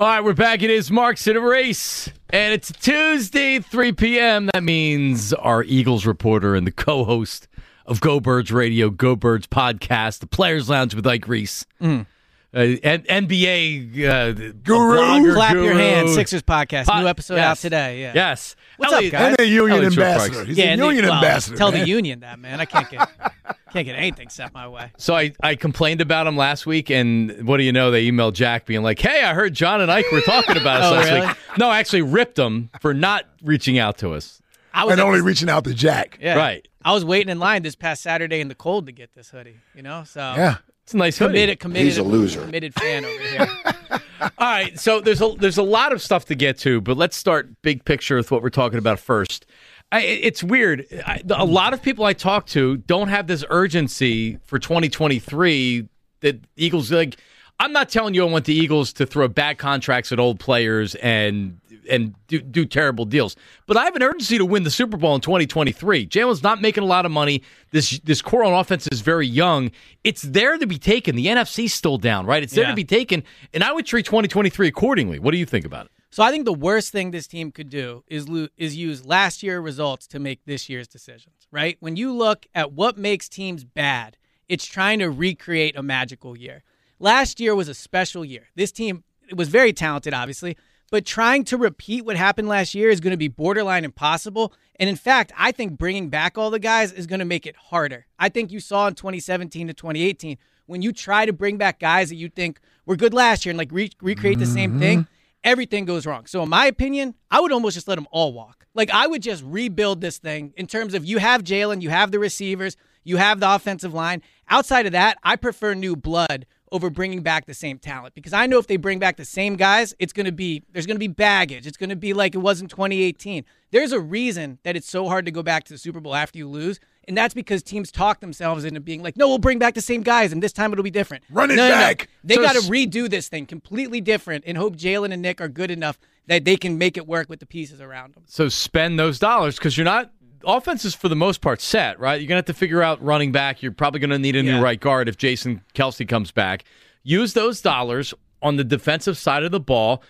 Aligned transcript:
All 0.00 0.08
right, 0.08 0.24
we're 0.24 0.34
back. 0.34 0.60
It 0.60 0.70
is 0.70 0.90
Marks 0.90 1.28
in 1.28 1.36
a 1.36 1.40
race, 1.40 2.10
and 2.30 2.52
it's 2.52 2.72
Tuesday, 2.72 3.60
3 3.60 3.92
p.m. 3.92 4.50
That 4.52 4.64
means 4.64 5.32
our 5.32 5.62
Eagles 5.62 6.04
reporter 6.04 6.56
and 6.56 6.66
the 6.66 6.72
co-host 6.72 7.46
of 7.86 8.00
Go 8.00 8.18
Birds 8.18 8.50
Radio, 8.50 8.90
Go 8.90 9.14
Birds 9.14 9.46
podcast, 9.46 10.18
the 10.18 10.26
Players 10.26 10.68
Lounge 10.68 10.96
with 10.96 11.06
Ike 11.06 11.28
Reese, 11.28 11.64
mm. 11.80 12.06
uh, 12.52 12.58
and 12.58 13.06
NBA 13.06 14.04
uh, 14.04 14.52
guru, 14.64 15.32
clap 15.32 15.54
your 15.54 15.74
hands. 15.74 16.12
Sixers 16.12 16.42
podcast, 16.42 17.00
new 17.00 17.06
episode 17.06 17.36
yes. 17.36 17.44
out 17.44 17.58
today. 17.58 18.00
Yeah. 18.00 18.12
Yes. 18.16 18.56
What's 18.78 18.92
Elliot, 18.94 19.14
up, 19.14 19.20
guys? 19.20 19.36
And 19.38 19.40
a 19.40 19.46
union 19.46 19.78
Elliot 19.78 19.92
ambassador. 19.92 20.44
He's 20.44 20.58
yeah, 20.58 20.74
a 20.74 20.76
union 20.76 21.04
well, 21.04 21.14
ambassador. 21.14 21.56
Tell 21.56 21.70
man. 21.70 21.82
the 21.82 21.88
union 21.88 22.20
that, 22.20 22.40
man. 22.40 22.60
I 22.60 22.64
can't 22.64 22.90
get. 22.90 23.08
Can't 23.74 23.86
get 23.86 23.96
anything 23.96 24.28
set 24.28 24.54
my 24.54 24.68
way. 24.68 24.92
So 24.98 25.16
I, 25.16 25.32
I 25.42 25.56
complained 25.56 26.00
about 26.00 26.28
him 26.28 26.36
last 26.36 26.64
week, 26.64 26.90
and 26.90 27.44
what 27.44 27.56
do 27.56 27.64
you 27.64 27.72
know? 27.72 27.90
They 27.90 28.08
emailed 28.08 28.34
Jack 28.34 28.66
being 28.66 28.84
like, 28.84 29.00
"Hey, 29.00 29.24
I 29.24 29.34
heard 29.34 29.52
John 29.52 29.80
and 29.80 29.90
Ike 29.90 30.06
were 30.12 30.20
talking 30.20 30.56
about 30.56 30.82
us 30.82 30.86
oh, 30.92 30.94
last 30.94 31.10
really? 31.10 31.26
week." 31.26 31.36
No, 31.58 31.68
I 31.70 31.80
actually 31.80 32.02
ripped 32.02 32.36
them 32.36 32.70
for 32.80 32.94
not 32.94 33.24
reaching 33.42 33.76
out 33.80 33.98
to 33.98 34.12
us. 34.12 34.40
I 34.72 34.84
was 34.84 34.92
and 34.92 35.00
only 35.00 35.18
this, 35.18 35.26
reaching 35.26 35.50
out 35.50 35.64
to 35.64 35.74
Jack. 35.74 36.18
Yeah. 36.22 36.36
Right. 36.36 36.68
I 36.84 36.92
was 36.92 37.04
waiting 37.04 37.30
in 37.30 37.40
line 37.40 37.64
this 37.64 37.74
past 37.74 38.00
Saturday 38.00 38.40
in 38.40 38.46
the 38.46 38.54
cold 38.54 38.86
to 38.86 38.92
get 38.92 39.12
this 39.12 39.30
hoodie. 39.30 39.56
You 39.74 39.82
know, 39.82 40.04
so 40.04 40.20
yeah, 40.20 40.58
it's 40.84 40.94
a 40.94 40.96
nice 40.96 41.18
committed, 41.18 41.48
hoodie. 41.48 41.56
committed. 41.56 41.84
He's 41.86 41.98
a 41.98 42.04
loser. 42.04 42.42
Committed 42.42 42.74
fan 42.74 43.04
over 43.04 43.22
here. 43.24 43.48
All 44.20 44.30
right, 44.38 44.78
so 44.78 45.00
there's 45.00 45.20
a 45.20 45.34
there's 45.36 45.58
a 45.58 45.64
lot 45.64 45.92
of 45.92 46.00
stuff 46.00 46.26
to 46.26 46.36
get 46.36 46.58
to, 46.58 46.80
but 46.80 46.96
let's 46.96 47.16
start 47.16 47.60
big 47.62 47.84
picture 47.84 48.16
with 48.16 48.30
what 48.30 48.40
we're 48.40 48.50
talking 48.50 48.78
about 48.78 49.00
first. 49.00 49.46
I, 49.94 50.00
it's 50.00 50.42
weird. 50.42 50.86
I, 51.06 51.20
a 51.30 51.44
lot 51.44 51.72
of 51.72 51.80
people 51.82 52.04
I 52.04 52.14
talk 52.14 52.46
to 52.48 52.78
don't 52.78 53.08
have 53.08 53.26
this 53.28 53.44
urgency 53.48 54.38
for 54.44 54.58
2023 54.58 55.88
that 56.20 56.40
Eagles 56.56 56.90
like. 56.90 57.16
I'm 57.60 57.72
not 57.72 57.88
telling 57.88 58.14
you 58.14 58.26
I 58.26 58.30
want 58.30 58.46
the 58.46 58.54
Eagles 58.54 58.92
to 58.94 59.06
throw 59.06 59.28
bad 59.28 59.58
contracts 59.58 60.10
at 60.10 60.18
old 60.18 60.40
players 60.40 60.96
and 60.96 61.60
and 61.88 62.14
do, 62.26 62.40
do 62.40 62.64
terrible 62.64 63.04
deals, 63.04 63.36
but 63.66 63.76
I 63.76 63.84
have 63.84 63.94
an 63.94 64.02
urgency 64.02 64.38
to 64.38 64.44
win 64.44 64.64
the 64.64 64.70
Super 64.70 64.96
Bowl 64.96 65.14
in 65.14 65.20
2023. 65.20 66.06
Jalen's 66.08 66.42
not 66.42 66.60
making 66.60 66.82
a 66.82 66.86
lot 66.86 67.06
of 67.06 67.12
money. 67.12 67.42
This 67.70 68.00
this 68.00 68.20
core 68.20 68.42
on 68.42 68.52
offense 68.52 68.88
is 68.90 69.00
very 69.02 69.28
young. 69.28 69.70
It's 70.02 70.22
there 70.22 70.58
to 70.58 70.66
be 70.66 70.78
taken. 70.78 71.14
The 71.14 71.26
NFC's 71.26 71.72
still 71.72 71.98
down, 71.98 72.26
right? 72.26 72.42
It's 72.42 72.54
there 72.54 72.64
Yeah. 72.64 72.70
to 72.70 72.76
be 72.76 72.84
taken, 72.84 73.22
and 73.52 73.62
I 73.62 73.70
would 73.72 73.86
treat 73.86 74.06
2023 74.06 74.66
accordingly. 74.66 75.20
What 75.20 75.30
do 75.30 75.38
you 75.38 75.46
think 75.46 75.64
about 75.64 75.86
it? 75.86 75.92
So 76.14 76.22
I 76.22 76.30
think 76.30 76.44
the 76.44 76.52
worst 76.54 76.92
thing 76.92 77.10
this 77.10 77.26
team 77.26 77.50
could 77.50 77.68
do 77.68 78.04
is 78.06 78.28
lo- 78.28 78.46
is 78.56 78.76
use 78.76 79.04
last 79.04 79.42
year 79.42 79.60
results 79.60 80.06
to 80.06 80.20
make 80.20 80.44
this 80.44 80.68
year's 80.68 80.86
decisions. 80.86 81.48
Right? 81.50 81.76
When 81.80 81.96
you 81.96 82.12
look 82.12 82.46
at 82.54 82.70
what 82.70 82.96
makes 82.96 83.28
teams 83.28 83.64
bad, 83.64 84.16
it's 84.48 84.64
trying 84.64 85.00
to 85.00 85.10
recreate 85.10 85.76
a 85.76 85.82
magical 85.82 86.38
year. 86.38 86.62
Last 87.00 87.40
year 87.40 87.56
was 87.56 87.68
a 87.68 87.74
special 87.74 88.24
year. 88.24 88.46
This 88.54 88.70
team 88.70 89.02
was 89.34 89.48
very 89.48 89.72
talented, 89.72 90.14
obviously, 90.14 90.56
but 90.92 91.04
trying 91.04 91.42
to 91.46 91.56
repeat 91.56 92.04
what 92.04 92.14
happened 92.14 92.46
last 92.46 92.76
year 92.76 92.90
is 92.90 93.00
going 93.00 93.10
to 93.10 93.16
be 93.16 93.26
borderline 93.26 93.84
impossible. 93.84 94.52
And 94.78 94.88
in 94.88 94.94
fact, 94.94 95.32
I 95.36 95.50
think 95.50 95.76
bringing 95.76 96.10
back 96.10 96.38
all 96.38 96.50
the 96.52 96.60
guys 96.60 96.92
is 96.92 97.08
going 97.08 97.18
to 97.18 97.24
make 97.24 97.44
it 97.44 97.56
harder. 97.56 98.06
I 98.20 98.28
think 98.28 98.52
you 98.52 98.60
saw 98.60 98.86
in 98.86 98.94
2017 98.94 99.66
to 99.66 99.74
2018 99.74 100.38
when 100.66 100.80
you 100.80 100.92
try 100.92 101.26
to 101.26 101.32
bring 101.32 101.58
back 101.58 101.80
guys 101.80 102.08
that 102.10 102.16
you 102.16 102.28
think 102.28 102.60
were 102.86 102.94
good 102.94 103.14
last 103.14 103.44
year 103.44 103.50
and 103.50 103.58
like 103.58 103.72
re- 103.72 103.90
recreate 104.00 104.38
the 104.38 104.46
same 104.46 104.78
thing 104.78 105.00
mm-hmm. 105.00 105.13
Everything 105.44 105.84
goes 105.84 106.06
wrong. 106.06 106.26
So, 106.26 106.42
in 106.42 106.48
my 106.48 106.66
opinion, 106.66 107.14
I 107.30 107.40
would 107.40 107.52
almost 107.52 107.74
just 107.74 107.86
let 107.86 107.94
them 107.96 108.08
all 108.10 108.32
walk. 108.32 108.66
Like, 108.74 108.90
I 108.90 109.06
would 109.06 109.22
just 109.22 109.44
rebuild 109.44 110.00
this 110.00 110.18
thing 110.18 110.52
in 110.56 110.66
terms 110.66 110.94
of 110.94 111.04
you 111.04 111.18
have 111.18 111.44
Jalen, 111.44 111.82
you 111.82 111.90
have 111.90 112.10
the 112.10 112.18
receivers, 112.18 112.76
you 113.04 113.18
have 113.18 113.38
the 113.38 113.54
offensive 113.54 113.94
line. 113.94 114.22
Outside 114.48 114.86
of 114.86 114.92
that, 114.92 115.18
I 115.22 115.36
prefer 115.36 115.74
new 115.74 115.94
blood 115.94 116.46
over 116.72 116.90
bringing 116.90 117.22
back 117.22 117.46
the 117.46 117.54
same 117.54 117.78
talent 117.78 118.14
because 118.14 118.32
I 118.32 118.46
know 118.46 118.58
if 118.58 118.66
they 118.66 118.76
bring 118.76 118.98
back 118.98 119.16
the 119.16 119.24
same 119.24 119.54
guys, 119.54 119.94
it's 120.00 120.12
going 120.12 120.26
to 120.26 120.32
be 120.32 120.64
there's 120.72 120.86
going 120.86 120.96
to 120.96 121.00
be 121.00 121.06
baggage. 121.06 121.68
It's 121.68 121.76
going 121.76 121.90
to 121.90 121.96
be 121.96 122.12
like 122.12 122.34
it 122.34 122.38
was 122.38 122.60
in 122.60 122.66
2018. 122.66 123.44
There's 123.70 123.92
a 123.92 124.00
reason 124.00 124.58
that 124.64 124.74
it's 124.74 124.90
so 124.90 125.06
hard 125.06 125.24
to 125.26 125.30
go 125.30 125.42
back 125.42 125.64
to 125.64 125.72
the 125.72 125.78
Super 125.78 126.00
Bowl 126.00 126.16
after 126.16 126.36
you 126.38 126.48
lose, 126.48 126.80
and 127.08 127.16
that's 127.16 127.34
because 127.34 127.62
teams 127.62 127.90
talk 127.90 128.20
themselves 128.20 128.64
into 128.64 128.80
being 128.80 129.02
like, 129.02 129.16
"No, 129.16 129.28
we'll 129.28 129.38
bring 129.38 129.58
back 129.58 129.74
the 129.74 129.80
same 129.80 130.02
guys, 130.02 130.32
and 130.32 130.42
this 130.42 130.52
time 130.52 130.72
it'll 130.72 130.84
be 130.84 130.90
different." 130.90 131.24
Run 131.30 131.50
it 131.50 131.56
no, 131.56 131.68
no, 131.68 131.74
no. 131.74 131.80
back. 131.80 132.08
They 132.22 132.36
So 132.36 132.42
got 132.42 132.54
to 132.54 132.60
redo 132.62 133.08
this 133.08 133.28
thing 133.28 133.46
completely 133.46 134.00
different 134.00 134.44
and 134.46 134.56
hope 134.58 134.76
Jalen 134.76 135.12
and 135.12 135.22
Nick 135.22 135.40
are 135.40 135.48
good 135.48 135.70
enough 135.70 135.98
that 136.26 136.44
they 136.44 136.56
can 136.56 136.78
make 136.78 136.96
it 136.96 137.06
work 137.06 137.28
with 137.28 137.40
the 137.40 137.46
pieces 137.46 137.80
around 137.80 138.14
them. 138.14 138.24
So 138.26 138.48
spend 138.48 138.98
those 138.98 139.18
dollars 139.18 139.56
because 139.56 139.76
you're 139.76 139.84
not. 139.84 140.10
Offense 140.46 140.84
is 140.84 140.94
for 140.94 141.08
the 141.08 141.16
most 141.16 141.40
part 141.40 141.60
set, 141.62 141.98
right? 141.98 142.20
You're 142.20 142.28
gonna 142.28 142.38
have 142.38 142.44
to 142.46 142.54
figure 142.54 142.82
out 142.82 143.02
running 143.02 143.32
back. 143.32 143.62
You're 143.62 143.72
probably 143.72 144.00
gonna 144.00 144.18
need 144.18 144.36
a 144.36 144.42
new 144.42 144.60
right 144.60 144.78
guard 144.78 145.08
if 145.08 145.16
Jason 145.16 145.62
Kelce 145.74 146.06
comes 146.06 146.30
back. 146.30 146.64
Use 147.02 147.32
those 147.32 147.60
dollars 147.60 148.12
on 148.42 148.56
the 148.56 148.64
defensive 148.64 149.16
side 149.16 149.42
of 149.42 149.52
the 149.52 149.60
ball, 149.60 150.02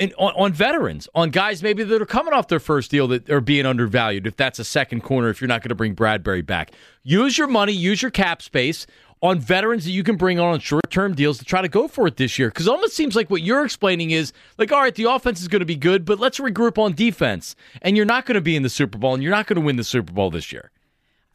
on, 0.00 0.32
on 0.36 0.52
veterans, 0.52 1.08
on 1.14 1.30
guys 1.30 1.62
maybe 1.62 1.82
that 1.84 2.02
are 2.02 2.06
coming 2.06 2.34
off 2.34 2.48
their 2.48 2.60
first 2.60 2.90
deal 2.90 3.08
that 3.08 3.28
are 3.30 3.40
being 3.40 3.66
undervalued. 3.66 4.26
If 4.26 4.36
that's 4.36 4.58
a 4.58 4.64
second 4.64 5.02
corner, 5.02 5.28
if 5.28 5.40
you're 5.40 5.48
not 5.48 5.62
going 5.62 5.70
to 5.70 5.74
bring 5.74 5.94
Bradberry 5.94 6.44
back, 6.44 6.72
use 7.02 7.38
your 7.38 7.48
money, 7.48 7.72
use 7.72 8.02
your 8.02 8.10
cap 8.10 8.42
space 8.42 8.86
on 9.22 9.38
veterans 9.38 9.84
that 9.84 9.92
you 9.92 10.02
can 10.02 10.16
bring 10.16 10.38
on 10.38 10.52
on 10.52 10.60
short 10.60 10.90
term 10.90 11.14
deals 11.14 11.38
to 11.38 11.44
try 11.44 11.62
to 11.62 11.68
go 11.68 11.88
for 11.88 12.06
it 12.06 12.16
this 12.16 12.38
year. 12.38 12.48
Because 12.48 12.68
almost 12.68 12.94
seems 12.94 13.16
like 13.16 13.30
what 13.30 13.42
you're 13.42 13.64
explaining 13.64 14.10
is 14.10 14.32
like, 14.58 14.72
all 14.72 14.80
right, 14.80 14.94
the 14.94 15.04
offense 15.04 15.40
is 15.40 15.48
going 15.48 15.60
to 15.60 15.66
be 15.66 15.76
good, 15.76 16.04
but 16.04 16.18
let's 16.18 16.38
regroup 16.38 16.78
on 16.78 16.92
defense. 16.92 17.56
And 17.82 17.96
you're 17.96 18.06
not 18.06 18.26
going 18.26 18.34
to 18.34 18.40
be 18.40 18.56
in 18.56 18.62
the 18.62 18.68
Super 18.68 18.98
Bowl, 18.98 19.14
and 19.14 19.22
you're 19.22 19.32
not 19.32 19.46
going 19.46 19.56
to 19.56 19.64
win 19.64 19.76
the 19.76 19.84
Super 19.84 20.12
Bowl 20.12 20.30
this 20.30 20.52
year. 20.52 20.70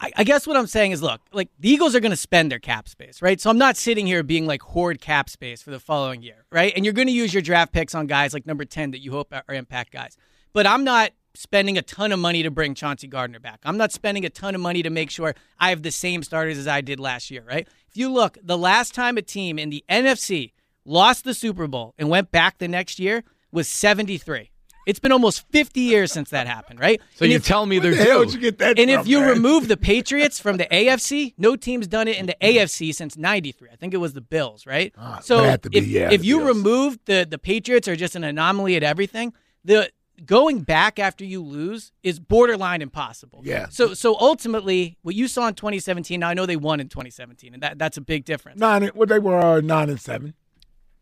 I, 0.02 0.10
I 0.16 0.24
guess 0.24 0.48
what 0.48 0.56
I'm 0.56 0.66
saying 0.66 0.90
is, 0.90 1.00
look, 1.00 1.20
like 1.32 1.48
the 1.60 1.70
Eagles 1.70 1.94
are 1.94 2.00
going 2.00 2.10
to 2.10 2.16
spend 2.16 2.50
their 2.50 2.58
cap 2.58 2.88
space, 2.88 3.22
right? 3.22 3.40
So 3.40 3.48
I'm 3.48 3.58
not 3.58 3.76
sitting 3.76 4.04
here 4.06 4.24
being 4.24 4.46
like 4.46 4.60
hoard 4.60 5.00
cap 5.00 5.30
space 5.30 5.62
for 5.62 5.70
the 5.70 5.78
following 5.78 6.22
year, 6.22 6.44
right? 6.50 6.72
And 6.74 6.84
you're 6.84 6.92
going 6.92 7.06
to 7.06 7.12
use 7.12 7.32
your 7.32 7.42
draft 7.42 7.72
picks 7.72 7.94
on 7.94 8.08
guys 8.08 8.34
like 8.34 8.44
number 8.44 8.64
10 8.64 8.90
that 8.90 8.98
you 8.98 9.12
hope 9.12 9.32
are 9.32 9.54
impact 9.54 9.92
guys. 9.92 10.16
But 10.52 10.66
I'm 10.66 10.82
not 10.82 11.12
spending 11.34 11.78
a 11.78 11.82
ton 11.82 12.10
of 12.10 12.18
money 12.18 12.42
to 12.42 12.50
bring 12.50 12.74
Chauncey 12.74 13.06
Gardner 13.06 13.38
back. 13.38 13.60
I'm 13.64 13.76
not 13.76 13.92
spending 13.92 14.24
a 14.26 14.30
ton 14.30 14.54
of 14.56 14.60
money 14.60 14.82
to 14.82 14.90
make 14.90 15.08
sure 15.08 15.34
I 15.58 15.70
have 15.70 15.82
the 15.82 15.92
same 15.92 16.24
starters 16.24 16.58
as 16.58 16.66
I 16.66 16.80
did 16.80 16.98
last 16.98 17.30
year, 17.30 17.44
right? 17.46 17.66
If 17.88 17.96
you 17.96 18.12
look, 18.12 18.36
the 18.42 18.58
last 18.58 18.94
time 18.94 19.16
a 19.16 19.22
team 19.22 19.58
in 19.58 19.70
the 19.70 19.84
NFC 19.88 20.52
lost 20.84 21.24
the 21.24 21.32
Super 21.32 21.68
Bowl 21.68 21.94
and 21.96 22.10
went 22.10 22.32
back 22.32 22.58
the 22.58 22.68
next 22.68 22.98
year 22.98 23.22
was 23.52 23.68
73. 23.68 24.50
It's 24.86 24.98
been 24.98 25.12
almost 25.12 25.46
50 25.50 25.80
years 25.80 26.10
since 26.12 26.30
that 26.30 26.46
happened, 26.46 26.80
right? 26.80 27.00
So 27.14 27.24
And 27.24 27.30
you're 27.32 27.38
if- 27.38 27.46
telling 27.46 27.68
me 27.68 27.78
Where 27.78 27.92
they're 27.94 28.04
the 28.04 28.10
hell 28.10 28.24
you 28.24 28.38
get 28.38 28.58
that 28.58 28.78
and 28.78 28.90
from, 28.90 29.00
if 29.00 29.06
you 29.06 29.20
man? 29.20 29.28
remove 29.28 29.68
the 29.68 29.76
Patriots 29.92 30.40
from 30.40 30.56
the 30.56 30.66
AFC, 30.66 31.34
no 31.38 31.56
team's 31.56 31.86
done 31.86 32.08
it 32.08 32.18
in 32.18 32.26
the 32.26 32.36
AFC 32.42 32.92
since 32.94 33.16
'93. 33.16 33.68
I 33.72 33.76
think 33.76 33.94
it 33.94 33.98
was 33.98 34.12
the 34.12 34.20
Bills, 34.20 34.66
right? 34.66 34.92
Ah, 34.98 35.20
so 35.22 35.38
it 35.44 35.50
had 35.50 35.62
to 35.62 35.70
be, 35.70 35.78
if, 35.78 35.86
yeah, 35.86 36.10
if 36.10 36.24
you 36.24 36.38
Bills. 36.38 36.48
remove 36.56 36.98
the 37.04 37.26
the 37.28 37.38
Patriots 37.38 37.86
are 37.88 37.96
just 37.96 38.16
an 38.16 38.24
anomaly 38.24 38.74
at 38.76 38.82
everything, 38.82 39.32
the 39.64 39.90
going 40.24 40.60
back 40.60 40.98
after 40.98 41.24
you 41.24 41.42
lose 41.42 41.90
is 42.02 42.20
borderline 42.20 42.82
impossible. 42.82 43.40
Yeah. 43.44 43.66
So 43.70 43.94
so 43.94 44.16
ultimately, 44.20 44.98
what 45.02 45.14
you 45.14 45.26
saw 45.28 45.46
in 45.48 45.54
2017. 45.54 46.20
Now 46.20 46.28
I 46.28 46.34
know 46.34 46.46
they 46.46 46.56
won 46.56 46.80
in 46.80 46.88
2017, 46.88 47.54
and 47.54 47.62
that 47.62 47.78
that's 47.78 47.96
a 47.96 48.00
big 48.02 48.24
difference. 48.24 48.58
Nine. 48.60 48.90
Well, 48.94 49.06
they 49.06 49.18
were 49.18 49.38
uh, 49.38 49.60
nine 49.60 49.88
and 49.90 50.00
seven. 50.00 50.34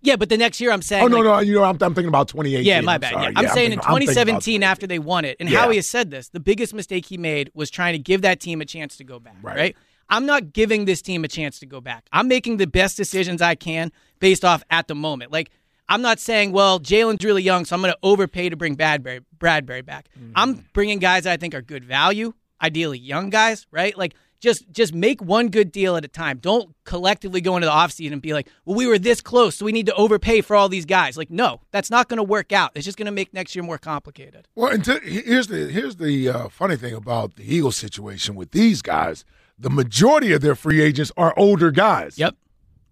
Yeah, 0.03 0.17
but 0.17 0.29
the 0.29 0.39
next 0.39 0.61
year 0.61 0.71
I'm 0.73 0.83
saying. 0.83 1.05
Oh 1.05 1.09
no, 1.09 1.19
like, 1.19 1.25
no, 1.25 1.39
you 1.41 1.55
know 1.55 1.65
I'm, 1.65 1.77
I'm, 1.81 1.95
thinking 1.95 2.09
about 2.09 2.29
2018. 2.29 2.65
Yeah, 2.65 2.81
my 2.81 2.95
I'm 2.95 3.01
bad. 3.01 3.13
Yeah. 3.13 3.33
I'm 3.37 3.45
yeah, 3.45 3.53
saying 3.53 3.73
I'm 3.73 3.79
in 3.79 3.81
thinking, 3.81 4.07
2017 4.07 4.63
after 4.63 4.87
they 4.87 4.99
won 4.99 5.25
it, 5.25 5.37
and 5.41 5.49
Yeah. 5.49 5.61
Howie 5.61 5.77
has 5.77 5.87
said 5.87 6.11
this, 6.11 6.29
the 6.29 6.41
biggest 6.41 6.73
mistake 6.73 7.07
he 7.07 7.19
made 7.19 7.51
was 7.55 7.71
trying 7.71 7.93
to 7.93 7.99
give 7.99 8.23
that 8.23 8.41
team 8.41 8.61
a 8.61 8.65
chance 8.65 8.97
to 8.97 9.05
go 9.05 9.19
back. 9.19 9.37
Right. 9.43 9.57
Right. 9.57 9.77
I'm 10.09 10.27
not 10.27 10.53
giving 10.53 10.87
this 10.87 11.03
team 11.03 11.23
a 11.25 11.29
chance 11.29 11.61
to 11.61 11.67
go 11.67 11.81
back. 11.81 12.07
I'm 12.13 12.29
making 12.29 12.57
the 12.57 12.67
best 12.67 12.97
decisions 12.97 13.41
I 13.41 13.55
can 13.55 13.93
based 14.19 14.45
off 14.45 14.65
at 14.71 14.89
the 14.89 14.95
moment. 14.95 15.33
Like 15.33 15.51
I'm 15.89 16.03
not 16.03 16.21
saying, 16.21 16.53
well, 16.53 16.79
Jalen's 16.79 17.25
really 17.25 17.43
young, 17.43 17.65
so 17.65 17.75
I'm 17.75 17.83
going 17.83 17.93
to 17.93 17.99
overpay 18.03 18.49
to 18.49 18.57
bring 18.57 18.77
Bradberry 18.77 19.25
Bradberry 19.39 19.85
back. 19.85 20.09
Mm-hmm. 20.19 20.33
I'm 20.37 20.65
bringing 20.73 20.99
guys 20.99 21.25
that 21.25 21.33
I 21.33 21.37
think 21.37 21.55
are 21.55 21.63
good 21.63 21.85
value, 21.85 22.33
ideally 22.63 22.99
young 22.99 23.29
guys, 23.29 23.67
right? 23.71 23.97
Like 23.99 24.15
just 24.41 24.71
just 24.73 24.95
make 24.95 25.23
one 25.23 25.49
good 25.49 25.71
deal 25.71 25.97
at 25.97 26.05
a 26.05 26.09
time. 26.09 26.39
Don't 26.39 26.75
collectively 26.85 27.41
go 27.41 27.57
into 27.57 27.67
the 27.67 27.73
offseason 27.73 28.13
and 28.13 28.23
be 28.23 28.33
like, 28.33 28.49
well, 28.65 28.77
we 28.77 28.87
were 28.87 28.99
this 28.99 29.21
close, 29.21 29.57
so 29.57 29.65
we 29.65 29.73
need 29.73 29.87
to 29.87 29.95
overpay 29.95 30.41
for 30.41 30.57
all 30.57 30.69
these 30.69 30.87
guys. 30.87 31.17
Like, 31.17 31.31
no, 31.31 31.61
that's 31.71 31.91
not 31.91 32.09
going 32.09 32.17
to 32.17 32.23
work 32.23 32.53
out. 32.53 32.73
It's 32.75 32.85
just 32.85 32.99
going 32.99 33.07
to 33.07 33.13
make 33.13 33.33
next 33.33 33.55
year 33.55 33.63
more 33.63 33.79
complicated. 33.79 34.49
Well, 34.55 34.73
and 34.73 34.85
to, 34.85 34.99
here's 35.01 35.47
the 35.47 35.67
here's 35.71 35.97
the 35.97 36.29
uh, 36.29 36.49
funny 36.49 36.77
thing 36.77 36.95
about 36.95 37.37
the 37.37 37.55
Eagles 37.55 37.77
situation 37.77 38.35
with 38.35 38.51
these 38.53 38.83
guys. 38.83 39.25
The 39.59 39.71
majority 39.71 40.33
of 40.33 40.41
their 40.41 40.55
free 40.55 40.81
agents 40.81 41.13
are 41.19 41.35
older 41.37 41.71
guys. 41.71 42.19
Yep. 42.19 42.35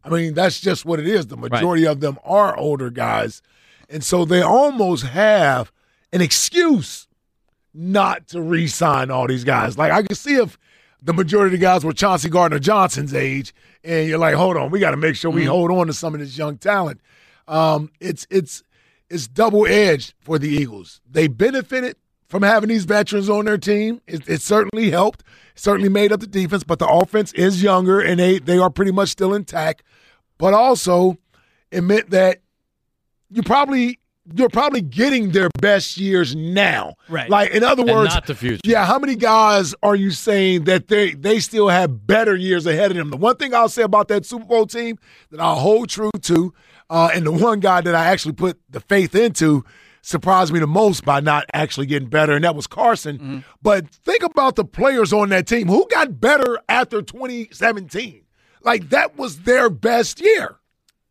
I 0.04 0.10
mean, 0.10 0.34
that's 0.34 0.60
just 0.60 0.84
what 0.84 1.00
it 1.00 1.06
is. 1.06 1.26
The 1.26 1.36
majority 1.36 1.86
of 1.86 2.00
them 2.00 2.18
are 2.24 2.56
older 2.56 2.90
guys. 2.90 3.42
And 3.88 4.04
so 4.04 4.24
they 4.24 4.42
almost 4.42 5.04
have 5.04 5.72
an 6.12 6.20
excuse 6.20 7.08
not 7.72 8.28
to 8.28 8.42
re 8.42 8.66
sign 8.66 9.10
all 9.10 9.26
these 9.26 9.44
guys. 9.44 9.78
Like, 9.78 9.92
I 9.92 10.02
can 10.02 10.14
see 10.14 10.34
if 10.36 10.58
the 11.02 11.14
majority 11.14 11.54
of 11.54 11.60
the 11.60 11.64
guys 11.64 11.84
were 11.84 11.92
Chauncey 11.92 12.28
Gardner 12.28 12.58
Johnson's 12.58 13.14
age, 13.14 13.54
and 13.84 14.08
you're 14.08 14.18
like, 14.18 14.34
hold 14.34 14.56
on, 14.56 14.70
we 14.70 14.80
got 14.80 14.90
to 14.90 14.96
make 14.96 15.16
sure 15.16 15.30
we 15.30 15.44
hold 15.44 15.70
on 15.70 15.86
to 15.86 15.92
some 15.92 16.14
of 16.14 16.20
this 16.20 16.36
young 16.36 16.58
talent. 16.58 17.00
Um, 17.46 17.90
it's 18.00 18.26
it's 18.30 18.62
it's 19.08 19.26
double 19.26 19.66
edged 19.66 20.14
for 20.20 20.38
the 20.38 20.48
Eagles. 20.48 21.00
They 21.08 21.28
benefited 21.28 21.96
from 22.28 22.42
having 22.42 22.68
these 22.68 22.84
veterans 22.84 23.30
on 23.30 23.46
their 23.46 23.58
team. 23.58 24.00
It, 24.06 24.28
it 24.28 24.42
certainly 24.42 24.90
helped. 24.90 25.20
It 25.54 25.60
certainly 25.60 25.88
made 25.88 26.12
up 26.12 26.20
the 26.20 26.26
defense, 26.26 26.62
but 26.62 26.78
the 26.78 26.88
offense 26.88 27.32
is 27.32 27.62
younger 27.62 28.00
and 28.00 28.20
they 28.20 28.38
they 28.38 28.58
are 28.58 28.70
pretty 28.70 28.92
much 28.92 29.10
still 29.10 29.34
intact. 29.34 29.82
But 30.36 30.54
also, 30.54 31.16
it 31.70 31.82
meant 31.82 32.10
that 32.10 32.40
you 33.30 33.42
probably 33.42 33.98
you're 34.34 34.48
probably 34.48 34.80
getting 34.82 35.30
their 35.30 35.48
best 35.60 35.96
years 35.96 36.34
now. 36.36 36.94
Right. 37.08 37.28
Like 37.30 37.50
in 37.52 37.64
other 37.64 37.82
And 37.82 37.90
words, 37.90 38.14
not 38.14 38.26
the 38.26 38.34
future. 38.34 38.60
yeah, 38.64 38.84
how 38.84 38.98
many 38.98 39.14
guys 39.16 39.74
are 39.82 39.96
you 39.96 40.10
saying 40.10 40.64
that 40.64 40.88
they 40.88 41.12
they 41.14 41.40
still 41.40 41.68
have 41.68 42.06
better 42.06 42.36
years 42.36 42.66
ahead 42.66 42.90
of 42.90 42.96
them? 42.96 43.10
The 43.10 43.16
one 43.16 43.36
thing 43.36 43.54
I'll 43.54 43.68
say 43.68 43.82
about 43.82 44.08
that 44.08 44.26
Super 44.26 44.44
Bowl 44.44 44.66
team 44.66 44.98
that 45.30 45.40
I'll 45.40 45.56
hold 45.56 45.88
true 45.88 46.10
to, 46.22 46.52
uh, 46.90 47.10
and 47.14 47.24
the 47.26 47.32
one 47.32 47.60
guy 47.60 47.80
that 47.80 47.94
I 47.94 48.06
actually 48.06 48.34
put 48.34 48.58
the 48.68 48.80
faith 48.80 49.14
into 49.14 49.64
surprised 50.02 50.52
me 50.52 50.58
the 50.60 50.66
most 50.66 51.04
by 51.04 51.20
not 51.20 51.44
actually 51.52 51.86
getting 51.86 52.08
better, 52.08 52.32
and 52.32 52.44
that 52.44 52.54
was 52.54 52.66
Carson. 52.66 53.44
But 53.60 53.90
think 53.90 54.22
about 54.22 54.56
the 54.56 54.64
players 54.64 55.12
on 55.12 55.28
that 55.30 55.46
team 55.46 55.68
who 55.68 55.86
got 55.90 56.20
better 56.20 56.58
after 56.68 57.02
2017. 57.02 58.22
Like 58.62 58.88
that 58.90 59.16
was 59.16 59.40
their 59.42 59.68
best 59.70 60.20
year, 60.20 60.56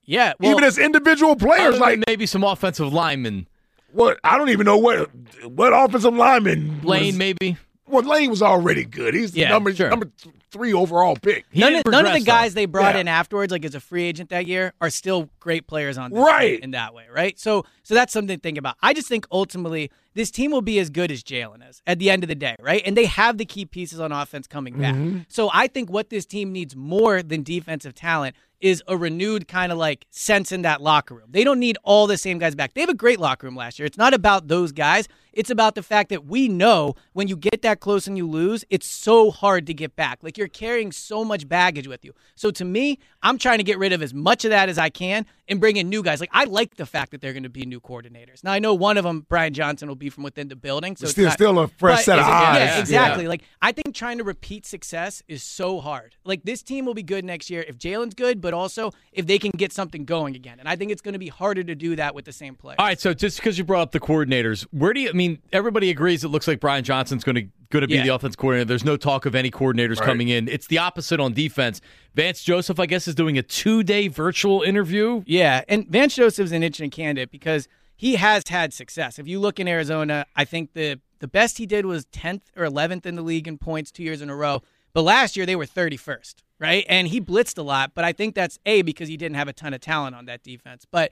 Yeah. 0.08 0.34
Well, 0.40 0.52
even 0.52 0.64
as 0.64 0.78
individual 0.80 1.34
Other 1.34 1.46
players. 1.46 1.74
than 1.74 1.82
Like 1.82 2.04
maybe 2.08 2.26
some 2.26 2.44
offensive 2.44 2.92
linemen. 2.92 3.48
what? 3.92 4.20
I 4.24 4.38
don't 4.38 4.50
even 4.50 4.66
know 4.66 4.78
what 4.78 5.10
what 5.46 5.74
offensive 5.74 6.16
lineman 6.16 6.82
Lane, 6.82 7.08
was- 7.08 7.16
maybe. 7.18 7.58
Well, 7.90 8.04
Lane 8.04 8.30
was 8.30 8.42
already 8.42 8.84
good. 8.84 9.14
He's 9.14 9.32
the 9.32 9.40
Yeah, 9.42 9.50
number 9.50 9.74
sure. 9.74 9.90
number 9.90 10.12
three 10.52 10.74
overall 10.74 11.16
pick. 11.16 11.46
He 11.52 11.62
none, 11.62 11.74
of, 11.76 11.84
none 11.86 12.06
of 12.06 12.12
the 12.12 12.20
progress, 12.20 12.20
though. 12.20 12.26
guys 12.26 12.54
they 12.54 12.66
brought 12.66 12.96
Yeah. 12.96 13.02
in 13.02 13.08
afterwards, 13.08 13.50
like 13.50 13.64
as 13.64 13.76
a 13.76 13.80
free 13.80 14.04
agent 14.04 14.30
that 14.30 14.46
year, 14.46 14.74
are 14.82 14.90
still 14.90 15.30
great 15.40 15.68
players 15.68 15.98
on 15.98 16.12
this 16.12 16.20
Right. 16.20 16.60
in 16.60 16.72
that 16.72 16.94
way, 16.94 17.06
right? 17.14 17.40
So, 17.40 17.64
so 17.84 17.94
that's 17.94 18.12
something 18.12 18.36
to 18.38 18.42
think 18.42 18.58
about. 18.58 18.76
I 18.84 18.94
just 18.94 19.08
think 19.08 19.26
ultimately 19.32 19.90
this 20.16 20.32
team 20.32 20.52
will 20.52 20.62
be 20.62 20.80
as 20.80 20.90
good 20.90 21.12
as 21.12 21.24
Jalen 21.24 21.70
is 21.70 21.82
at 21.88 21.98
the 22.00 22.10
end 22.10 22.26
of 22.26 22.28
the 22.28 22.36
day, 22.36 22.58
right? 22.62 22.82
And 22.86 22.98
they 22.98 23.06
have 23.06 23.38
the 23.38 23.46
key 23.46 23.64
pieces 23.66 24.02
on 24.02 24.12
offense 24.12 24.48
coming 24.48 24.78
back. 24.78 24.94
Mm-hmm. 24.96 25.20
So 25.30 25.50
I 25.54 25.68
think 25.68 25.90
what 25.90 26.10
this 26.10 26.26
team 26.26 26.52
needs 26.52 26.76
more 26.76 27.24
than 27.24 27.42
defensive 27.42 27.96
talent 27.96 28.36
is 28.60 28.82
a 28.88 28.98
renewed 28.98 29.48
kind 29.48 29.72
of 29.72 29.78
like 29.78 30.06
sense 30.10 30.52
in 30.52 30.64
that 30.64 30.82
locker 30.82 31.14
room. 31.14 31.28
They 31.30 31.44
don't 31.44 31.60
need 31.60 31.78
all 31.84 32.08
the 32.08 32.18
same 32.18 32.40
guys 32.40 32.56
back. 32.56 32.74
They 32.74 32.82
have 32.82 32.90
a 32.90 32.94
great 32.96 33.20
locker 33.20 33.46
room 33.48 33.56
last 33.56 33.78
year. 33.80 33.86
It's 33.86 33.98
not 33.98 34.14
about 34.14 34.48
those 34.48 34.72
guys. 34.72 35.08
It's 35.34 35.52
about 35.52 35.76
the 35.76 35.84
fact 35.84 36.10
that 36.10 36.26
we 36.26 36.48
know 36.48 36.96
when 37.14 37.28
you 37.28 37.38
get 37.38 37.62
that 37.62 37.80
close 37.80 38.08
and 38.08 38.18
you 38.18 38.28
lose, 38.28 38.66
it's 38.72 38.88
so 38.88 39.30
hard 39.30 39.68
to 39.68 39.74
get 39.76 39.96
back. 39.96 40.18
Like 40.24 40.36
you're 40.36 40.48
carrying 40.48 40.92
so 40.92 41.24
much 41.24 41.48
baggage 41.48 41.88
with 41.88 42.04
you. 42.04 42.14
So 42.34 42.50
to 42.50 42.66
me, 42.66 42.98
I'm 43.22 43.38
trying 43.38 43.60
to 43.60 43.64
get 43.64 43.78
rid 43.78 43.94
of 43.94 44.02
as 44.02 44.16
much 44.16 44.46
of 44.46 44.50
that 44.50 44.68
as 44.68 44.80
I 44.80 44.90
can 44.90 45.28
and 45.48 45.60
bring 45.60 45.78
in 45.78 45.90
new 45.90 46.02
guys. 46.02 46.20
Like 46.20 46.32
I 46.34 46.46
like 46.46 46.78
the 46.78 46.88
fact 46.88 47.12
that 47.12 47.22
they're 47.22 47.34
going 47.34 47.44
to 47.44 47.50
be 47.50 47.68
new 47.68 47.80
coordinators. 47.80 48.44
Now 48.44 48.52
I 48.54 48.58
know 48.58 48.74
one 48.74 48.98
of 48.98 49.04
them, 49.04 49.28
Brian 49.30 49.54
Johnson, 49.54 49.88
will 49.88 49.96
be 49.96 50.10
from 50.10 50.24
within 50.24 50.48
the 50.48 50.56
building. 50.56 50.96
So 50.96 51.04
it's 51.04 51.12
Still- 51.12 51.26
not- 51.26 51.34
still 51.34 51.60
a 51.60 51.68
fresh 51.68 52.06
set 52.06 52.18
of 52.18 52.26
eyes. 52.26 52.58
Yeah, 52.58 52.66
Yeah. 52.74 52.80
exactly. 52.80 53.28
Like 53.28 53.44
I 53.62 53.72
think 53.74 53.94
trying 53.94 54.18
to 54.18 54.24
repeat 54.24 54.66
success 54.66 55.22
is 55.28 55.44
so 55.44 55.80
hard. 55.82 56.16
Like 56.26 56.46
this 56.46 56.64
team 56.64 56.86
will 56.88 56.96
be 56.96 57.04
good 57.04 57.24
next 57.24 57.52
year 57.52 57.64
if 57.68 57.78
Jalen's 57.78 58.16
good, 58.16 58.42
but 58.42 58.47
also 58.54 58.92
if 59.12 59.26
they 59.28 59.38
can 59.40 59.52
get 59.52 59.72
something 59.74 60.06
going 60.06 60.36
again. 60.36 60.60
And 60.60 60.68
I 60.68 60.76
think 60.76 60.92
it's 60.92 61.02
going 61.02 61.14
to 61.14 61.20
be 61.20 61.28
harder 61.30 61.64
to 61.64 61.76
do 61.76 61.96
that 61.96 62.14
with 62.16 62.26
the 62.26 62.32
same 62.32 62.56
player. 62.56 62.76
All 62.80 62.86
right, 62.86 63.00
so 63.00 63.14
just 63.14 63.38
because 63.38 63.58
you 63.58 63.64
brought 63.64 63.82
up 63.82 63.92
the 63.92 64.00
coordinators, 64.00 64.64
where 64.72 64.94
do 64.94 65.02
you? 65.02 65.10
I 65.10 65.14
mean, 65.14 65.40
everybody 65.54 65.90
agrees 65.90 66.24
it 66.24 66.30
looks 66.30 66.48
like 66.48 66.60
Brian 66.60 66.84
Johnson's 66.84 67.24
going 67.24 67.36
to 67.36 67.48
going 67.70 67.82
to 67.82 67.88
be 67.88 67.96
Yeah. 67.96 68.04
the 68.04 68.16
offense 68.16 68.36
coordinator. 68.38 68.66
There's 68.66 68.86
no 68.86 68.96
talk 68.96 69.26
of 69.26 69.36
any 69.36 69.52
coordinators 69.52 70.00
coming 70.02 70.30
in. 70.30 70.48
It's 70.48 70.68
the 70.68 70.78
opposite 70.78 71.20
on 71.20 71.34
defense. 71.34 71.82
Vance 72.16 72.42
Joseph, 72.42 72.80
I 72.80 72.86
guess, 72.86 73.10
is 73.10 73.16
doing 73.16 73.38
a 73.38 73.44
two 73.44 73.84
day 73.84 74.08
virtual 74.08 74.62
interview. 74.62 75.24
Yeah, 75.26 75.64
and 75.68 75.86
Vance 75.88 76.16
Joseph's 76.16 76.52
an 76.52 76.64
interesting 76.64 76.90
candidate 76.92 77.30
because 77.30 77.68
he 77.96 78.16
has 78.16 78.44
had 78.48 78.74
success. 78.74 79.20
If 79.20 79.28
you 79.28 79.40
look 79.40 79.60
in 79.60 79.68
Arizona, 79.68 80.26
I 80.36 80.46
think 80.46 80.74
the 80.74 81.00
the 81.20 81.28
best 81.28 81.58
he 81.58 81.66
did 81.66 81.86
was 81.86 82.06
10th 82.06 82.42
or 82.56 82.64
11th 82.64 83.06
in 83.08 83.16
the 83.16 83.24
league 83.24 83.48
in 83.48 83.58
points 83.58 83.92
two 83.92 84.04
years 84.04 84.22
in 84.22 84.30
a 84.30 84.36
row. 84.36 84.62
But 84.98 85.04
last 85.04 85.38
year 85.38 85.46
they 85.46 85.56
were 85.56 85.68
31st, 85.68 86.38
right? 86.58 86.84
And 86.90 87.08
he 87.08 87.22
blitzed 87.22 87.60
a 87.60 87.62
lot, 87.62 87.92
but 87.94 88.04
I 88.04 88.14
think 88.14 88.34
that's 88.34 88.58
a 88.66 88.82
because 88.82 89.08
he 89.08 89.16
didn't 89.16 89.36
have 89.36 89.48
a 89.48 89.54
ton 89.54 89.76
of 89.76 89.80
talent 89.80 90.16
on 90.16 90.26
that 90.26 90.42
defense. 90.42 90.88
But 90.90 91.12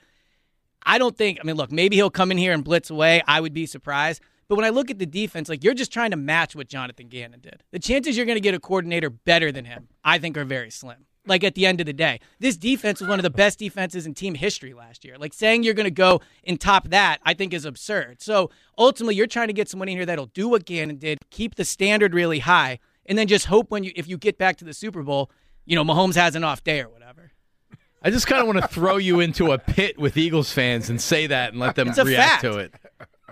I 0.84 0.98
don't 0.98 1.16
think. 1.16 1.38
I 1.40 1.46
mean, 1.46 1.56
look, 1.56 1.72
maybe 1.72 1.96
he'll 1.96 2.10
come 2.10 2.32
in 2.32 2.40
here 2.40 2.52
and 2.52 2.64
blitz 2.64 2.90
away. 2.90 3.22
I 3.28 3.40
would 3.40 3.54
be 3.54 3.68
surprised. 3.68 4.24
But 4.48 4.56
when 4.56 4.66
I 4.66 4.70
look 4.70 4.90
at 4.90 4.98
the 4.98 5.06
defense, 5.06 5.50
like 5.50 5.64
you're 5.64 5.76
just 5.76 5.94
trying 5.94 6.10
to 6.10 6.18
match 6.18 6.56
what 6.56 6.68
Jonathan 6.68 7.10
Gannon 7.10 7.42
did. 7.42 7.62
The 7.70 7.78
chances 7.78 8.18
you're 8.18 8.26
going 8.26 8.38
to 8.38 8.42
get 8.42 8.56
a 8.56 8.60
coordinator 8.60 9.12
better 9.12 9.52
than 9.52 9.66
him, 9.66 9.88
I 10.04 10.18
think, 10.18 10.36
are 10.36 10.46
very 10.46 10.72
slim. 10.72 11.06
Like 11.28 11.44
at 11.44 11.54
the 11.54 11.68
end 11.68 11.80
of 11.80 11.86
the 11.86 11.94
day, 11.94 12.22
this 12.40 12.58
defense 12.58 13.02
was 13.02 13.08
one 13.08 13.20
of 13.20 13.24
the 13.24 13.30
best 13.30 13.60
defenses 13.60 14.08
in 14.08 14.16
team 14.16 14.34
history 14.34 14.74
last 14.74 15.06
year. 15.06 15.16
Like 15.20 15.32
saying 15.34 15.62
you're 15.62 15.76
going 15.76 15.84
to 15.84 15.92
go 15.92 16.22
and 16.44 16.60
top 16.60 16.88
that, 16.88 17.20
I 17.24 17.36
think 17.36 17.54
is 17.54 17.66
absurd. 17.66 18.20
So 18.20 18.50
ultimately, 18.80 19.14
you're 19.14 19.28
trying 19.28 19.50
to 19.50 19.54
get 19.54 19.70
someone 19.70 19.90
in 19.90 19.96
here 19.96 20.08
that'll 20.08 20.26
do 20.26 20.50
what 20.50 20.66
Gannon 20.66 20.98
did, 20.98 21.20
keep 21.30 21.54
the 21.54 21.66
standard 21.66 22.16
really 22.16 22.40
high, 22.40 22.80
and 23.06 23.18
then 23.18 23.28
just 23.28 23.46
hope 23.46 23.72
when 23.72 23.84
you 23.84 23.92
if 23.96 24.08
you 24.08 24.18
get 24.18 24.38
back 24.38 24.58
to 24.58 24.66
the 24.66 24.74
Super 24.74 25.04
Bowl, 25.04 25.32
you 25.66 25.76
know 25.76 25.84
Mahomes 25.84 26.16
has 26.16 26.36
an 26.36 26.44
off 26.44 26.64
day 26.64 26.82
or 26.82 26.90
whatever. 26.90 27.32
I 28.02 28.12
just 28.12 28.28
kind 28.28 28.40
of 28.40 28.48
want 28.48 28.62
to 28.62 28.68
throw 28.68 28.98
you 28.98 29.20
into 29.20 29.52
a 29.52 29.58
pit 29.58 29.98
with 29.98 30.16
Eagles 30.16 30.52
fans 30.52 30.92
and 30.92 31.02
say 31.02 31.26
that 31.28 31.54
and 31.54 31.60
let 31.60 31.76
them 31.76 31.88
react 31.90 32.42
fact. 32.42 32.44
to 32.44 32.58
it. 32.60 32.74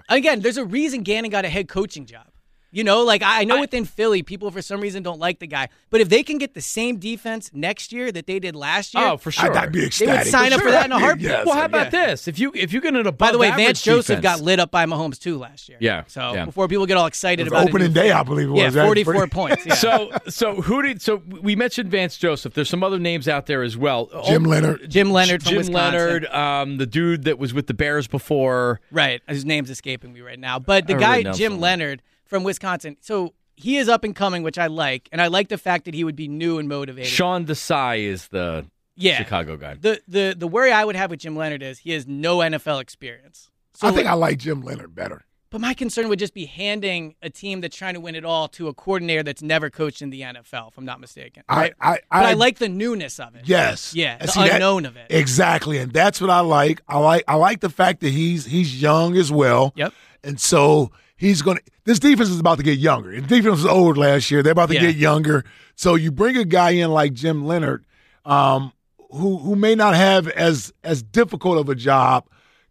Again, 0.10 0.40
there's 0.40 0.58
a 0.58 0.66
reason 0.66 1.04
Gannon 1.04 1.30
got 1.30 1.46
a 1.46 1.50
head 1.50 1.68
coaching 1.68 2.06
job. 2.06 2.28
You 2.74 2.84
know, 2.84 3.04
like 3.04 3.22
I 3.22 3.42
I 3.42 3.44
know 3.46 3.58
I- 3.58 3.62
within 3.62 3.86
Philly, 3.86 4.24
people 4.24 4.50
for 4.52 4.62
some 4.62 4.82
reason 4.82 5.04
don't 5.04 5.20
like 5.20 5.40
the 5.40 5.48
guy. 5.48 5.70
But 5.92 6.02
if 6.02 6.10
they 6.10 6.24
can 6.24 6.40
get 6.40 6.56
the 6.56 6.62
same 6.62 6.98
defense 6.98 7.52
next 7.54 7.94
year 7.94 8.12
that 8.12 8.26
they 8.26 8.40
did 8.40 8.56
last 8.56 8.94
year, 8.96 9.06
Oh, 9.10 9.18
for 9.18 9.32
sure. 9.32 9.52
I'd, 9.52 9.66
I'd 9.66 9.72
be 9.72 9.88
they 9.90 10.08
would 10.08 10.26
sign 10.26 10.52
up 10.54 10.60
for 10.62 10.72
that 10.72 10.86
in 10.88 10.92
a 10.92 11.00
heartbeat. 11.00 11.28
Yes. 11.28 11.46
well, 11.46 11.56
how 11.56 11.66
about 11.66 11.94
Yeah. 11.94 12.08
this? 12.08 12.28
If 12.28 12.40
you 12.40 12.52
if 12.56 12.74
you 12.74 12.82
get 12.82 12.96
an 12.96 13.06
above 13.06 13.18
By 13.20 13.32
the 13.32 13.38
way, 13.38 13.52
Vance 13.52 13.82
Joseph 13.82 14.18
defense- 14.22 14.40
got 14.40 14.42
lit 14.42 14.60
up 14.60 14.72
by 14.72 14.86
Mahomes 14.88 15.20
too 15.20 15.38
last 15.38 15.70
year. 15.70 15.78
Yeah, 15.80 16.04
So 16.08 16.34
yeah. 16.34 16.46
before 16.46 16.68
people 16.68 16.86
get 16.88 16.98
all 16.98 17.06
excited 17.06 17.46
It 17.48 17.52
was 17.52 17.62
about 17.62 17.70
opening 17.70 17.92
a 17.92 17.94
day, 17.94 18.12
I 18.12 18.24
believe 18.24 18.48
it 18.48 18.52
was. 18.52 18.74
That's 18.74 18.86
44 18.86 19.28
points. 19.28 19.66
Yeah. 19.66 19.76
So 19.76 20.12
so 20.28 20.62
who 20.62 20.82
did 20.82 21.02
so 21.02 21.22
we 21.42 21.56
mentioned 21.56 21.92
Vance 21.92 22.18
Joseph. 22.18 22.54
There's 22.56 22.70
some 22.70 22.84
other 22.84 22.98
names 23.00 23.28
out 23.28 23.46
there 23.46 23.62
as 23.62 23.78
well. 23.78 24.10
Jim 24.26 24.46
Oh, 24.48 24.50
Leonhard. 24.50 24.90
Jim 24.90 25.12
Leonhard 25.12 25.44
from 25.44 25.50
Jim 25.52 25.58
Wisconsin. 25.60 25.94
Leonhard, 26.00 26.26
um, 26.28 26.78
the 26.78 26.86
dude 26.88 27.26
that 27.26 27.38
was 27.38 27.54
with 27.54 27.68
the 27.68 27.74
Bears 27.76 28.08
before. 28.08 28.82
Right. 28.92 29.22
His 29.28 29.46
name's 29.46 29.70
escaping 29.70 30.12
me 30.12 30.22
right 30.22 30.40
now. 30.40 30.58
But 30.58 30.88
the 30.88 30.96
I 30.96 31.00
guy, 31.00 31.16
wrote 31.24 31.36
Jim 31.36 31.52
somewhere. 31.54 31.70
Leonhard 31.72 32.02
from 32.26 32.44
Wisconsin. 32.44 32.98
So 33.02 33.34
he 33.56 33.78
is 33.78 33.88
up 33.90 34.04
and 34.04 34.16
coming, 34.16 34.44
which 34.44 34.58
I 34.58 34.68
like. 34.68 35.10
And 35.12 35.22
I 35.22 35.28
like 35.28 35.50
the 35.50 35.58
fact 35.58 35.86
that 35.86 35.94
he 35.94 36.04
would 36.04 36.16
be 36.16 36.28
new 36.28 36.58
and 36.60 36.68
motivated. 36.68 37.12
Sean 37.12 37.46
Desai 37.46 38.04
is 38.04 38.28
the 38.30 38.66
yeah. 38.96 39.18
Chicago 39.18 39.58
guy. 39.58 39.76
The, 39.76 40.02
the, 40.08 40.36
the 40.38 40.48
worry 40.48 40.72
I 40.72 40.86
would 40.86 40.96
have 40.96 41.10
with 41.10 41.20
Jim 41.20 41.36
Leonhard 41.36 41.64
is 41.64 41.80
he 41.80 41.92
has 41.92 42.08
no 42.08 42.38
NFL 42.40 42.82
experience. 42.82 43.50
So 43.76 43.88
I 43.88 43.92
think 43.92 44.06
like, 44.06 44.12
I 44.12 44.16
like 44.16 44.38
Jim 44.40 44.62
Leonhard 44.62 44.94
better. 44.94 45.26
But 45.50 45.62
my 45.62 45.76
concern 45.76 46.10
would 46.10 46.18
just 46.18 46.34
be 46.34 46.46
handing 46.46 47.14
a 47.22 47.30
team 47.30 47.62
that's 47.62 47.76
trying 47.78 47.94
to 47.94 48.00
win 48.00 48.16
it 48.16 48.26
all 48.26 48.48
to 48.50 48.70
a 48.70 48.74
coordinator 48.74 49.22
that's 49.22 49.44
never 49.44 49.70
coached 49.70 50.02
in 50.02 50.10
the 50.10 50.22
NFL, 50.22 50.70
if 50.70 50.78
I'm 50.80 50.86
not 50.86 51.00
mistaken. 51.00 51.44
I, 51.48 51.56
Right? 51.56 51.74
I, 51.80 51.92
but 51.92 52.02
I, 52.10 52.30
I 52.32 52.34
like 52.34 52.58
the 52.58 52.70
newness 52.70 53.20
of 53.20 53.36
it. 53.36 53.44
Yes. 53.46 53.94
Yeah, 53.94 54.18
And 54.20 54.28
the 54.28 54.32
see, 54.32 54.40
that- 54.40 54.54
unknown 54.54 54.88
of 54.88 54.98
it. 54.98 55.08
Exactly, 55.12 55.78
and 55.78 55.94
that's 55.94 56.20
what 56.20 56.32
I 56.32 56.40
like. 56.40 56.82
I 56.88 56.98
like 56.98 57.24
I 57.28 57.36
like 57.36 57.60
the 57.60 57.70
fact 57.70 58.00
that 58.02 58.10
he's 58.10 58.46
he's 58.46 58.82
young 58.82 59.16
as 59.16 59.32
well. 59.32 59.74
Yep. 59.76 59.94
And 60.24 60.42
so 60.42 60.92
he's 61.16 61.42
going 61.42 61.58
to 61.58 61.64
this 61.86 62.00
defense 62.00 62.30
is 62.30 62.40
about 62.40 62.58
to 62.58 62.64
get 62.64 62.80
younger. 62.80 63.12
The 63.12 63.22
defense 63.22 63.58
was 63.58 63.66
old 63.66 63.98
last 63.98 64.32
year. 64.32 64.42
They're 64.44 64.52
about 64.54 64.70
to 64.70 64.76
Yeah. 64.76 64.82
get 64.82 64.96
younger. 64.96 65.44
So 65.76 65.96
you 65.96 66.12
bring 66.12 66.38
a 66.38 66.46
guy 66.46 66.72
in 66.72 66.92
like 66.92 67.14
Jim 67.14 67.46
Leonhard 67.46 67.86
um 68.26 68.72
who 69.12 69.38
who 69.38 69.56
may 69.56 69.76
not 69.76 69.96
have 69.96 70.28
as 70.30 70.74
as 70.84 71.04
difficult 71.04 71.58
of 71.58 71.70
a 71.70 71.76
job 71.76 72.26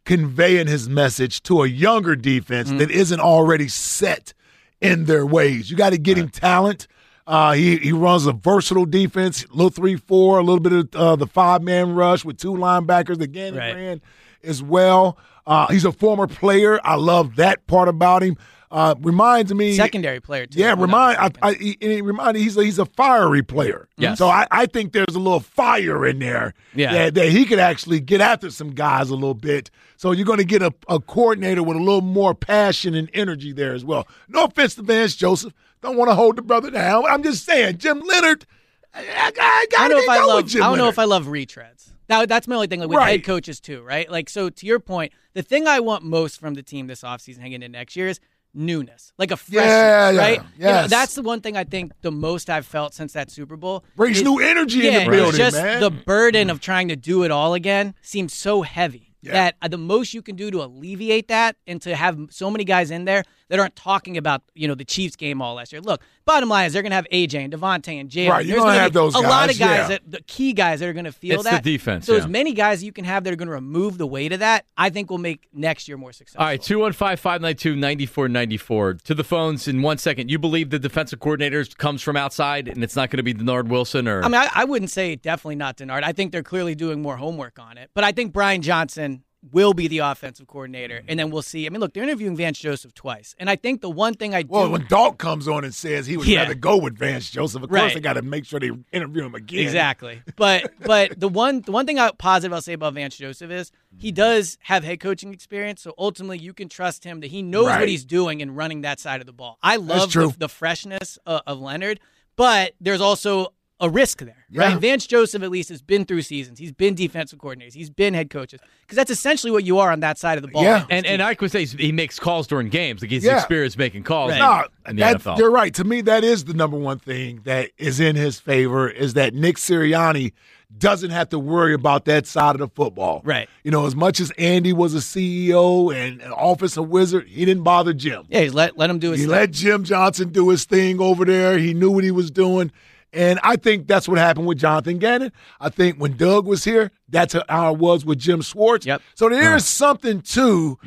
conveying 0.04 0.66
his 0.66 0.88
message 0.88 1.42
to 1.44 1.62
a 1.62 1.66
younger 1.68 2.16
defense 2.16 2.68
Mm-hmm. 2.68 2.78
that 2.78 2.90
isn't 2.90 3.20
already 3.20 3.68
set 3.68 4.34
in 4.80 5.04
their 5.04 5.24
ways. 5.24 5.70
You 5.70 5.76
got 5.76 5.90
to 5.90 5.98
get 5.98 6.18
him 6.18 6.28
talent. 6.28 6.88
Uh, 7.24 7.52
he 7.52 7.76
he 7.76 7.92
runs 7.92 8.26
a 8.26 8.32
versatile 8.32 8.84
defense, 8.84 9.46
little 9.50 9.70
three 9.70 9.94
four, 9.96 10.38
a 10.38 10.42
little 10.42 10.58
bit 10.58 10.72
of 10.72 10.88
uh, 10.96 11.14
the 11.14 11.26
five 11.26 11.62
man 11.62 11.94
rush 11.94 12.24
with 12.24 12.36
two 12.36 12.52
linebackers 12.52 13.18
Gannon 13.30 13.60
Right. 13.60 13.74
ran 13.76 14.00
as 14.44 14.62
well. 14.62 15.18
Uh, 15.46 15.66
he's 15.68 15.84
a 15.84 15.92
former 15.92 16.26
player. 16.26 16.80
I 16.84 16.94
love 16.96 17.36
that 17.36 17.66
part 17.66 17.88
about 17.88 18.22
him. 18.22 18.36
Uh, 18.70 18.94
reminds 19.00 19.52
me 19.52 19.74
Secondary 19.76 20.18
player, 20.18 20.46
too. 20.46 20.58
yeah, 20.58 20.68
if 20.68 20.76
I'm 20.78 20.80
remind 20.80 21.18
I. 21.18 21.30
I, 21.42 21.52
he- 21.52 21.76
and 21.82 21.92
it 21.92 22.02
reminded 22.02 22.40
he's 22.40 22.56
a, 22.56 22.64
he's 22.64 22.78
a 22.78 22.86
fiery 22.86 23.42
player. 23.42 23.86
Yes. 23.98 24.16
So 24.16 24.28
I, 24.28 24.46
I 24.50 24.64
think 24.64 24.92
there's 24.92 25.14
a 25.14 25.18
little 25.18 25.40
fire 25.40 26.06
in 26.06 26.20
there. 26.20 26.54
Yeah. 26.74 26.92
That, 26.94 27.14
that 27.16 27.28
he 27.28 27.44
could 27.44 27.58
actually 27.58 28.00
get 28.00 28.22
after 28.22 28.48
some 28.50 28.70
guys 28.70 29.10
a 29.10 29.14
little 29.14 29.34
bit. 29.34 29.70
So 29.98 30.12
you're 30.12 30.24
going 30.24 30.38
to 30.38 30.44
get 30.44 30.62
a, 30.62 30.72
a 30.88 31.00
coordinator 31.00 31.62
with 31.62 31.76
a 31.76 31.80
little 31.80 32.00
more 32.00 32.34
passion 32.34 32.94
and 32.94 33.10
energy 33.12 33.52
there 33.52 33.74
as 33.74 33.84
well. 33.84 34.08
No 34.28 34.44
offense 34.44 34.74
to 34.76 34.82
Vance 34.82 35.16
Joseph. 35.16 35.52
Don't 35.82 35.98
want 35.98 36.10
to 36.10 36.14
hold 36.14 36.36
the 36.36 36.42
brother 36.42 36.70
down. 36.70 37.04
I'm 37.04 37.22
just 37.22 37.44
saying, 37.44 37.76
Jim 37.76 38.00
Leonhard. 38.00 38.46
I, 38.94 39.00
I, 39.00 39.32
I 39.38 39.66
I 39.84 39.88
don't 39.88 39.90
know 39.98 40.02
if 40.02 40.08
I 40.08 40.24
love. 40.24 40.44
I 40.56 40.58
don't 40.58 40.78
know 40.78 40.88
if 40.88 40.98
I 40.98 41.04
love 41.04 41.26
retreads. 41.26 41.91
Now 42.08 42.26
that's 42.26 42.48
my 42.48 42.54
only 42.54 42.66
thing 42.66 42.80
like, 42.80 42.88
with 42.88 42.98
Right. 42.98 43.10
head 43.12 43.24
coaches 43.24 43.60
too, 43.60 43.82
right? 43.82 44.10
Like 44.10 44.28
so 44.28 44.50
to 44.50 44.66
your 44.66 44.80
point, 44.80 45.12
the 45.34 45.42
thing 45.42 45.66
I 45.66 45.80
want 45.80 46.04
most 46.04 46.40
from 46.40 46.54
the 46.54 46.62
team 46.62 46.86
this 46.86 47.02
offseason 47.02 47.38
hanging 47.38 47.62
into 47.62 47.68
next 47.68 47.96
year 47.96 48.08
is 48.08 48.20
newness, 48.54 49.12
like 49.18 49.30
a 49.30 49.36
freshness, 49.36 49.64
Yeah, 49.64 50.10
yeah, 50.10 50.20
right? 50.20 50.40
You 50.58 50.64
know, 50.64 50.86
that's 50.86 51.14
the 51.14 51.22
one 51.22 51.40
thing 51.40 51.56
I 51.56 51.64
think 51.64 51.92
the 52.02 52.12
most 52.12 52.50
I've 52.50 52.66
felt 52.66 52.94
since 52.94 53.12
that 53.14 53.30
Super 53.30 53.56
Bowl. 53.56 53.84
Brings 53.96 54.22
new 54.22 54.38
energy 54.40 54.80
yeah, 54.80 54.98
in 54.98 55.04
the 55.04 55.10
building, 55.10 55.38
just 55.38 55.56
man. 55.56 55.80
the 55.80 55.90
burden 55.90 56.48
mm. 56.48 56.50
of 56.50 56.60
trying 56.60 56.88
to 56.88 56.96
do 56.96 57.24
it 57.24 57.30
all 57.30 57.54
again 57.54 57.94
seems 58.02 58.34
so 58.34 58.62
heavy. 58.62 59.11
Yeah. 59.22 59.32
That 59.32 59.56
uh, 59.62 59.68
the 59.68 59.78
most 59.78 60.14
you 60.14 60.22
can 60.22 60.34
do 60.34 60.50
to 60.50 60.62
alleviate 60.62 61.28
that 61.28 61.56
and 61.66 61.80
to 61.82 61.94
have 61.94 62.18
so 62.30 62.50
many 62.50 62.64
guys 62.64 62.90
in 62.90 63.04
there 63.04 63.22
that 63.48 63.60
aren't 63.60 63.76
talking 63.76 64.16
about 64.16 64.42
you 64.54 64.66
know 64.66 64.74
the 64.74 64.84
Chiefs 64.84 65.14
game 65.14 65.40
all 65.40 65.54
last 65.54 65.72
year. 65.72 65.80
Look, 65.80 66.02
bottom 66.24 66.48
line 66.48 66.66
is 66.66 66.72
they're 66.72 66.82
going 66.82 66.90
to 66.90 66.96
have 66.96 67.06
AJ 67.12 67.44
and 67.44 67.52
DeVonta 67.52 68.00
and 68.00 68.08
Jalen. 68.08 68.30
Right, 68.30 68.46
you're 68.46 68.56
gonna 68.56 68.70
gonna 68.70 68.82
have 68.82 68.92
those 68.92 69.14
a 69.14 69.20
lot 69.20 69.50
of 69.50 69.58
guys 69.58 69.78
yeah. 69.78 69.88
that 69.88 70.10
the 70.10 70.22
key 70.22 70.54
guys 70.54 70.80
that 70.80 70.88
are 70.88 70.92
going 70.92 71.04
to 71.04 71.12
feel 71.12 71.34
It's 71.34 71.44
the 71.44 71.50
that 71.50 71.62
defense, 71.62 72.06
So 72.06 72.14
yeah. 72.14 72.20
as 72.20 72.26
many 72.26 72.52
guys 72.54 72.82
you 72.82 72.92
can 72.92 73.04
have 73.04 73.24
that 73.24 73.32
are 73.32 73.36
going 73.36 73.48
to 73.48 73.54
remove 73.54 73.98
the 73.98 74.06
weight 74.06 74.32
of 74.32 74.40
that, 74.40 74.64
I 74.76 74.90
think 74.90 75.10
will 75.10 75.18
make 75.18 75.48
next 75.52 75.86
year 75.86 75.96
more 75.96 76.12
successful. 76.12 76.40
All 76.40 76.46
right, 76.46 76.62
215 76.62 77.16
592 77.18 77.76
9494. 77.76 78.94
To 78.94 79.14
the 79.14 79.24
phones 79.24 79.68
in 79.68 79.82
one 79.82 79.98
second. 79.98 80.30
You 80.30 80.38
believe 80.38 80.70
the 80.70 80.78
defensive 80.78 81.20
coordinator 81.20 81.64
comes 81.76 82.00
from 82.02 82.16
outside 82.16 82.68
and 82.68 82.82
it's 82.82 82.96
not 82.96 83.10
going 83.10 83.18
to 83.18 83.22
be 83.22 83.34
Dennard 83.34 83.68
Wilson 83.68 84.08
or. 84.08 84.22
I 84.22 84.28
mean, 84.28 84.40
I, 84.40 84.48
I 84.54 84.64
wouldn't 84.64 84.90
say 84.90 85.16
definitely 85.16 85.56
not 85.56 85.76
Dennard. 85.76 86.04
I 86.04 86.12
think 86.12 86.32
they're 86.32 86.42
clearly 86.42 86.74
doing 86.74 87.02
more 87.02 87.18
homework 87.18 87.58
on 87.58 87.76
it. 87.76 87.90
But 87.92 88.04
I 88.04 88.12
think 88.12 88.32
Brian 88.32 88.62
Johnson 88.62 89.11
will 89.50 89.74
be 89.74 89.88
the 89.88 89.98
offensive 89.98 90.46
coordinator, 90.46 91.02
and 91.08 91.18
then 91.18 91.30
we'll 91.30 91.42
see. 91.42 91.66
I 91.66 91.70
mean, 91.70 91.80
look, 91.80 91.94
they're 91.94 92.04
interviewing 92.04 92.36
Vance 92.36 92.58
Joseph 92.60 92.94
twice, 92.94 93.34
and 93.38 93.50
I 93.50 93.56
think 93.56 93.80
the 93.80 93.90
one 93.90 94.14
thing 94.14 94.34
I 94.34 94.42
do. 94.42 94.48
Well, 94.50 94.70
when 94.70 94.82
Dalk 94.86 95.18
comes 95.18 95.48
on 95.48 95.64
and 95.64 95.74
says 95.74 96.06
he 96.06 96.16
would 96.16 96.28
Yeah. 96.28 96.42
rather 96.42 96.54
go 96.54 96.76
with 96.76 96.96
Vance 96.96 97.28
Joseph, 97.30 97.62
of 97.62 97.68
course 97.68 97.80
Right. 97.80 97.94
they 97.94 98.00
got 98.00 98.12
to 98.12 98.22
make 98.22 98.44
sure 98.44 98.60
they 98.60 98.70
interview 98.92 99.24
him 99.24 99.34
again. 99.34 99.58
Exactly. 99.60 100.22
But 100.36 100.72
but 100.80 101.18
the 101.18 101.28
one 101.28 101.60
the 101.62 101.72
one 101.72 101.86
thing 101.86 101.98
I 101.98 102.10
positive 102.12 102.52
I'll 102.52 102.62
say 102.62 102.74
about 102.74 102.94
Vance 102.94 103.16
Joseph 103.16 103.50
is 103.50 103.72
he 103.98 104.12
does 104.12 104.58
have 104.62 104.84
head 104.84 105.00
coaching 105.00 105.32
experience. 105.32 105.82
So 105.82 105.92
ultimately 105.98 106.38
you 106.38 106.52
can 106.54 106.68
trust 106.68 107.02
him 107.04 107.20
that 107.20 107.28
he 107.32 107.42
knows 107.42 107.66
Right. 107.66 107.80
what 107.80 107.88
he's 107.88 108.04
doing 108.04 108.40
in 108.40 108.54
running 108.54 108.82
that 108.82 109.00
side 109.00 109.20
of 109.20 109.26
the 109.26 109.32
ball. 109.32 109.58
I 109.62 109.76
love 109.76 110.12
the, 110.12 110.32
the 110.38 110.48
freshness 110.48 111.18
of, 111.26 111.40
of 111.46 111.58
Leonhard, 111.60 111.98
but 112.36 112.74
there's 112.80 113.00
also 113.00 113.52
a 113.82 113.90
risk 113.90 114.20
there, 114.20 114.46
Yeah. 114.50 114.62
right? 114.62 114.78
Vance 114.80 115.06
Joseph 115.06 115.42
at 115.42 115.50
least 115.50 115.68
has 115.68 115.82
been 115.82 116.04
through 116.06 116.22
seasons. 116.22 116.58
He's 116.58 116.72
been 116.72 116.94
defensive 116.94 117.38
coordinators. 117.38 117.74
He's 117.74 117.90
been 117.90 118.14
head 118.14 118.30
coaches 118.30 118.60
because 118.82 118.96
that's 118.96 119.10
essentially 119.10 119.50
what 119.50 119.64
you 119.64 119.78
are 119.78 119.90
on 119.92 120.00
that 120.00 120.16
side 120.18 120.38
of 120.38 120.42
the 120.42 120.48
ball. 120.48 120.62
Yeah. 120.62 120.86
and, 120.88 121.04
and 121.04 121.20
I 121.20 121.34
could 121.34 121.50
say 121.50 121.64
he 121.66 121.92
makes 121.92 122.18
calls 122.18 122.46
during 122.46 122.68
games. 122.70 123.02
Like 123.02 123.10
he's 123.10 123.24
Yeah. 123.24 123.36
experienced 123.36 123.76
making 123.76 124.04
calls 124.04 124.30
Right. 124.30 124.36
in- 124.36 124.42
No, 124.42 124.62
in 124.88 124.96
the 124.96 125.00
that's, 125.00 125.24
NFL. 125.24 125.36
you're 125.38 125.50
right. 125.50 125.74
To 125.74 125.84
me, 125.84 126.00
that 126.02 126.24
is 126.24 126.44
the 126.44 126.54
number 126.54 126.78
one 126.78 126.98
thing 127.00 127.40
that 127.44 127.70
is 127.76 128.00
in 128.00 128.16
his 128.16 128.38
favor 128.40 128.88
is 128.88 129.14
that 129.14 129.34
Nick 129.34 129.56
Sirianni 129.56 130.32
doesn't 130.78 131.10
have 131.10 131.28
to 131.28 131.38
worry 131.38 131.74
about 131.74 132.06
that 132.06 132.26
side 132.26 132.54
of 132.54 132.60
the 132.60 132.68
football. 132.68 133.20
Right. 133.24 133.46
You 133.62 133.70
know, 133.70 133.84
as 133.84 133.94
much 133.94 134.20
as 134.20 134.30
Andy 134.38 134.72
was 134.72 134.94
a 134.94 135.02
CEO 135.02 135.90
and 135.94 136.22
an 136.22 136.32
offensive 136.34 136.88
wizard, 136.88 137.28
he 137.28 137.44
didn't 137.44 137.62
bother 137.62 137.92
Jim. 137.92 138.24
Yeah, 138.30 138.40
he's 138.40 138.54
let 138.54 138.78
let 138.78 138.88
him 138.88 138.98
do 138.98 139.10
his 139.10 139.20
He 139.20 139.26
thing. 139.26 139.32
let 139.32 139.50
Jim 139.50 139.84
Johnson 139.84 140.30
do 140.30 140.48
his 140.48 140.64
thing 140.64 140.98
over 141.00 141.24
there. 141.26 141.58
He 141.58 141.74
knew 141.74 141.90
what 141.90 142.04
he 142.04 142.10
was 142.10 142.30
doing. 142.30 142.70
And 143.12 143.38
I 143.42 143.56
think 143.56 143.86
that's 143.86 144.08
what 144.08 144.16
happened 144.18 144.46
with 144.46 144.58
Jonathan 144.58 144.98
Gannon. 144.98 145.32
I 145.60 145.68
think 145.68 145.98
when 145.98 146.16
Doug 146.16 146.46
was 146.46 146.64
here, 146.64 146.90
that's 147.08 147.36
how 147.48 147.74
it 147.74 147.78
was 147.78 148.06
with 148.06 148.18
Jim 148.18 148.40
Schwartz. 148.40 148.86
Yep. 148.86 149.02
So 149.14 149.28
there's 149.28 149.66
something 149.66 150.22
to 150.22 150.78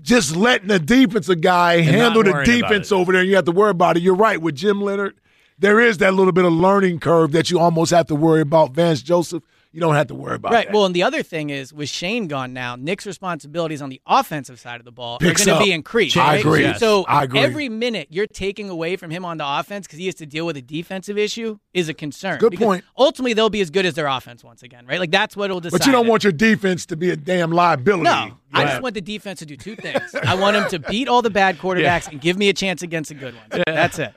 just 0.00 0.36
letting 0.36 0.68
the 0.68 0.78
defensive 0.78 1.40
guy 1.40 1.76
not 1.76 1.84
handle 1.86 2.22
the 2.22 2.44
defense 2.44 2.92
over 2.92 3.10
there. 3.12 3.22
And 3.22 3.30
you 3.30 3.36
have 3.36 3.46
to 3.46 3.52
worry 3.52 3.70
about 3.70 3.96
it. 3.96 4.02
You're 4.02 4.14
right. 4.14 4.40
With 4.40 4.54
Jim 4.54 4.80
Leonhard, 4.80 5.16
there 5.58 5.80
is 5.80 5.98
that 5.98 6.14
little 6.14 6.32
bit 6.32 6.44
of 6.44 6.52
learning 6.52 7.00
curve 7.00 7.32
that 7.32 7.50
you 7.50 7.58
almost 7.58 7.90
have 7.90 8.06
to 8.06 8.14
worry 8.14 8.40
about. 8.40 8.72
Vance 8.72 9.02
Joseph, 9.02 9.42
you 9.74 9.80
don't 9.80 9.96
have 9.96 10.06
to 10.06 10.14
worry 10.14 10.36
about 10.36 10.52
it. 10.52 10.54
Right. 10.54 10.66
that. 10.68 10.72
Well, 10.72 10.86
and 10.86 10.94
the 10.94 11.02
other 11.02 11.24
thing 11.24 11.50
is, 11.50 11.72
with 11.72 11.88
Shane 11.88 12.28
gone 12.28 12.52
now, 12.52 12.76
Nick's 12.76 13.06
responsibilities 13.06 13.82
on 13.82 13.90
the 13.90 14.00
offensive 14.06 14.60
side 14.60 14.80
of 14.80 14.84
the 14.84 14.92
ball 14.92 15.18
Picks 15.18 15.42
are 15.42 15.46
going 15.46 15.58
to 15.58 15.64
be 15.64 15.72
increased. 15.72 16.16
I 16.16 16.36
agree. 16.36 16.62
Yes. 16.62 16.78
So 16.78 17.04
I 17.08 17.24
agree. 17.24 17.40
every 17.40 17.68
minute 17.68 18.06
you're 18.10 18.28
taking 18.28 18.70
away 18.70 18.94
from 18.94 19.10
him 19.10 19.24
on 19.24 19.36
the 19.36 19.46
offense 19.46 19.88
because 19.88 19.98
he 19.98 20.06
has 20.06 20.14
to 20.16 20.26
deal 20.26 20.46
with 20.46 20.56
a 20.56 20.62
defensive 20.62 21.18
issue 21.18 21.58
is 21.72 21.88
a 21.88 21.94
concern. 21.94 22.38
Good 22.38 22.56
point. 22.56 22.84
Ultimately, 22.96 23.32
they'll 23.32 23.50
be 23.50 23.60
as 23.60 23.70
good 23.70 23.84
as 23.84 23.94
their 23.94 24.06
offense 24.06 24.44
once 24.44 24.62
again, 24.62 24.86
right? 24.86 25.00
Like 25.00 25.10
that's 25.10 25.36
what 25.36 25.50
will 25.50 25.58
decide. 25.58 25.78
but 25.78 25.86
you 25.86 25.92
don't 25.92 26.06
it. 26.06 26.10
want 26.10 26.22
your 26.22 26.32
defense 26.32 26.86
to 26.86 26.96
be 26.96 27.10
a 27.10 27.16
damn 27.16 27.50
liability. 27.50 28.04
No, 28.04 28.38
I 28.52 28.64
just 28.66 28.80
want 28.80 28.94
the 28.94 29.00
defense 29.00 29.40
to 29.40 29.46
do 29.46 29.56
two 29.56 29.74
things. 29.74 30.14
I 30.22 30.36
want 30.36 30.56
him 30.56 30.68
to 30.68 30.78
beat 30.78 31.08
all 31.08 31.20
the 31.20 31.30
bad 31.30 31.58
quarterbacks 31.58 32.08
and 32.08 32.20
give 32.20 32.38
me 32.38 32.48
a 32.48 32.52
chance 32.52 32.82
against 32.82 33.10
a 33.10 33.14
good 33.14 33.34
one. 33.34 33.62
That's 33.66 33.98
it. 33.98 34.14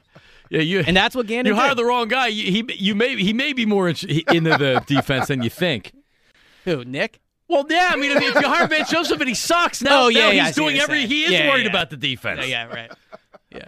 Yeah, 0.50 0.62
you, 0.62 0.80
And 0.86 0.96
that's 0.96 1.16
what 1.16 1.28
Gannon 1.28 1.46
you 1.48 1.56
hired 1.56 1.72
did. 1.72 1.78
the 1.80 1.86
wrong 1.86 2.08
guy. 2.08 2.28
You, 2.28 2.52
he 2.52 2.76
you 2.78 2.96
may 2.96 3.16
he 3.16 3.34
may 3.34 3.54
be 3.54 3.66
more 3.66 3.90
into 3.90 4.06
the 4.08 4.84
defense 4.88 5.28
than 5.28 5.42
you 5.44 5.50
think. 5.50 5.94
Who, 6.66 6.84
Nick? 6.86 7.20
Well, 7.50 7.66
yeah, 7.70 7.90
I 7.92 7.96
mean, 7.96 8.12
if 8.12 8.22
you 8.22 8.34
hire 8.42 8.68
Vance 8.68 8.90
Joseph 8.90 9.20
and 9.22 9.30
he 9.30 9.34
sucks, 9.36 9.82
now, 9.82 10.04
Oh, 10.04 10.08
yeah, 10.10 10.20
now 10.26 10.30
yeah, 10.32 10.46
he's 10.48 10.56
doing 10.56 10.78
every. 10.80 10.98
saying. 11.00 11.08
He 11.08 11.24
is 11.24 11.32
Yeah, 11.32 11.48
worried 11.48 11.64
yeah. 11.64 11.70
about 11.70 11.90
the 11.90 11.96
defense. 11.98 12.42
Yeah, 12.42 12.46
yeah, 12.46 12.74
right. 12.76 12.92
Yeah. 13.52 13.66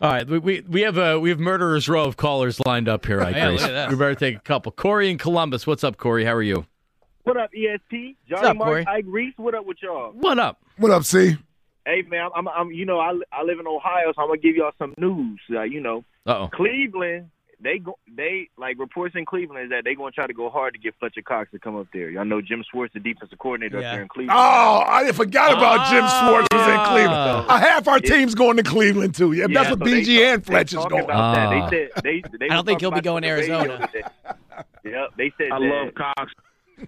All 0.00 0.10
right, 0.10 0.26
we, 0.26 0.38
we 0.40 0.60
we 0.62 0.80
have 0.80 0.98
a 0.98 1.20
we 1.20 1.30
have 1.30 1.38
murderers 1.38 1.88
row 1.88 2.02
of 2.04 2.16
callers 2.16 2.58
lined 2.66 2.88
up 2.88 3.06
here. 3.06 3.18
Right, 3.20 3.36
yeah, 3.36 3.46
Grace. 3.50 3.62
look. 3.62 3.90
We 3.90 3.94
better 3.96 4.14
take 4.16 4.34
a 4.36 4.40
couple. 4.40 4.72
Corey 4.72 5.08
in 5.10 5.18
Columbus, 5.18 5.64
what's 5.64 5.84
up, 5.84 5.96
Corey? 5.96 6.24
How 6.24 6.32
are 6.34 6.42
you? 6.42 6.66
What 7.22 7.36
up, 7.36 7.50
ESP? 7.56 8.16
Johnny 8.28 8.48
up, 8.48 8.58
Corey? 8.58 8.84
Mark, 8.84 8.96
Ike 8.96 9.04
Reese. 9.06 9.34
What 9.36 9.54
up 9.54 9.64
with 9.64 9.76
y'all? 9.80 10.10
What 10.10 10.40
up? 10.40 10.60
What 10.76 10.90
up, 10.90 11.04
C? 11.04 11.36
Hey, 11.84 12.02
man, 12.02 12.28
I'm, 12.34 12.46
I'm, 12.48 12.70
you 12.70 12.84
know, 12.86 13.00
I, 13.00 13.12
I 13.32 13.42
live 13.42 13.58
in 13.58 13.66
Ohio, 13.66 14.12
so 14.14 14.22
I'm 14.22 14.28
gonna 14.28 14.38
give 14.38 14.54
y'all 14.56 14.72
some 14.78 14.94
news. 14.96 15.40
Uh, 15.50 15.62
you 15.62 15.80
know, 15.80 16.04
Uh 16.26 16.42
oh. 16.44 16.48
Cleveland, 16.52 17.30
they 17.60 17.78
go, 17.78 17.98
they 18.16 18.48
like 18.56 18.78
reports 18.78 19.14
in 19.16 19.24
Cleveland 19.24 19.64
is 19.64 19.70
that 19.70 19.82
they 19.84 19.94
gonna 19.94 20.12
try 20.12 20.26
to 20.28 20.32
go 20.32 20.48
hard 20.48 20.74
to 20.74 20.78
get 20.80 20.94
Fletcher 21.00 21.22
Cox 21.22 21.50
to 21.50 21.58
come 21.58 21.74
up 21.76 21.88
there. 21.92 22.08
Y'all 22.10 22.24
know 22.24 22.40
Jim 22.40 22.62
Schwartz, 22.70 22.94
the 22.94 23.00
defensive 23.00 23.38
coordinator 23.38 23.80
Yeah. 23.80 23.88
up 23.88 23.94
there 23.94 24.02
in 24.02 24.08
Cleveland. 24.08 24.38
Oh, 24.40 24.84
I 24.86 25.10
forgot 25.12 25.52
about 25.52 25.90
Jim 25.90 26.00
Schwartz 26.06 26.48
was 26.52 26.68
in 26.68 26.74
Ah. 26.76 26.88
Cleveland. 26.92 27.50
Uh, 27.50 27.58
half 27.58 27.88
our 27.88 27.98
team's 28.00 28.34
going 28.36 28.56
to 28.58 28.62
Cleveland 28.62 29.14
too. 29.16 29.32
Yeah, 29.32 29.46
that's 29.52 29.70
what 29.70 29.78
so 29.80 29.84
BG 29.84 30.04
talk- 30.18 30.24
and 30.34 30.42
they 30.42 30.52
Fletcher's 30.52 30.84
going. 30.86 31.04
About 31.04 31.16
Ah. 31.20 31.34
that. 31.34 31.70
They 31.70 31.76
said 31.92 32.04
they. 32.04 32.22
they 32.38 32.48
I 32.48 32.54
don't 32.54 32.64
think 32.66 32.80
he'll 32.80 32.90
be 32.92 33.00
going 33.00 33.22
to 33.22 33.28
it 33.28 33.50
on 33.50 33.66
the 33.66 33.72
Arizona. 33.72 33.88
Yep, 34.84 35.08
they 35.16 35.32
said 35.38 35.50
I 35.52 35.58
that 35.58 35.64
love 35.66 35.94
Cox. 35.94 36.32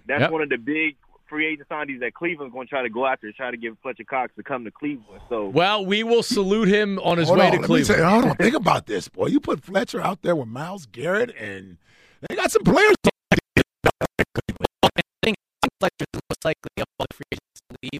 that's 0.05 0.21
Yep. 0.21 0.31
one 0.31 0.41
of 0.41 0.49
the 0.49 0.57
big 0.57 0.95
free 1.27 1.45
agent 1.47 1.67
signings 1.69 1.99
that 2.01 2.13
Cleveland's 2.13 2.53
going 2.53 2.67
to 2.67 2.69
try 2.69 2.81
to 2.81 2.89
go 2.89 3.05
after, 3.05 3.31
try 3.31 3.51
to 3.51 3.57
get 3.57 3.73
Fletcher 3.81 4.03
Cox 4.03 4.33
to 4.35 4.43
come 4.43 4.63
to 4.65 4.71
Cleveland. 4.71 5.21
So 5.29 5.49
Well, 5.49 5.85
we 5.85 6.03
will 6.03 6.23
salute 6.23 6.67
him 6.67 6.99
on 6.99 7.17
his 7.17 7.27
Hold 7.27 7.39
way 7.39 7.47
on, 7.47 7.51
to 7.53 7.57
Cleveland. 7.59 7.85
tell 7.87 7.97
you, 7.97 8.03
hold 8.05 8.25
on, 8.25 8.35
think 8.37 8.55
about 8.55 8.85
this, 8.85 9.07
boy. 9.07 9.27
You 9.27 9.39
put 9.39 9.63
Fletcher 9.63 10.01
out 10.01 10.21
there 10.21 10.35
with 10.35 10.47
Myles 10.47 10.85
Garrett, 10.85 11.35
and 11.37 11.77
they 12.29 12.35
got 12.35 12.51
some 12.51 12.63
players. 12.63 12.95
I 13.03 15.01
think 15.23 15.35
Fletcher 15.79 16.05
most 16.13 16.45
likely 16.45 16.69
of 16.79 16.85
all 16.99 17.05
free 17.13 17.25
agents 17.33 17.61
to 17.69 17.75
leave. 17.83 17.99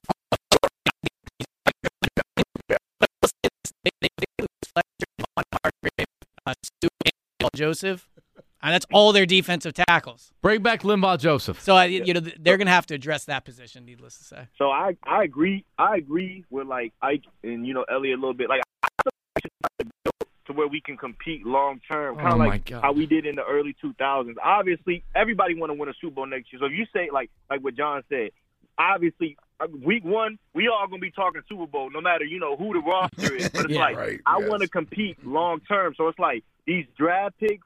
They- 3.84 3.92
they 4.02 4.10
lose 4.40 4.48
Fletcher, 4.74 5.08
Devon 5.18 5.44
Hargrave, 5.64 6.08
uh, 6.46 6.54
Suh, 6.64 6.90
and 7.06 7.50
Joseph. 7.56 8.08
And 8.66 8.74
that's 8.74 8.86
all 8.92 9.12
their 9.12 9.28
defensive 9.28 9.74
tackles. 9.74 10.32
Bring 10.42 10.64
back 10.64 10.82
Linval 10.82 11.20
Joseph. 11.20 11.62
So 11.62 11.76
I, 11.76 11.86
you 11.86 12.14
know 12.16 12.20
they're 12.20 12.58
going 12.58 12.66
to 12.66 12.74
have 12.74 12.88
to 12.88 12.96
address 12.96 13.26
that 13.26 13.46
position. 13.46 13.86
Needless 13.86 14.18
to 14.18 14.24
say. 14.24 14.48
So 14.58 14.72
I 14.72 14.98
I 15.04 15.24
agree 15.24 15.64
I 15.78 15.98
agree 15.98 16.44
with 16.50 16.66
like 16.66 16.92
Ike 17.00 17.26
and 17.44 17.68
you 17.68 17.76
know 17.76 17.84
Elliot 17.84 18.18
a 18.18 18.22
little 18.22 18.34
bit. 18.34 18.50
Like 18.50 18.62
I 18.84 18.88
should 19.40 19.52
try 19.62 19.86
to 19.86 20.26
to 20.48 20.54
where 20.54 20.68
we 20.68 20.82
can 20.82 20.98
compete 20.98 21.46
long 21.46 21.80
term, 21.92 22.16
kind 22.16 22.28
Oh, 22.28 22.32
of 22.34 22.38
my 22.40 22.46
like 22.48 22.66
God. 22.66 22.82
how 22.82 22.92
we 22.92 23.06
did 23.06 23.28
in 23.28 23.36
the 23.36 23.44
early 23.44 23.76
2000s. 23.84 24.34
Obviously, 24.44 25.04
everybody 25.16 25.54
want 25.56 25.72
to 25.72 25.74
win 25.76 25.88
a 25.90 25.94
Super 26.02 26.16
Bowl 26.16 26.26
next 26.26 26.52
year. 26.52 26.60
So 26.60 26.66
if 26.66 26.72
you 26.72 26.86
say 26.92 27.10
like 27.14 27.30
like 27.52 27.62
what 27.64 27.76
John 27.76 28.02
said, 28.10 28.30
obviously 28.80 29.38
uh, 29.60 29.68
week 29.84 30.04
one 30.04 30.38
we 30.54 30.68
all 30.68 30.88
gonna 30.88 31.00
be 31.00 31.12
talking 31.12 31.42
Super 31.48 31.68
Bowl, 31.68 31.90
no 31.92 32.02
matter 32.02 32.26
you 32.26 32.40
know 32.40 32.56
who 32.58 32.74
the 32.74 32.80
roster 32.80 33.36
is. 33.36 33.50
But 33.50 33.66
it's 33.66 33.74
Yeah, 33.76 33.80
like 33.82 33.98
right, 33.98 34.20
I 34.26 34.40
yes. 34.40 34.50
want 34.50 34.62
to 34.64 34.68
compete 34.68 35.24
long 35.26 35.60
term. 35.62 35.94
So 35.98 36.08
it's 36.08 36.20
like 36.20 36.44
these 36.66 36.86
draft 36.98 37.38
picks. 37.40 37.66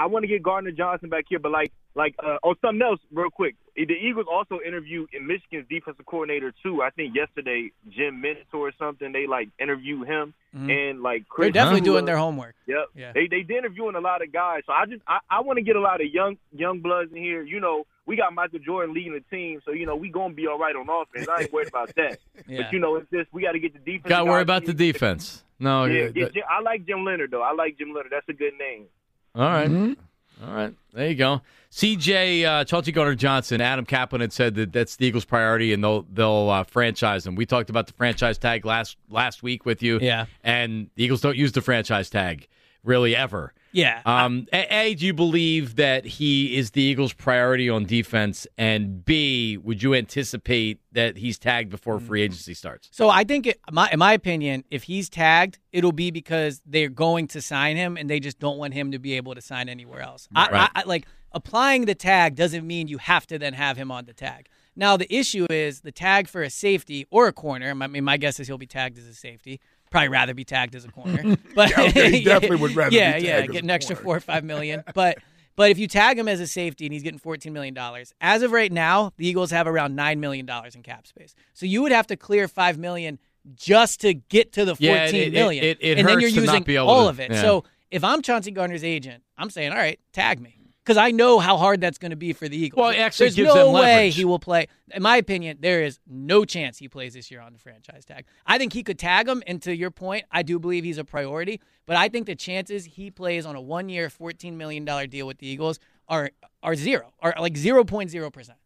I 0.00 0.06
want 0.06 0.22
to 0.22 0.28
get 0.28 0.42
Gardner 0.42 0.70
Johnson 0.70 1.10
back 1.10 1.26
here, 1.28 1.38
but 1.38 1.52
like 1.52 1.72
like 1.94 2.14
uh, 2.24 2.38
oh 2.42 2.54
something 2.62 2.80
else 2.80 3.00
real 3.12 3.30
quick. 3.30 3.56
The 3.76 3.92
Eagles 3.92 4.26
also 4.30 4.58
interviewed 4.64 5.08
in 5.12 5.26
Michigan's 5.26 5.66
defensive 5.68 6.06
coordinator 6.06 6.52
too. 6.62 6.82
I 6.82 6.90
think 6.90 7.14
yesterday 7.14 7.70
Jim 7.90 8.20
Mentor 8.20 8.68
or 8.68 8.72
something. 8.78 9.12
They 9.12 9.26
like 9.26 9.48
interviewed 9.58 10.06
him 10.06 10.34
and 10.52 11.02
like 11.02 11.28
Chris 11.28 11.46
They're 11.46 11.52
definitely 11.52 11.82
Kula. 11.82 11.84
doing 11.84 12.04
their 12.06 12.16
homework. 12.16 12.54
Yep. 12.66 12.86
Yeah. 12.94 13.12
They 13.12 13.26
they 13.26 13.42
they 13.42 13.58
interviewing 13.58 13.94
a 13.94 14.00
lot 14.00 14.22
of 14.22 14.32
guys. 14.32 14.62
So 14.66 14.72
I 14.72 14.86
just 14.86 15.02
I, 15.06 15.18
I 15.28 15.40
want 15.40 15.58
to 15.58 15.62
get 15.62 15.76
a 15.76 15.80
lot 15.80 16.00
of 16.00 16.08
young 16.08 16.36
young 16.52 16.80
bloods 16.80 17.10
in 17.12 17.18
here. 17.18 17.42
You 17.42 17.60
know, 17.60 17.84
we 18.06 18.16
got 18.16 18.32
Michael 18.32 18.58
Jordan 18.60 18.94
leading 18.94 19.12
the 19.12 19.24
team, 19.36 19.60
so 19.64 19.72
you 19.72 19.86
know 19.86 19.96
we 19.96 20.08
gonna 20.10 20.34
be 20.34 20.46
all 20.46 20.58
right 20.58 20.74
on 20.74 20.88
offense. 20.88 21.28
I 21.28 21.42
ain't 21.42 21.52
worried 21.52 21.68
about 21.68 21.94
that. 21.96 22.18
Yeah. 22.46 22.62
But 22.62 22.72
you 22.72 22.78
know, 22.78 22.96
it's 22.96 23.10
just 23.10 23.32
we 23.32 23.42
got 23.42 23.52
to 23.52 23.60
get 23.60 23.72
the 23.74 23.78
defense. 23.80 24.08
Got 24.08 24.20
to 24.20 24.30
worry 24.30 24.42
about 24.42 24.64
the 24.64 24.74
defense. 24.74 25.44
No, 25.58 25.84
Yeah, 25.84 26.08
yeah, 26.14 26.28
yeah, 26.34 26.42
I 26.48 26.62
like 26.62 26.86
Jim 26.86 27.04
Leonhard 27.04 27.30
though. 27.30 27.42
I 27.42 27.52
like 27.52 27.76
Jim 27.76 27.88
Leonhard. 27.88 28.12
That's 28.12 28.28
a 28.30 28.32
good 28.32 28.54
name. 28.58 28.86
All 29.34 29.42
right. 29.42 29.96
All 30.42 30.54
right, 30.54 30.74
there 30.94 31.08
you 31.08 31.14
go. 31.16 31.42
CJ 31.70 32.44
uh, 32.44 32.64
Chauncey 32.64 32.92
Gardner 32.92 33.14
Johnson, 33.14 33.60
Adam 33.60 33.84
Caplan 33.86 34.20
had 34.20 34.32
said 34.32 34.54
that 34.56 34.72
that's 34.72 34.96
the 34.96 35.06
Eagles' 35.06 35.24
priority, 35.24 35.72
and 35.72 35.84
they'll 35.84 36.02
they'll 36.12 36.48
uh, 36.50 36.64
franchise 36.64 37.24
them. 37.24 37.34
We 37.36 37.46
talked 37.46 37.70
about 37.70 37.86
the 37.86 37.92
franchise 37.92 38.38
tag 38.38 38.64
last 38.64 38.96
last 39.10 39.42
week 39.42 39.64
with 39.66 39.82
you, 39.82 39.98
Yeah. 40.00 40.26
And 40.42 40.88
the 40.96 41.04
Eagles 41.04 41.20
don't 41.20 41.36
use 41.36 41.52
the 41.52 41.60
franchise 41.60 42.10
tag 42.10 42.48
really 42.82 43.14
ever. 43.14 43.52
Yeah. 43.72 44.02
Um, 44.04 44.46
a, 44.52 44.94
do 44.94 45.06
you 45.06 45.14
believe 45.14 45.76
that 45.76 46.04
he 46.04 46.56
is 46.56 46.72
the 46.72 46.82
Eagles' 46.82 47.12
priority 47.12 47.68
on 47.68 47.84
defense? 47.84 48.46
And 48.58 49.04
B, 49.04 49.56
would 49.56 49.82
you 49.82 49.94
anticipate 49.94 50.80
that 50.92 51.16
he's 51.16 51.38
tagged 51.38 51.70
before 51.70 52.00
free 52.00 52.22
agency 52.22 52.54
starts? 52.54 52.88
So 52.92 53.08
I 53.08 53.24
think, 53.24 53.46
it, 53.46 53.60
my, 53.70 53.88
in 53.90 53.98
my 53.98 54.12
opinion, 54.12 54.64
if 54.70 54.84
he's 54.84 55.08
tagged, 55.08 55.58
it'll 55.72 55.92
be 55.92 56.10
because 56.10 56.62
they're 56.66 56.88
going 56.88 57.28
to 57.28 57.40
sign 57.40 57.76
him, 57.76 57.96
and 57.96 58.10
they 58.10 58.20
just 58.20 58.38
don't 58.38 58.58
want 58.58 58.74
him 58.74 58.92
to 58.92 58.98
be 58.98 59.14
able 59.14 59.34
to 59.34 59.40
sign 59.40 59.68
anywhere 59.68 60.00
else. 60.00 60.28
I, 60.34 60.48
Right. 60.50 60.70
I, 60.74 60.80
I 60.80 60.84
like 60.84 61.06
applying 61.32 61.84
the 61.84 61.94
tag 61.94 62.34
doesn't 62.34 62.66
mean 62.66 62.88
you 62.88 62.98
have 62.98 63.26
to 63.28 63.38
then 63.38 63.54
have 63.54 63.76
him 63.76 63.90
on 63.90 64.04
the 64.04 64.12
tag. 64.12 64.48
Now 64.76 64.96
the 64.96 65.12
issue 65.14 65.46
is 65.50 65.82
the 65.82 65.92
tag 65.92 66.28
for 66.28 66.42
a 66.42 66.50
safety 66.50 67.06
or 67.10 67.28
a 67.28 67.32
corner. 67.32 67.70
I 67.70 67.86
mean, 67.86 68.04
my 68.04 68.16
guess 68.16 68.40
is 68.40 68.46
he'll 68.46 68.58
be 68.58 68.66
tagged 68.66 68.98
as 68.98 69.06
a 69.06 69.14
safety. 69.14 69.60
Probably 69.90 70.08
rather 70.08 70.34
be 70.34 70.44
tagged 70.44 70.74
as 70.74 70.84
a 70.84 70.88
corner, 70.88 71.36
but 71.54 71.70
Yeah, 71.70 71.80
okay, 71.84 72.10
he 72.10 72.24
definitely 72.24 72.58
would 72.58 72.76
rather 72.76 72.90
be 72.90 72.96
yeah, 72.96 73.12
tagged 73.12 73.24
yeah, 73.24 73.46
get 73.46 73.64
an 73.64 73.70
extra 73.70 73.96
four 73.96 74.16
or 74.16 74.20
five 74.20 74.44
million. 74.44 74.84
But 74.94 75.18
but 75.56 75.70
if 75.70 75.78
you 75.78 75.88
tag 75.88 76.18
him 76.18 76.28
as 76.28 76.40
a 76.40 76.46
safety 76.46 76.86
and 76.86 76.92
he's 76.92 77.02
getting 77.02 77.18
fourteen 77.18 77.52
million 77.52 77.74
dollars, 77.74 78.14
as 78.20 78.42
of 78.42 78.52
right 78.52 78.70
now, 78.72 79.12
the 79.16 79.26
Eagles 79.26 79.50
have 79.50 79.66
around 79.66 79.96
nine 79.96 80.20
million 80.20 80.46
dollars 80.46 80.74
in 80.76 80.82
cap 80.82 81.06
space. 81.06 81.34
So 81.54 81.66
you 81.66 81.82
would 81.82 81.92
have 81.92 82.06
to 82.06 82.16
clear 82.16 82.46
five 82.48 82.78
million 82.78 83.18
just 83.54 84.00
to 84.02 84.14
get 84.14 84.52
to 84.52 84.64
the 84.64 84.76
Yeah, 84.78 85.04
fourteen 85.06 85.22
it- 85.28 85.32
million, 85.32 85.64
it- 85.64 85.78
it 85.80 85.98
and 85.98 86.06
then 86.08 86.20
you're 86.20 86.30
using 86.30 86.62
be 86.62 86.76
able 86.76 86.88
all 86.88 87.04
to- 87.04 87.08
of 87.10 87.20
it. 87.20 87.32
yeah. 87.32 87.40
So 87.40 87.64
if 87.90 88.04
I'm 88.04 88.22
Chauncey 88.22 88.52
Gardner's 88.52 88.84
agent, 88.84 89.24
I'm 89.36 89.50
saying, 89.50 89.72
all 89.72 89.78
right, 89.78 89.98
tag 90.12 90.40
me. 90.40 90.56
Because 90.82 90.96
I 90.96 91.10
know 91.10 91.38
how 91.38 91.58
hard 91.58 91.80
that's 91.80 91.98
going 91.98 92.10
to 92.10 92.16
be 92.16 92.32
for 92.32 92.48
the 92.48 92.56
Eagles. 92.56 92.80
Well, 92.80 92.90
it 92.90 92.96
actually 92.96 93.26
There's 93.26 93.36
gives 93.36 93.54
no 93.54 93.66
them 93.66 93.74
way 93.74 94.10
he 94.10 94.24
will 94.24 94.38
play. 94.38 94.66
In 94.92 95.02
my 95.02 95.18
opinion, 95.18 95.58
there 95.60 95.82
is 95.82 96.00
no 96.06 96.44
chance 96.44 96.78
he 96.78 96.88
plays 96.88 97.12
this 97.12 97.30
year 97.30 97.40
on 97.40 97.52
the 97.52 97.58
franchise 97.58 98.04
tag. 98.06 98.24
I 98.46 98.56
think 98.56 98.72
he 98.72 98.82
could 98.82 98.98
tag 98.98 99.28
him, 99.28 99.42
and 99.46 99.60
to 99.62 99.76
your 99.76 99.90
point, 99.90 100.24
I 100.30 100.42
do 100.42 100.58
believe 100.58 100.84
he's 100.84 100.98
a 100.98 101.04
priority. 101.04 101.60
But 101.84 101.96
I 101.96 102.08
think 102.08 102.26
the 102.26 102.34
chances 102.34 102.86
he 102.86 103.10
plays 103.10 103.44
on 103.44 103.56
a 103.56 103.60
one-year, 103.60 104.08
fourteen 104.08 104.56
million 104.56 104.84
dollar 104.84 105.06
deal 105.06 105.26
with 105.26 105.38
the 105.38 105.46
Eagles 105.46 105.78
are 106.08 106.30
are 106.62 106.74
zero, 106.74 107.12
are 107.20 107.34
like 107.38 107.56
zero 107.56 107.84
point 107.84 108.10
zero 108.10 108.30
percent. 108.30 108.58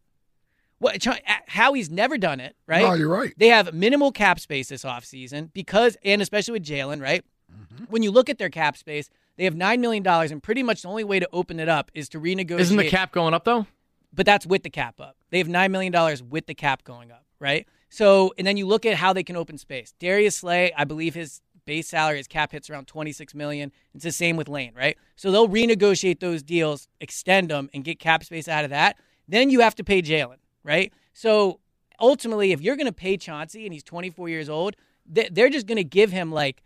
What 0.79 1.01
Ch- 1.01 1.07
uh, 1.07 1.19
Howie's 1.47 1.89
never 1.89 2.17
done 2.17 2.39
it, 2.39 2.55
right? 2.67 2.83
No, 2.83 2.93
you're 2.93 3.09
right. 3.09 3.33
They 3.37 3.47
have 3.47 3.73
minimal 3.73 4.11
cap 4.11 4.39
space 4.39 4.69
this 4.69 4.83
offseason 4.83 5.51
because, 5.53 5.97
and 6.03 6.21
especially 6.21 6.53
with 6.53 6.65
Jalen, 6.65 7.01
right? 7.01 7.23
Mm-hmm. 7.51 7.85
When 7.85 8.03
you 8.03 8.11
look 8.11 8.29
at 8.29 8.37
their 8.37 8.49
cap 8.49 8.77
space, 8.77 9.09
they 9.37 9.43
have 9.45 9.55
$9 9.55 9.79
million, 9.79 10.05
and 10.07 10.41
pretty 10.41 10.63
much 10.63 10.81
the 10.83 10.87
only 10.87 11.03
way 11.03 11.19
to 11.19 11.27
open 11.33 11.59
it 11.59 11.69
up 11.69 11.91
is 11.93 12.09
to 12.09 12.19
renegotiate. 12.19 12.59
Isn't 12.59 12.77
the 12.77 12.89
cap 12.89 13.11
going 13.11 13.33
up 13.33 13.43
though? 13.45 13.67
But 14.13 14.25
that's 14.25 14.45
with 14.45 14.63
the 14.63 14.69
cap 14.69 14.99
up. 15.01 15.17
They 15.29 15.39
have 15.39 15.47
$9 15.47 15.71
million 15.71 15.93
with 16.29 16.45
the 16.45 16.53
cap 16.55 16.83
going 16.85 17.11
up, 17.11 17.25
right? 17.39 17.67
So, 17.89 18.33
and 18.37 18.47
then 18.47 18.55
you 18.57 18.65
look 18.65 18.85
at 18.85 18.95
how 18.95 19.11
they 19.13 19.23
can 19.23 19.35
open 19.35 19.57
space. 19.57 19.93
Darius 19.99 20.37
Slay, 20.37 20.71
I 20.77 20.85
believe 20.85 21.15
his 21.15 21.41
base 21.65 21.89
salary, 21.89 22.17
his 22.17 22.27
cap 22.27 22.51
hits 22.51 22.69
around 22.69 22.87
26 22.87 23.33
million. 23.35 23.71
It's 23.93 24.03
the 24.05 24.11
same 24.11 24.37
with 24.37 24.47
Lane, 24.47 24.71
right? 24.75 24.97
So 25.15 25.31
they'll 25.31 25.49
renegotiate 25.49 26.19
those 26.19 26.43
deals, 26.43 26.87
extend 27.01 27.49
them, 27.49 27.69
and 27.73 27.83
get 27.83 27.99
cap 27.99 28.23
space 28.23 28.47
out 28.47 28.63
of 28.63 28.69
that. 28.69 28.97
Then 29.27 29.49
you 29.49 29.59
have 29.61 29.75
to 29.75 29.83
pay 29.83 30.01
Jalen, 30.01 30.37
right? 30.63 30.93
So 31.13 31.59
ultimately, 31.99 32.51
if 32.51 32.61
you're 32.61 32.75
going 32.75 32.85
to 32.85 32.91
pay 32.93 33.17
Chauncey 33.17 33.65
and 33.65 33.73
he's 33.73 33.83
24 33.83 34.29
years 34.29 34.47
old, 34.49 34.75
they- 35.05 35.29
they're 35.31 35.49
just 35.49 35.67
going 35.67 35.77
to 35.77 35.83
give 35.83 36.11
him 36.11 36.31
like, 36.31 36.61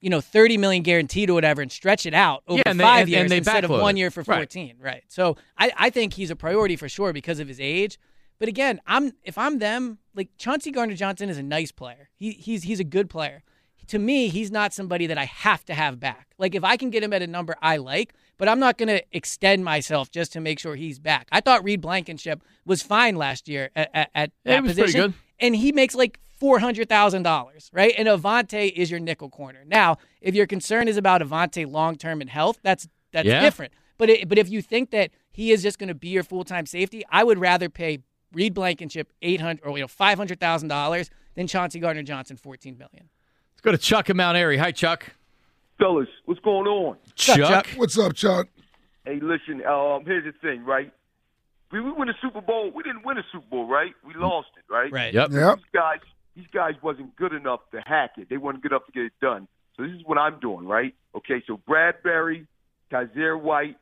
you 0.00 0.10
know, 0.10 0.20
30 0.20 0.58
million 0.58 0.82
guaranteed 0.82 1.30
or 1.30 1.34
whatever 1.34 1.60
and 1.62 1.70
stretch 1.72 2.06
it 2.06 2.14
out 2.14 2.42
over 2.46 2.58
Yeah, 2.58 2.70
and 2.70 2.78
they- 2.80 2.84
five 2.84 3.00
and- 3.02 3.08
years 3.10 3.22
and 3.30 3.38
instead 3.38 3.64
of 3.64 3.70
one 3.70 3.96
year 3.96 4.10
for 4.10 4.22
14. 4.24 4.76
Right. 4.80 5.02
So 5.08 5.36
I, 5.58 5.72
I 5.76 5.90
think 5.90 6.14
he's 6.14 6.30
a 6.30 6.36
priority 6.36 6.76
for 6.76 6.88
sure 6.88 7.12
because 7.12 7.40
of 7.40 7.48
his 7.48 7.60
age. 7.60 7.98
But 8.38 8.48
again, 8.48 8.80
I'm 8.86 9.12
if 9.24 9.36
I'm 9.36 9.58
them, 9.58 9.98
like 10.14 10.28
Chauncey 10.38 10.70
Gardner 10.70 10.94
Johnson 10.94 11.28
is 11.28 11.38
a 11.38 11.42
nice 11.42 11.72
player. 11.72 12.08
He, 12.14 12.30
he's 12.32 12.62
he's 12.62 12.78
a 12.78 12.84
good 12.84 13.10
player. 13.10 13.42
To 13.88 13.98
me, 13.98 14.28
he's 14.28 14.50
not 14.52 14.72
somebody 14.74 15.06
that 15.06 15.16
I 15.18 15.24
have 15.24 15.64
to 15.64 15.74
have 15.74 15.98
back. 15.98 16.28
Like 16.38 16.54
if 16.54 16.62
I 16.62 16.76
can 16.76 16.90
get 16.90 17.02
him 17.02 17.12
at 17.12 17.22
a 17.22 17.26
number 17.26 17.56
I 17.60 17.78
like, 17.78 18.12
but 18.36 18.46
I'm 18.48 18.60
not 18.60 18.76
going 18.78 18.90
to 18.90 19.02
extend 19.12 19.64
myself 19.64 20.10
just 20.12 20.32
to 20.34 20.40
make 20.40 20.58
sure 20.60 20.76
he's 20.76 20.98
back. 21.00 21.26
I 21.32 21.40
thought 21.40 21.64
Reed 21.64 21.80
Blankenship 21.80 22.42
was 22.66 22.82
fine 22.82 23.16
last 23.16 23.48
year 23.48 23.70
at, 23.74 23.90
at, 23.94 24.10
at 24.14 24.30
that 24.44 24.62
position, 24.62 25.14
and 25.40 25.56
he 25.56 25.72
makes 25.72 25.94
like 25.96 26.20
four 26.38 26.58
hundred 26.58 26.88
thousand 26.88 27.22
dollars, 27.22 27.70
right? 27.72 27.94
And 27.96 28.08
Avonte 28.08 28.72
is 28.72 28.90
your 28.90 29.00
nickel 29.00 29.28
corner. 29.30 29.64
Now, 29.66 29.98
if 30.20 30.34
your 30.34 30.46
concern 30.46 30.88
is 30.88 30.96
about 30.96 31.20
Avonte 31.20 31.70
long 31.70 31.96
term 31.96 32.20
and 32.20 32.30
health, 32.30 32.58
that's 32.62 32.88
that's 33.12 33.26
Yeah. 33.26 33.40
different. 33.40 33.72
But 33.96 34.10
it, 34.10 34.28
but 34.28 34.38
if 34.38 34.48
you 34.48 34.62
think 34.62 34.90
that 34.90 35.10
he 35.30 35.50
is 35.50 35.62
just 35.62 35.78
going 35.78 35.88
to 35.88 35.94
be 35.94 36.08
your 36.08 36.22
full 36.22 36.44
time 36.44 36.66
safety, 36.66 37.02
I 37.10 37.24
would 37.24 37.38
rather 37.38 37.68
pay 37.68 37.98
Reed 38.32 38.54
Blankenship 38.54 39.12
eight 39.22 39.40
hundred 39.40 39.64
or 39.64 39.76
you 39.76 39.82
know 39.84 39.88
five 39.88 40.18
hundred 40.18 40.38
thousand 40.40 40.68
dollars 40.68 41.10
than 41.34 41.46
Chauncey 41.46 41.80
Gardner 41.80 42.02
Johnson 42.02 42.36
fourteen 42.36 42.76
million. 42.78 43.08
Let's 43.52 43.62
go 43.62 43.72
to 43.72 43.78
Chuck 43.78 44.08
in 44.10 44.16
Mount 44.16 44.36
Airy. 44.36 44.58
Hi, 44.58 44.70
Chuck. 44.70 45.12
Fellas, 45.78 46.08
what's 46.26 46.40
going 46.40 46.66
on? 46.66 46.96
Chuck, 47.14 47.36
Chuck. 47.38 47.66
What's 47.76 47.98
up, 47.98 48.14
Chuck? 48.14 48.48
Hey, 49.04 49.20
listen. 49.22 49.64
Um, 49.64 50.04
here's 50.04 50.24
the 50.24 50.32
thing, 50.42 50.64
right? 50.64 50.92
We 51.72 51.80
we 51.80 51.90
win 51.92 52.08
a 52.08 52.14
Super 52.22 52.40
Bowl. 52.40 52.70
We 52.74 52.82
didn't 52.82 53.04
win 53.04 53.18
a 53.18 53.22
Super 53.32 53.46
Bowl, 53.50 53.66
right? 53.66 53.92
We 54.04 54.14
lost 54.14 54.48
it, 54.56 54.72
right? 54.72 54.90
Right. 54.92 55.12
Yep. 55.14 55.32
Yep. 55.32 55.56
These 55.56 55.64
guys, 55.72 55.98
these 56.38 56.46
guys 56.54 56.74
wasn't 56.82 57.14
good 57.16 57.32
enough 57.32 57.60
to 57.72 57.80
hack 57.84 58.12
it. 58.16 58.28
They 58.30 58.36
weren't 58.36 58.62
good 58.62 58.72
enough 58.72 58.86
to 58.86 58.92
get 58.92 59.02
it 59.02 59.12
done. 59.20 59.48
So 59.76 59.82
this 59.82 59.92
is 59.92 60.02
what 60.06 60.16
I'm 60.18 60.38
doing, 60.40 60.66
right? 60.66 60.94
Okay. 61.14 61.42
So 61.46 61.60
Bradberry, 61.68 62.46
Kyzir 62.92 63.40
White, 63.40 63.76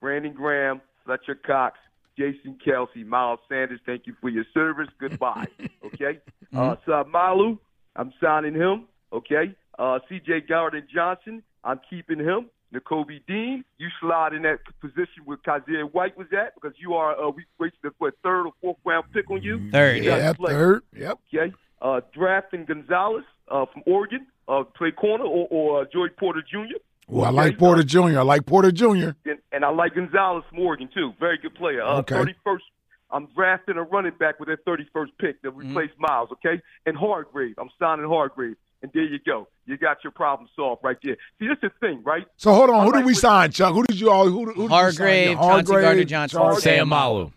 Brandon 0.00 0.32
Graham, 0.32 0.80
Fletcher 1.04 1.34
Cox, 1.36 1.78
Jason 2.18 2.58
Kelce, 2.66 3.06
Miles 3.06 3.40
Sanders. 3.48 3.80
Thank 3.86 4.06
you 4.06 4.14
for 4.20 4.28
your 4.28 4.44
service. 4.52 4.88
Goodbye. 5.00 5.46
Okay. 5.84 6.20
Uh, 6.56 7.04
Malu, 7.10 7.58
I'm 7.96 8.12
signing 8.20 8.54
him. 8.54 8.86
Okay. 9.12 9.54
Uh, 9.78 9.98
C.J. 10.08 10.42
Gardner 10.48 10.80
Johnson, 10.92 11.42
I'm 11.64 11.80
keeping 11.88 12.18
him. 12.18 12.48
Nakobe 12.74 13.20
Dean, 13.28 13.62
you 13.78 13.88
slide 14.00 14.32
in 14.32 14.42
that 14.42 14.60
position 14.80 15.22
where 15.26 15.36
Kyzir 15.38 15.92
White 15.92 16.16
was 16.16 16.28
at 16.32 16.54
because 16.54 16.72
you 16.78 16.94
are 16.94 17.12
uh, 17.22 17.28
we 17.30 17.44
wasted 17.58 17.84
a 17.84 18.10
third 18.22 18.46
or 18.46 18.52
fourth 18.62 18.78
round 18.86 19.04
pick 19.12 19.30
on 19.30 19.42
you. 19.42 19.70
Third. 19.70 19.98
You 19.98 20.04
got 20.04 20.18
Yep, 20.20 20.36
play. 20.38 20.52
third. 20.52 20.82
Yep. 20.96 21.18
Okay. 21.34 21.52
Uh, 21.82 22.00
drafting 22.14 22.64
Gonzalez 22.64 23.24
uh, 23.50 23.66
from 23.72 23.82
Oregon, 23.86 24.26
uh, 24.48 24.62
play 24.62 24.92
corner, 24.92 25.24
or, 25.24 25.48
or 25.50 25.82
uh, 25.82 25.84
Joey 25.92 26.10
Porter 26.10 26.40
Jr. 26.48 26.76
Well, 27.08 27.26
I 27.26 27.30
like 27.30 27.58
Porter 27.58 27.82
Jr. 27.82 28.18
I 28.18 28.22
like 28.22 28.46
Porter 28.46 28.70
Jr. 28.70 28.86
And, 29.26 29.38
and 29.50 29.64
I 29.64 29.70
like 29.70 29.94
Gonzalez 29.96 30.44
from 30.48 30.60
Oregon 30.60 30.88
too. 30.94 31.12
Very 31.18 31.38
good 31.38 31.54
player. 31.56 31.82
Uh, 31.82 31.98
Okay. 31.98 32.14
31st. 32.14 32.58
I'm 33.10 33.26
drafting 33.34 33.76
a 33.76 33.82
running 33.82 34.12
back 34.18 34.40
with 34.40 34.48
that 34.48 34.64
31st 34.64 35.08
pick 35.18 35.42
that 35.42 35.50
replace 35.50 35.90
Miles. 35.98 36.30
Okay. 36.32 36.62
And 36.86 36.96
Hargrave. 36.96 37.56
I'm 37.58 37.68
signing 37.78 38.06
Hargrave. 38.08 38.56
And 38.80 38.90
there 38.94 39.02
you 39.04 39.18
go. 39.26 39.48
You 39.66 39.76
got 39.76 39.98
your 40.02 40.12
problem 40.12 40.48
solved 40.56 40.82
right 40.82 40.96
there. 41.02 41.16
See, 41.38 41.46
that's 41.46 41.60
the 41.60 41.70
thing, 41.80 42.02
right? 42.04 42.24
So 42.36 42.52
hold 42.54 42.70
on. 42.70 42.76
I 42.80 42.84
Who 42.84 42.92
did 42.92 43.04
we 43.04 43.12
what- 43.12 43.16
sign, 43.20 43.50
Chuck? 43.50 43.74
Who 43.74 43.84
did 43.84 44.00
you 44.00 44.10
all? 44.10 44.28
Who, 44.28 44.46
who 44.46 44.46
did 44.46 44.56
you 44.56 44.68
sign? 44.68 44.70
Hargrave, 44.70 45.28
Yeah, 45.30 45.34
Chauncey 45.34 45.46
Hargrave, 45.72 45.82
Gardner 45.84 46.04
Johnson, 46.04 46.38
Chauncey- 46.40 46.60
Sam 46.62 46.88
Malu. 46.88 47.32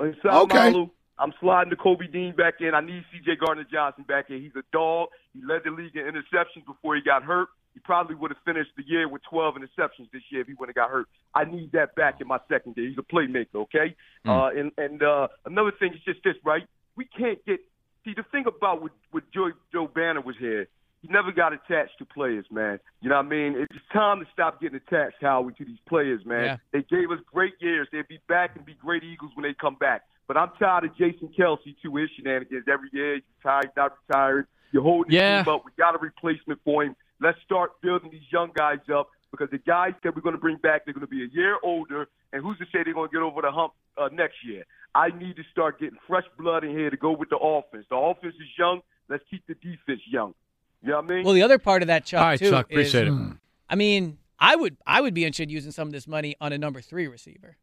And 0.00 0.16
Sal 0.22 0.42
Okay. 0.42 0.70
Malu, 0.72 0.90
I'm 1.20 1.32
sliding 1.38 1.70
the 1.70 1.76
Kobe 1.76 2.06
Dean 2.06 2.34
back 2.34 2.54
in. 2.60 2.74
I 2.74 2.80
need 2.80 3.04
C.J. 3.12 3.36
Gardner 3.44 3.66
Johnson 3.70 4.04
back 4.08 4.30
in. 4.30 4.40
He's 4.40 4.56
a 4.56 4.64
dog. 4.72 5.08
He 5.34 5.40
led 5.44 5.62
the 5.64 5.70
league 5.70 5.94
in 5.94 6.02
interceptions 6.02 6.64
before 6.66 6.96
he 6.96 7.02
got 7.02 7.22
hurt. 7.22 7.48
He 7.74 7.80
probably 7.80 8.16
would 8.16 8.30
have 8.30 8.42
finished 8.44 8.70
the 8.76 8.82
year 8.86 9.08
with 9.08 9.22
12 9.30 9.56
interceptions 9.56 10.10
this 10.12 10.22
year 10.30 10.40
if 10.40 10.48
he 10.48 10.54
wouldn't 10.54 10.76
have 10.76 10.88
got 10.88 10.90
hurt. 10.90 11.06
I 11.34 11.44
need 11.44 11.72
that 11.72 11.94
back 11.94 12.20
in 12.20 12.26
my 12.26 12.38
second 12.48 12.74
secondary. 12.74 12.88
He's 12.88 12.98
a 12.98 13.02
playmaker, 13.02 13.62
okay? 13.62 13.94
Mm. 14.26 14.30
Uh, 14.30 14.60
and 14.60 14.72
and 14.76 15.02
uh, 15.02 15.28
another 15.44 15.72
thing 15.78 15.92
is 15.94 16.00
just 16.04 16.24
this, 16.24 16.34
right? 16.44 16.66
We 16.96 17.04
can't 17.04 17.44
get 17.46 17.60
see 18.04 18.14
the 18.16 18.24
thing 18.32 18.44
about 18.46 18.82
with 18.82 18.92
with 19.12 19.24
Joe 19.32 19.50
Joe 19.72 19.86
Banner 19.86 20.20
was 20.20 20.36
here. 20.38 20.66
Never 21.30 21.50
got 21.50 21.52
attached 21.52 21.98
to 21.98 22.04
players, 22.04 22.44
man. 22.50 22.80
You 23.00 23.08
know 23.08 23.16
what 23.16 23.26
I 23.26 23.28
mean? 23.28 23.54
It's 23.56 23.72
time 23.92 24.20
to 24.20 24.26
stop 24.32 24.60
getting 24.60 24.76
attached, 24.84 25.16
Howie, 25.20 25.52
to 25.54 25.64
these 25.64 25.78
players, 25.88 26.24
man. 26.24 26.44
Yeah. 26.44 26.56
They 26.72 26.82
gave 26.82 27.10
us 27.10 27.18
great 27.32 27.54
years. 27.60 27.88
They'll 27.92 28.02
be 28.08 28.20
back 28.28 28.56
and 28.56 28.64
be 28.64 28.74
great 28.74 29.04
Eagles 29.04 29.30
when 29.34 29.44
they 29.44 29.54
come 29.54 29.76
back. 29.76 30.02
But 30.26 30.36
I'm 30.36 30.50
tired 30.58 30.84
of 30.84 30.96
Jason 30.96 31.28
Kelce 31.38 31.74
too. 31.82 31.94
His 31.96 32.10
shenanigans 32.16 32.64
every 32.72 32.88
year. 32.92 33.14
He's 33.16 33.22
retired, 33.38 33.70
not 33.76 33.92
retired. 34.08 34.46
You're 34.72 34.82
holding 34.82 35.12
Yeah. 35.12 35.42
team 35.42 35.54
up. 35.54 35.64
We 35.64 35.72
got 35.78 35.94
a 35.94 35.98
replacement 35.98 36.60
for 36.64 36.84
him. 36.84 36.96
Let's 37.20 37.38
start 37.42 37.80
building 37.80 38.10
these 38.10 38.30
young 38.32 38.50
guys 38.54 38.78
up 38.92 39.10
because 39.30 39.50
the 39.50 39.58
guys 39.58 39.94
that 40.02 40.14
we're 40.14 40.22
going 40.22 40.34
to 40.34 40.40
bring 40.40 40.56
back, 40.56 40.84
they're 40.84 40.94
going 40.94 41.06
to 41.06 41.10
be 41.10 41.24
a 41.24 41.28
year 41.28 41.58
older. 41.62 42.08
And 42.32 42.42
who's 42.42 42.58
to 42.58 42.64
say 42.66 42.82
they're 42.84 42.94
going 42.94 43.08
to 43.08 43.12
get 43.12 43.22
over 43.22 43.42
the 43.42 43.50
hump 43.52 43.72
uh, 43.98 44.08
next 44.12 44.44
year? 44.44 44.64
I 44.94 45.08
need 45.10 45.36
to 45.36 45.42
start 45.52 45.78
getting 45.78 45.98
fresh 46.08 46.24
blood 46.38 46.64
in 46.64 46.70
here 46.70 46.90
to 46.90 46.96
go 46.96 47.12
with 47.12 47.28
the 47.30 47.38
offense. 47.38 47.86
The 47.88 47.96
offense 47.96 48.34
is 48.34 48.48
young. 48.58 48.80
Let's 49.08 49.24
keep 49.30 49.44
the 49.46 49.54
defense 49.54 50.00
young. 50.08 50.34
You 50.82 50.90
know 50.90 50.96
what 51.00 51.10
I 51.10 51.14
mean? 51.14 51.24
Well, 51.24 51.34
the 51.34 51.42
other 51.42 51.58
part 51.58 51.82
of 51.82 51.88
that, 51.88 52.04
Chuck, 52.06 52.20
All 52.20 52.26
right, 52.26 52.38
too, 52.38 52.50
Chuck, 52.50 52.66
is- 52.70 52.74
appreciate 52.74 53.08
it. 53.08 53.14
I 53.68 53.74
mean, 53.76 54.18
I 54.38 54.56
would 54.56 54.76
I 54.86 55.00
would 55.00 55.14
be 55.14 55.24
interested 55.24 55.44
in 55.44 55.50
using 55.50 55.72
some 55.72 55.86
of 55.88 55.92
this 55.92 56.06
money 56.08 56.34
on 56.40 56.52
a 56.52 56.58
number 56.58 56.80
three 56.80 57.06
receiver. 57.06 57.56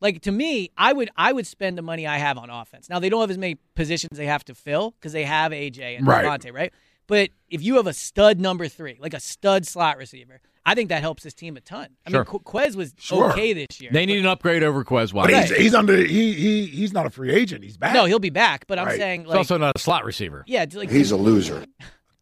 Like 0.00 0.20
to 0.22 0.32
me, 0.32 0.70
I 0.76 0.92
would 0.92 1.08
I 1.16 1.32
would 1.32 1.46
spend 1.46 1.78
the 1.78 1.82
money 1.82 2.06
I 2.06 2.18
have 2.18 2.36
on 2.36 2.50
offense. 2.50 2.90
Now 2.90 2.98
they 2.98 3.08
don't 3.08 3.20
have 3.20 3.30
as 3.30 3.38
many 3.38 3.56
positions 3.76 4.18
they 4.18 4.26
have 4.26 4.44
to 4.46 4.54
fill 4.54 4.90
because 4.92 5.12
they 5.12 5.24
have 5.24 5.52
AJ 5.52 5.96
and 5.98 6.06
Right. 6.06 6.24
DeVonta, 6.24 6.52
right? 6.52 6.72
But 7.06 7.30
if 7.48 7.62
you 7.62 7.76
have 7.76 7.86
a 7.86 7.92
stud 7.92 8.40
number 8.40 8.66
three, 8.66 8.96
like 8.98 9.14
a 9.14 9.20
stud 9.20 9.66
slot 9.66 9.96
receiver, 9.96 10.40
I 10.66 10.74
think 10.74 10.88
that 10.88 11.02
helps 11.02 11.22
this 11.22 11.34
team 11.34 11.56
a 11.56 11.60
ton. 11.60 11.88
I 12.06 12.10
Sure. 12.10 12.20
mean, 12.20 12.24
Qu- 12.24 12.40
Quez 12.40 12.74
was 12.74 12.94
Sure. 12.98 13.30
okay 13.30 13.52
this 13.52 13.80
year. 13.80 13.90
They 13.92 14.06
need 14.06 14.18
an 14.18 14.26
upgrade 14.26 14.62
over 14.62 14.82
Quez 14.84 15.12
But 15.12 15.30
Watkins. 15.30 15.50
he's, 15.50 15.58
he's 15.58 15.74
under 15.74 15.96
he 15.96 16.32
he 16.32 16.66
he's 16.66 16.92
not 16.92 17.06
a 17.06 17.10
free 17.10 17.30
agent. 17.30 17.62
He's 17.62 17.76
back. 17.76 17.94
no, 17.94 18.06
he'll 18.06 18.18
be 18.18 18.30
back. 18.30 18.66
But 18.66 18.78
I'm 18.78 18.86
Right. 18.88 18.98
saying, 18.98 19.26
He's 19.26 19.34
also 19.34 19.56
not 19.58 19.76
a 19.76 19.78
slot 19.78 20.04
receiver. 20.04 20.44
yeah, 20.46 20.66
like 20.74 20.90
He's 20.90 21.12
a 21.12 21.16
loser. 21.16 21.64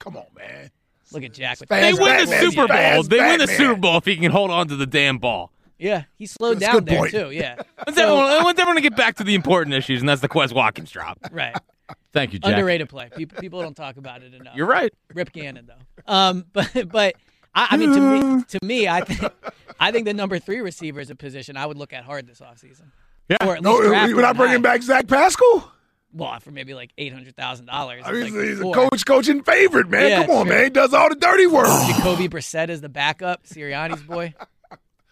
Come 0.02 0.16
on, 0.16 0.26
man. 0.36 0.70
look 1.12 1.22
at 1.22 1.32
Jack. 1.32 1.60
With 1.60 1.68
Fast 1.68 1.96
They 1.96 2.02
win 2.02 2.28
the 2.28 2.36
Super 2.38 2.66
Bowl. 2.66 2.76
Fast 2.76 3.10
They 3.10 3.18
win 3.18 3.38
the 3.38 3.46
Batman. 3.46 3.56
Super 3.56 3.76
Bowl 3.80 3.96
if 3.98 4.04
he 4.04 4.16
can 4.16 4.30
hold 4.32 4.50
on 4.50 4.66
to 4.68 4.76
the 4.76 4.86
damn 4.86 5.18
ball. 5.18 5.52
Yeah, 5.78 6.04
he 6.16 6.26
slowed 6.26 6.60
That's 6.60 6.72
down 6.72 6.84
there 6.84 6.98
point. 6.98 7.10
too. 7.12 7.30
Yeah, 7.30 7.56
When's 7.86 7.98
everyone, 7.98 8.44
when's 8.44 8.58
everyone 8.58 8.76
to 8.76 8.82
get 8.82 8.96
back 8.96 9.16
to 9.16 9.24
the 9.24 9.34
important 9.34 9.74
issues, 9.74 10.00
and 10.00 10.08
that's 10.08 10.20
the 10.20 10.28
Quez 10.28 10.52
Watkins 10.52 10.90
drop. 10.90 11.18
right. 11.32 11.54
Thank 12.12 12.32
you, 12.32 12.38
Jack. 12.38 12.52
Underrated 12.52 12.88
play. 12.88 13.08
People 13.14 13.40
people 13.40 13.60
don't 13.62 13.76
talk 13.76 13.96
about 13.96 14.22
it 14.22 14.32
enough. 14.34 14.54
You're 14.56 14.66
right. 14.66 14.92
Rip 15.14 15.32
Gannon 15.32 15.66
though. 15.66 16.12
Um, 16.12 16.44
but 16.52 16.88
but 16.88 17.14
I, 17.54 17.68
I 17.70 17.76
mean 17.76 17.92
to 17.92 18.00
me 18.00 18.44
to 18.48 18.58
me 18.64 18.88
I 18.88 19.00
think 19.02 19.32
I 19.80 19.90
think 19.92 20.04
the 20.06 20.14
number 20.14 20.38
three 20.38 20.60
receiver 20.60 21.00
is 21.00 21.10
a 21.10 21.14
position 21.16 21.56
I 21.56 21.66
would 21.66 21.76
look 21.78 21.92
at 21.92 22.04
hard 22.04 22.26
this 22.26 22.40
offseason. 22.40 22.90
Yeah. 23.28 23.36
Or 23.46 23.56
at 23.56 23.62
No, 23.62 23.74
least 23.76 23.88
draft 23.88 24.14
we're 24.14 24.22
not 24.22 24.36
bringing 24.36 24.56
high. 24.58 24.62
back 24.62 24.82
Zach 24.82 25.06
Pascal. 25.08 25.72
Well, 26.14 26.38
for 26.40 26.50
maybe 26.50 26.74
like 26.74 26.92
eight 26.98 27.12
hundred 27.12 27.36
thousand 27.36 27.66
dollars. 27.66 28.02
I 28.04 28.12
mean, 28.12 28.34
like 28.34 28.44
he's 28.48 28.60
a 28.60 28.62
coach 28.64 29.06
coaching 29.06 29.42
favorite, 29.42 29.88
man. 29.88 30.10
Yeah, 30.10 30.26
Come 30.26 30.36
on, 30.36 30.46
sure. 30.46 30.54
man. 30.54 30.64
He 30.64 30.70
does 30.70 30.92
all 30.92 31.08
the 31.08 31.14
dirty 31.16 31.46
work. 31.46 31.66
Jacoby 31.88 32.28
Brissett 32.28 32.68
is 32.68 32.80
the 32.80 32.88
backup. 32.88 33.44
Sirianni's 33.44 34.02
boy. 34.02 34.34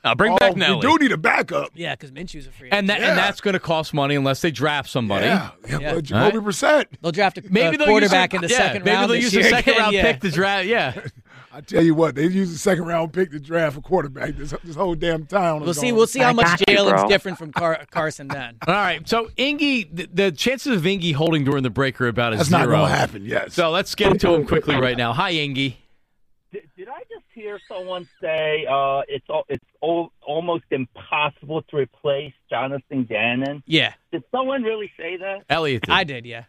Uh, 0.03 0.15
bring 0.15 0.33
Oh, 0.33 0.37
back 0.39 0.55
we 0.55 0.61
Nelly. 0.61 0.81
do 0.81 0.97
need 0.97 1.13
a 1.13 1.19
backup. 1.19 1.69
Yeah, 1.75 1.95
because 1.95 2.11
Minshew's 2.11 2.47
a 2.47 2.51
free. 2.53 2.71
and 2.71 2.89
that, 2.89 3.01
Yeah. 3.01 3.11
and 3.11 3.19
that's 3.19 3.43
going 3.43 3.53
to 3.53 3.61
cost 3.61 3.93
money 3.93 4.15
unless 4.15 4.41
they 4.41 4.51
draft 4.51 4.89
somebody. 4.89 5.27
Yeah, 5.27 5.51
yeah. 5.69 5.79
Yeah. 5.79 5.93
Well, 5.93 6.01
Jacoby 6.01 6.39
All 6.39 6.43
Brissett. 6.45 6.87
they'll 7.03 7.13
draft 7.13 7.37
a, 7.37 7.43
Maybe 7.51 7.77
a 7.77 7.87
quarterback 7.87 8.33
use 8.33 8.43
in 8.43 8.49
the 8.49 8.51
yeah, 8.55 8.57
second 8.61 8.85
maybe 8.87 8.97
round. 8.97 9.11
they'll 9.11 9.21
this 9.21 9.35
use 9.35 9.45
a 9.45 9.51
second 9.51 9.73
again, 9.75 9.83
round 9.83 9.95
yeah. 9.95 10.03
pick 10.13 10.21
to 10.23 10.31
draft. 10.31 10.67
Yeah. 10.69 10.95
I 11.53 11.61
tell 11.61 11.83
you 11.83 11.95
what, 11.97 12.15
they 12.15 12.27
use 12.27 12.53
the 12.53 12.59
second 12.59 12.87
round 12.87 13.13
pick 13.13 13.33
to 13.33 13.41
draft 13.41 13.77
a 13.77 13.81
quarterback. 13.81 14.37
This, 14.37 14.55
this 14.63 14.77
whole 14.77 14.95
damn 14.95 15.27
town. 15.27 15.63
We'll 15.63 15.75
see. 15.75 15.83
going- 15.89 15.97
We'll 15.97 16.07
see 16.07 16.21
how 16.21 16.33
much 16.33 16.47
Jalen's 16.61 17.09
different 17.09 17.39
from 17.39 17.51
Car- 17.53 17.85
Carson 17.91 18.29
then. 18.29 18.57
All 18.67 18.75
right. 18.75 19.07
So 19.09 19.27
Ingy, 19.37 19.89
the, 19.93 20.09
the 20.13 20.33
chances 20.33 20.77
of 20.77 20.83
Ingy 20.85 21.13
holding 21.15 21.43
during 21.45 21.63
the 21.65 21.71
break 21.71 22.01
are 22.01 22.07
about 22.09 22.35
a 22.35 22.37
That's 22.37 22.49
zero. 22.49 22.61
not 22.61 22.67
going 22.69 22.91
to 22.91 22.97
happen. 22.97 23.25
Yes. 23.25 23.55
So 23.55 23.71
let's 23.71 23.95
get 23.97 24.13
into 24.13 24.33
him 24.33 24.47
quickly 24.47 24.77
right 24.77 24.97
now. 24.97 25.13
Hi, 25.13 25.33
Ingy. 25.33 25.75
Did, 26.53 26.63
did 26.77 26.89
I 26.89 27.01
just 27.09 27.25
hear 27.35 27.59
someone 27.69 28.09
say 28.21 28.67
uh, 28.71 29.03
it's 29.09 29.27
it's 29.49 29.65
al- 29.83 30.13
almost 30.23 30.65
impossible 30.71 31.63
to 31.63 31.77
replace 31.77 32.33
Jonathan 32.49 33.05
Gannon? 33.05 33.63
Yeah, 33.67 33.93
Did 34.13 34.25
someone 34.33 34.63
really 34.65 34.91
say 34.97 35.17
that? 35.17 35.45
Elliot. 35.49 35.83
did. 35.83 35.91
I 35.93 36.05
did. 36.05 36.27
Yeah. 36.27 36.45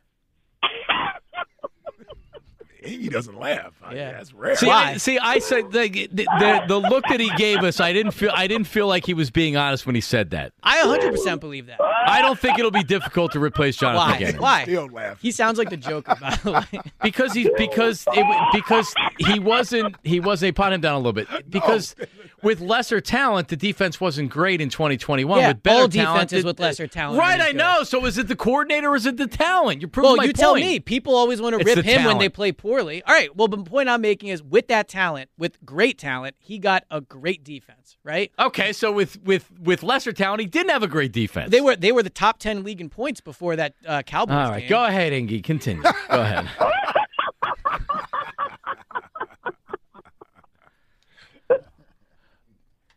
He 2.83 3.09
doesn't 3.09 3.39
laugh. 3.39 3.73
I- 3.83 3.93
Yeah. 3.95 4.11
that's 4.13 4.33
rare. 4.33 4.55
See, 4.55 4.67
Why? 4.67 4.91
I, 4.91 4.97
see, 4.97 5.19
I 5.19 5.39
said 5.39 5.71
the, 5.71 5.87
the, 6.11 6.25
the 6.39 6.63
the 6.67 6.77
look 6.77 7.03
that 7.09 7.19
he 7.19 7.29
gave 7.37 7.59
us. 7.63 7.79
I 7.79 7.93
didn't 7.93 8.13
feel. 8.13 8.31
I 8.33 8.47
didn't 8.47 8.67
feel 8.67 8.87
like 8.87 9.05
he 9.05 9.13
was 9.13 9.29
being 9.29 9.55
honest 9.57 9.85
when 9.85 9.95
he 9.95 10.01
said 10.01 10.31
that. 10.31 10.53
I 10.63 10.81
100 10.85 11.11
percent 11.11 11.41
believe 11.41 11.67
that. 11.67 11.79
I 11.81 12.21
don't 12.21 12.39
think 12.39 12.57
it'll 12.57 12.71
be 12.71 12.83
difficult 12.83 13.31
to 13.33 13.39
replace 13.39 13.75
Jonathan 13.77 14.09
Why? 14.11 14.17
Gannon. 14.17 14.41
Why? 14.41 14.63
Still 14.63 14.87
laugh. 14.87 15.21
He 15.21 15.31
sounds 15.31 15.57
like 15.57 15.69
the 15.69 15.77
Joker, 15.77 16.15
by 16.19 16.35
the 16.43 16.51
way. 16.51 16.81
because 17.03 17.33
he 17.33 17.49
because 17.57 18.05
it, 18.13 18.25
because 18.53 18.93
he 19.19 19.39
wasn't 19.39 19.95
he 20.03 20.19
was 20.19 20.39
they 20.39 20.51
pot 20.51 20.73
him 20.73 20.81
down 20.81 20.95
a 20.95 20.97
little 20.97 21.13
bit 21.13 21.27
because 21.49 21.95
with 22.43 22.59
lesser 22.61 22.99
talent 23.01 23.47
the 23.49 23.55
defense 23.55 23.99
wasn't 24.01 24.29
great 24.29 24.61
in 24.61 24.69
2021 24.69 25.39
Yeah, 25.39 25.47
with 25.49 25.63
better 25.63 25.81
all 25.83 25.87
talent 25.87 26.29
defenses 26.29 26.43
the- 26.43 26.47
with 26.47 26.59
lesser 26.59 26.87
talent 26.87 27.19
right 27.19 27.39
I 27.41 27.51
know 27.51 27.83
so 27.83 28.05
is 28.05 28.17
it 28.17 28.27
the 28.27 28.35
coordinator 28.35 28.89
or 28.89 28.95
is 28.95 29.05
it 29.05 29.17
the 29.17 29.27
talent 29.27 29.81
you're 29.81 29.89
proving 29.89 30.09
Well, 30.09 30.17
my 30.17 30.23
you 30.25 30.33
tell 30.33 30.55
me. 30.55 30.79
People 30.79 31.15
always 31.15 31.41
want 31.41 31.53
to 31.53 31.59
It's 31.59 31.67
rip 31.75 31.83
the 31.85 31.91
him 31.91 32.03
when 32.05 32.17
they 32.17 32.29
play 32.29 32.51
poorly. 32.51 33.03
All 33.03 33.13
right. 33.13 33.35
Well, 33.35 33.47
the 33.47 33.57
point 33.57 33.89
I'm 33.89 34.01
making 34.01 34.29
is 34.29 34.41
with 34.43 34.67
that 34.69 34.87
talent, 34.87 35.29
with 35.37 35.63
great 35.65 35.97
talent, 35.97 36.35
he 36.39 36.57
got 36.59 36.83
a 36.91 37.01
great 37.01 37.43
defense, 37.43 37.97
right? 38.03 38.31
okay 38.39 38.73
so 38.73 38.91
with 38.91 39.21
with 39.23 39.51
with 39.59 39.83
lesser 39.83 40.11
talent 40.11 40.41
he 40.41 40.47
didn't 40.47 40.69
have 40.71 40.83
a 40.83 40.87
great 40.87 41.11
defense 41.11 41.51
They 41.51 41.61
were 41.61 41.75
they 41.75 41.91
were 41.91 42.03
the 42.03 42.09
top 42.09 42.39
ten 42.39 42.63
league 42.63 42.81
in 42.81 42.89
points 42.89 43.21
before 43.21 43.55
that 43.55 43.73
uh, 43.85 44.01
Cowboys 44.03 44.35
all 44.35 44.49
right 44.51 44.59
game. 44.61 44.69
go 44.69 44.83
ahead 44.85 45.13
Ingy 45.13 45.43
continue 45.43 45.83
go 46.09 46.21
ahead 46.21 46.47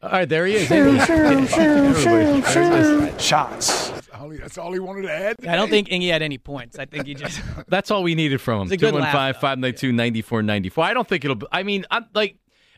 all 0.04 0.10
right 0.10 0.28
there 0.28 0.46
he 0.46 0.54
is 0.54 0.68
Shots. 3.20 3.88
That's 3.90 4.08
all, 4.12 4.30
he, 4.30 4.38
that's 4.38 4.58
all 4.58 4.72
he 4.72 4.78
wanted 4.78 5.02
to 5.02 5.12
add. 5.12 5.36
I 5.46 5.56
don't 5.56 5.70
think 5.70 5.88
Ingy 5.88 6.10
had 6.10 6.22
any 6.22 6.38
points. 6.38 6.78
I 6.78 6.86
think 6.86 7.06
he 7.06 7.14
just 7.14 7.40
That's 7.68 7.90
all 7.90 8.02
we 8.02 8.14
needed 8.14 8.40
from 8.40 8.62
him. 8.62 8.66
It's 8.66 8.72
a 8.72 8.76
good 8.76 8.94
laugh, 8.94 9.12
215 9.40 9.40
592 9.40 9.92
9494. 9.92 10.84
I 10.84 10.94
don't 10.94 11.08
think 11.08 11.24
it'll 11.24 11.38
I 11.50 11.62
mean, 11.62 11.84
I'm 11.90 12.06
like, 12.14 12.36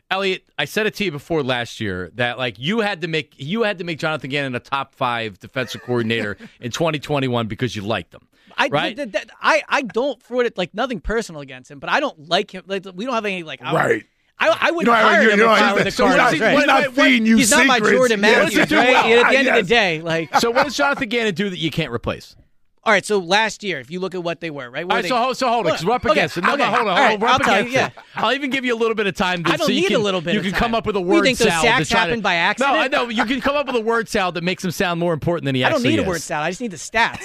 Elliot, 0.09 0.43
I 0.57 0.65
said 0.65 0.87
it 0.87 0.95
to 0.95 1.05
you 1.05 1.11
before 1.11 1.43
last 1.43 1.81
year 1.81 2.11
that 2.15 2.37
like 2.37 2.57
you 2.59 2.79
had 2.79 3.01
to 3.01 3.07
make 3.07 3.33
you 3.37 3.63
had 3.63 3.77
to 3.79 3.83
make 3.83 3.99
Jonathan 3.99 4.29
Gannon 4.29 4.55
a 4.55 4.59
top 4.59 4.95
five 4.95 5.37
defensive 5.39 5.81
coordinator 5.81 6.37
in 6.61 6.71
2021 6.71 7.47
because 7.47 7.75
you 7.75 7.81
liked 7.81 8.13
him. 8.13 8.27
I 8.57 8.69
Right? 8.69 8.95
th- 8.95 9.11
th- 9.11 9.27
I 9.41 9.61
I 9.67 9.81
don't 9.81 10.21
for 10.23 10.43
it 10.43 10.57
like 10.57 10.73
nothing 10.73 11.01
personal 11.01 11.41
against 11.41 11.69
him, 11.69 11.79
but 11.79 11.89
I 11.89 11.99
don't 11.99 12.29
like 12.29 12.51
him. 12.51 12.63
Like 12.67 12.85
we 12.95 13.05
don't 13.05 13.13
have 13.13 13.25
any 13.25 13.43
like 13.43 13.61
I 13.61 13.73
Right. 13.73 14.05
I, 14.39 14.55
I 14.61 14.71
wouldn't 14.71 14.85
You 14.87 14.93
hire 14.93 15.29
him 15.31 15.39
know, 15.39 15.45
if 15.45 15.61
I 15.61 15.65
he's 15.67 15.73
were 15.73 15.77
the 15.79 15.83
not- 15.85 15.93
so 15.93 16.05
what 16.05 16.17
Cardinals. 16.17 16.33
is 16.33 16.41
right? 16.41 16.57
he's 16.57 16.65
not 16.67 16.93
feeding 16.93 17.25
you 17.25 17.37
He's 17.37 17.51
not 17.51 17.65
my 17.65 17.75
secrets. 17.75 17.95
Jordan 17.97 18.21
Yes. 18.21 18.35
Matthews, 18.53 18.55
Yes. 18.57 18.71
right? 18.71 18.93
Well, 19.05 19.25
At 19.25 19.31
the 19.31 19.37
end 19.37 19.47
of 19.47 19.55
the 19.55 19.63
day, 19.63 20.01
like 20.01 20.35
So 20.39 20.51
what 20.51 20.63
does 20.65 20.75
Jonathan 20.77 21.09
Gannon 21.09 21.33
do 21.33 21.49
that 21.49 21.57
you 21.57 21.71
can't 21.71 21.91
replace? 21.91 22.35
all 22.83 22.93
right. 22.93 23.03
So 23.05 23.17
last 23.19 23.63
year, 23.63 23.79
if 23.81 23.91
you 23.91 23.99
look 23.99 24.15
at 24.15 24.23
what 24.23 24.39
they 24.39 24.49
were, 24.49 24.69
right? 24.69 24.85
All 24.89 24.95
were 24.95 25.01
so 25.03 25.15
they- 25.15 25.21
hold, 25.21 25.37
so 25.37 25.47
hold 25.49 25.65
it, 25.65 25.71
because 25.71 25.85
we're 25.85 25.91
up 25.93 26.05
Okay, 26.05 26.11
against 26.13 26.37
it. 26.37 26.41
No, 26.45 26.53
okay, 26.53 26.59
no, 26.59 26.65
hold 26.69 26.79
on, 26.81 26.87
all 26.87 26.95
hold 26.95 27.07
right, 27.09 27.19
We're 27.19 27.27
up 27.27 27.33
I'll 27.33 27.39
tell 27.39 27.55
against 27.55 27.73
you, 27.73 27.79
it. 27.81 27.91
I'll 28.15 28.31
even 28.33 28.49
give 28.49 28.63
you 28.63 28.73
a 28.75 28.79
little 28.79 28.95
bit 28.95 29.07
of 29.07 29.15
time. 29.15 29.43
To, 29.43 29.51
I 29.51 29.57
don't 29.57 29.65
so 29.67 29.71
you 29.73 29.81
need 29.81 29.87
can, 29.87 29.95
a 29.97 29.99
little 29.99 30.21
bit 30.21 30.33
You 30.35 30.39
of 30.39 30.45
can 30.45 30.53
time. 30.53 30.59
come 30.61 30.75
up 30.75 30.85
with 30.85 30.95
a 30.95 31.01
word 31.01 31.23
do 31.23 31.29
you 31.29 31.35
think, 31.35 31.37
those 31.39 31.47
salad. 31.49 31.79
to 31.79 31.85
sacks 31.85 31.89
happened 31.89 32.19
to- 32.19 32.23
by 32.23 32.35
accident? 32.35 32.73
No. 32.75 32.79
I 32.79 32.87
know. 32.87 33.09
You 33.09 33.25
can 33.25 33.41
come 33.41 33.55
up 33.57 33.65
with 33.67 33.75
a 33.75 33.81
word 33.81 34.07
salad 34.07 34.35
that 34.35 34.43
makes 34.45 34.63
him 34.63 34.71
sound 34.71 34.99
more 35.01 35.11
important 35.13 35.45
than 35.45 35.55
he 35.55 35.65
I 35.65 35.69
don't 35.69 35.77
actually 35.79 35.97
need 35.97 35.99
a 35.99 36.07
word 36.07 36.21
salad. 36.21 36.45
I 36.45 36.51
just 36.51 36.61
need 36.61 36.71
the 36.71 36.77
stats. 36.77 37.23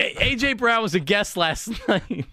A- 0.00 0.14
AJ 0.36 0.58
Brown 0.58 0.82
was 0.82 0.94
a 0.94 1.00
guest 1.00 1.36
last 1.36 1.70
night 1.88 2.26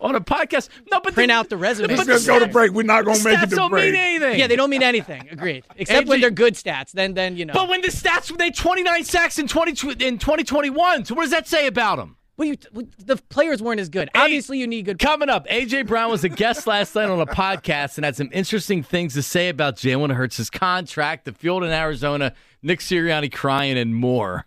on 0.00 0.14
a 0.14 0.20
podcast. 0.20 0.68
No, 0.90 1.00
but 1.00 1.14
Print 1.14 1.30
the, 1.30 1.34
out 1.34 1.48
the 1.48 1.56
resume. 1.56 1.94
But 1.96 2.06
Let's 2.06 2.26
go 2.26 2.38
to 2.38 2.46
break. 2.46 2.72
We're 2.72 2.82
not 2.82 3.04
going 3.04 3.18
to 3.18 3.24
make 3.24 3.38
stats 3.38 3.44
it 3.44 3.50
to 3.50 3.56
don't 3.56 3.70
break. 3.70 3.92
mean 3.92 4.00
anything. 4.00 4.38
Yeah, 4.38 4.46
they 4.46 4.56
don't 4.56 4.70
mean 4.70 4.82
anything. 4.82 5.28
Agreed. 5.30 5.64
Except 5.76 6.08
when 6.08 6.20
they're 6.20 6.30
good 6.30 6.54
stats. 6.54 6.92
Then, 6.92 7.14
then 7.14 7.36
you 7.36 7.44
know. 7.44 7.54
But 7.54 7.68
when 7.68 7.82
the 7.82 7.88
stats 7.88 8.36
they 8.36 8.50
29 8.50 9.04
sacks 9.04 9.38
in 9.38 9.48
20 9.48 10.04
in 10.04 10.18
2021, 10.18 11.04
so 11.04 11.14
what 11.14 11.22
does 11.22 11.30
that 11.30 11.48
say 11.48 11.66
about 11.66 11.96
them? 11.96 12.16
Well, 12.36 12.48
you, 12.48 12.56
well, 12.72 12.84
the 12.98 13.16
players 13.16 13.62
weren't 13.62 13.80
as 13.80 13.88
good. 13.88 14.10
Obviously, 14.14 14.58
you 14.58 14.66
need 14.66 14.84
good. 14.84 14.98
Coming 14.98 15.30
up, 15.30 15.46
AJ 15.48 15.86
Brown 15.86 16.10
was 16.10 16.22
a 16.22 16.28
guest 16.28 16.66
last 16.66 16.94
night 16.94 17.08
on 17.08 17.18
a 17.18 17.26
podcast 17.26 17.96
and 17.96 18.04
had 18.04 18.14
some 18.14 18.28
interesting 18.32 18.82
things 18.82 19.14
to 19.14 19.22
say 19.22 19.48
about 19.48 19.76
Jalen 19.76 20.12
Hurts' 20.14 20.50
contract, 20.50 21.24
the 21.24 21.32
field 21.32 21.64
in 21.64 21.70
Arizona, 21.70 22.34
Nick 22.62 22.80
Sirianni 22.80 23.32
crying, 23.32 23.78
and 23.78 23.94
more. 23.94 24.46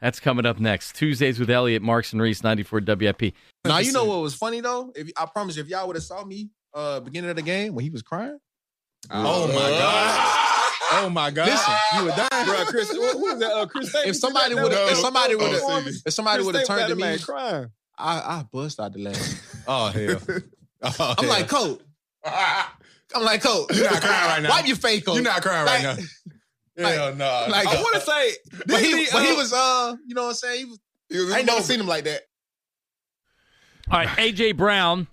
That's 0.00 0.20
coming 0.20 0.46
up 0.46 0.58
next. 0.58 0.94
Tuesdays 0.94 1.38
with 1.38 1.50
Elliot, 1.50 1.82
Marks, 1.82 2.12
and 2.12 2.22
Reese, 2.22 2.42
94 2.42 2.82
WIP. 2.86 3.34
Now 3.68 3.78
you 3.78 3.92
know 3.92 4.04
what 4.04 4.20
was 4.20 4.34
funny 4.34 4.60
though. 4.60 4.92
If 4.94 5.10
I 5.16 5.26
promise, 5.26 5.56
you, 5.56 5.62
if 5.62 5.68
y'all 5.68 5.86
would 5.86 5.96
have 5.96 6.02
saw 6.04 6.24
me 6.24 6.50
uh 6.74 7.00
beginning 7.00 7.30
of 7.30 7.36
the 7.36 7.42
game 7.42 7.74
when 7.74 7.84
he 7.84 7.90
was 7.90 8.02
crying. 8.02 8.38
Oh 9.10 9.46
my 9.48 9.54
god. 9.54 10.44
Oh 10.90 11.10
my 11.10 11.30
God! 11.30 11.48
Listen, 11.48 11.74
you 11.96 12.04
were 12.04 12.10
dying, 12.16 12.46
bro. 12.46 12.64
Chris, 12.64 12.90
who 12.90 13.06
who 13.08 13.20
was 13.20 13.38
that? 13.40 13.52
Uh, 13.52 13.66
Chris. 13.66 13.90
Staples 13.90 14.08
If 14.08 14.16
somebody 14.16 14.54
would 14.54 14.72
have, 14.72 14.90
if 14.90 14.96
somebody 14.96 15.34
oh, 15.34 15.38
would 15.38 15.52
have, 15.52 15.60
oh, 15.62 15.82
if 16.06 16.12
somebody 16.14 16.42
would 16.42 16.54
have 16.54 16.66
turned 16.66 16.88
to 16.88 16.96
me, 16.96 17.18
crying. 17.18 17.70
I 17.98 18.18
I 18.18 18.44
bust 18.50 18.80
out 18.80 18.92
the 18.94 19.00
laugh. 19.00 19.64
Oh 19.66 19.88
hell! 19.88 20.20
Oh, 20.80 21.14
I'm 21.18 21.24
hell. 21.24 21.28
like, 21.28 21.48
Colt. 21.48 21.82
I'm 22.24 23.22
like, 23.24 23.42
Colt. 23.42 23.74
You're 23.74 23.90
not 23.90 24.00
crying 24.00 24.28
right 24.28 24.42
now. 24.42 24.50
Wipe 24.50 24.66
your 24.68 24.76
face, 24.76 25.02
Colt. 25.02 25.16
You're 25.16 25.24
not 25.24 25.42
crying 25.42 25.66
right 25.66 25.84
Like- 25.84 25.98
now. 25.98 26.04
Hell 26.88 27.14
no. 27.16 27.46
like- 27.50 27.66
I 27.66 27.82
want 27.82 27.96
to 27.96 28.00
say, 28.00 28.30
But 28.64 28.80
he, 28.80 28.90
didn't 28.92 29.12
but 29.12 29.24
he 29.24 29.32
uh, 29.32 29.36
was, 29.36 29.52
uh, 29.52 29.96
you 30.06 30.14
know 30.14 30.22
what 30.22 30.28
I'm 30.28 30.34
saying? 30.34 30.58
He 30.58 30.64
was. 30.66 30.78
he 31.08 31.18
was 31.18 31.32
I 31.32 31.38
ain't 31.38 31.46
never 31.48 31.62
seen 31.62 31.80
him 31.80 31.88
like 31.88 32.04
that. 32.04 32.22
All 33.90 33.98
right, 33.98 34.08
AJ 34.08 34.56
Brown. 34.56 35.06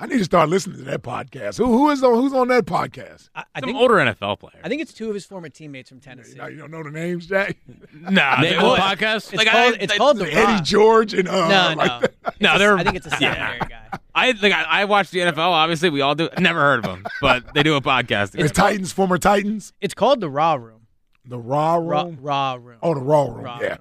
I 0.00 0.06
need 0.06 0.18
to 0.18 0.24
start 0.24 0.48
listening 0.48 0.78
to 0.78 0.82
that 0.84 1.02
podcast. 1.02 1.56
Who 1.58 1.66
who 1.66 1.90
is 1.90 2.02
on 2.02 2.14
who's 2.14 2.32
on 2.32 2.48
that 2.48 2.64
podcast? 2.66 3.28
I, 3.34 3.44
I 3.54 3.60
Some 3.60 3.68
think 3.68 3.78
older 3.78 3.94
NFL 3.94 4.40
player. 4.40 4.60
I 4.64 4.68
think 4.68 4.82
it's 4.82 4.92
two 4.92 5.08
of 5.08 5.14
his 5.14 5.24
former 5.24 5.48
teammates 5.48 5.88
from 5.88 6.00
Tennessee. 6.00 6.36
Now 6.36 6.48
you 6.48 6.56
don't 6.56 6.72
know 6.72 6.82
the 6.82 6.90
names, 6.90 7.26
Jack. 7.28 7.56
Nah, 7.92 8.40
They- 8.42 8.50
they 8.50 8.56
well, 8.56 8.76
podcast. 8.76 9.32
It's 9.32 9.44
called, 9.48 9.76
it's 9.80 9.96
called 9.96 10.18
the 10.18 10.26
Eddie 10.32 10.54
Raw. 10.54 10.60
George 10.62 11.14
and 11.14 11.28
uh, 11.28 11.48
No, 11.48 11.74
like 11.76 11.86
no, 11.88 12.00
that. 12.00 12.14
No, 12.40 12.58
they're- 12.58 12.76
I 12.76 12.82
think 12.82 12.96
it's 12.96 13.06
a 13.06 13.16
yeah. 13.20 13.58
guy. 13.58 13.98
I 14.16 14.32
like 14.32 14.52
I, 14.52 14.64
I 14.64 14.84
watch 14.86 15.10
the 15.10 15.20
NFL. 15.20 15.38
Obviously, 15.38 15.90
we 15.90 16.00
all 16.00 16.16
do. 16.16 16.28
Never 16.40 16.58
heard 16.60 16.78
of 16.80 16.84
them, 16.84 17.04
but 17.20 17.54
they 17.54 17.62
do 17.62 17.76
a 17.76 17.80
podcast. 17.80 18.32
The 18.32 18.48
Titans, 18.48 18.92
former 18.92 19.18
Titans, 19.18 19.72
It's 19.80 19.94
called 19.94 20.20
the 20.20 20.28
Raw 20.30 20.54
Room. 20.54 20.86
the 21.24 21.38
Raw 21.38 21.76
Raw, 21.76 22.02
Room. 22.02 22.18
raw 22.20 22.54
Room. 22.60 22.78
Oh, 22.82 22.94
the 22.94 23.00
Raw 23.00 23.26
Room. 23.26 23.44
Raw 23.44 23.58
yeah. 23.60 23.68
Room, 23.68 23.78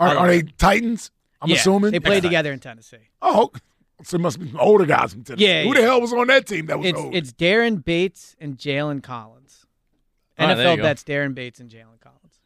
Are, 0.00 0.16
are 0.16 0.26
they 0.28 0.42
Titans? 0.42 1.12
I'm 1.42 1.50
Yeah, 1.50 1.56
assuming 1.56 1.90
they 1.92 2.00
played 2.00 2.22
together 2.22 2.52
in 2.52 2.58
Tennessee. 2.60 2.96
Oh, 3.22 3.50
so 4.04 4.16
it 4.16 4.20
must 4.20 4.38
be 4.40 4.52
older 4.58 4.84
guys 4.86 5.12
from 5.12 5.24
Tennessee. 5.24 5.46
Yeah, 5.46 5.62
Who 5.62 5.68
yeah. 5.68 5.74
the 5.74 5.82
hell 5.82 6.00
was 6.00 6.12
on 6.12 6.26
that 6.28 6.46
team 6.46 6.66
that 6.66 6.78
was 6.78 6.88
It's 6.88 6.98
old? 6.98 7.14
it's 7.14 7.32
Darren 7.32 7.82
Bates 7.84 8.36
and 8.40 8.56
Jalen 8.58 9.02
Collins. 9.02 9.66
All 10.38 10.46
right, 10.48 10.56
NFL 10.56 10.76
go. 10.76 10.82
bets 10.82 11.02
Darren 11.02 11.34
Bates 11.34 11.60
and 11.60 11.70
Jalen 11.70 12.00
Collins. 12.00 12.40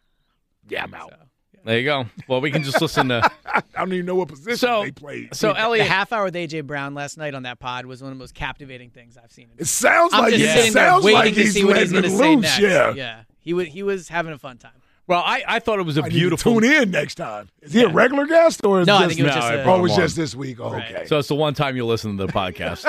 yeah, 0.69 0.85
I'm 0.85 0.95
out. 0.95 1.11
So, 1.11 1.17
There 1.65 1.79
you 1.79 1.85
go. 1.85 2.07
Well, 2.29 2.41
we 2.41 2.51
can 2.53 2.63
just 2.63 2.81
listen 2.81 3.09
to. 3.09 3.29
I 3.47 3.63
don't 3.77 3.93
even 3.93 4.07
know 4.07 4.15
what 4.15 4.29
position 4.29 4.57
So- 4.59 4.83
they 4.85 4.93
played. 4.93 5.35
So 5.35 5.53
the 5.53 5.59
Elliot, 5.61 5.87
half 5.89 6.13
hour 6.13 6.25
with 6.25 6.35
AJ 6.35 6.67
Brown 6.67 6.95
last 6.95 7.19
night 7.19 7.35
on 7.35 7.43
that 7.43 7.59
pod 7.59 7.87
was 7.87 8.01
one 8.03 8.13
of 8.13 8.17
the 8.19 8.23
most 8.23 8.35
captivating 8.35 8.91
things 8.91 9.17
I've 9.23 9.33
seen. 9.33 9.49
it 9.59 9.67
sounds 9.67 10.13
I'm 10.15 10.23
like 10.23 10.35
just 10.35 10.45
it 10.45 10.49
sitting 10.57 10.73
there 10.73 10.89
sounds 10.91 11.05
waiting 11.05 11.19
like 11.21 11.35
to 11.35 11.41
he's 11.43 11.53
see 11.55 11.65
what 11.65 11.77
he's 11.79 11.93
letting 11.93 12.17
going 12.17 12.41
to 12.41 12.47
say 12.47 12.59
next. 12.59 12.59
Yeah. 12.61 12.93
yeah. 12.95 13.23
He 13.41 13.53
was 13.55 13.67
he 13.69 13.83
was 13.83 14.09
having 14.09 14.33
a 14.33 14.39
fun 14.39 14.59
time. 14.59 14.73
Well, 15.11 15.23
I, 15.27 15.43
I 15.47 15.59
thought 15.59 15.81
it 15.81 15.83
was 15.83 15.99
a 15.99 16.03
I 16.03 16.05
need 16.05 16.11
to 16.13 16.19
beautiful. 16.19 16.61
tune 16.61 16.65
in 16.73 16.91
next 16.93 17.17
time. 17.17 17.49
Is 17.63 17.73
he 17.73 17.83
a 17.83 17.89
regular 17.89 18.27
guest 18.27 18.65
or 18.65 18.81
is 18.81 18.87
No, 18.87 18.95
I 18.95 19.01
just, 19.03 19.09
think 19.09 19.21
it 19.21 19.25
was 19.25 19.35
No, 19.35 19.41
just 19.41 19.53
I 19.53 19.55
a, 19.57 19.65
brought 19.65 19.75
oh, 19.75 19.79
it 19.81 19.83
was 19.83 19.97
just 19.97 20.15
this 20.17 20.35
week? 20.37 20.61
Oh, 20.61 20.71
Right. 20.73 20.95
okay. 20.95 21.07
So 21.07 21.19
it's 21.19 21.27
the 21.27 21.35
one 21.35 21.53
time 21.53 21.75
you'll 21.75 21.89
listen 21.89 22.17
to 22.17 22.27
the 22.27 22.33
podcast, 22.33 22.85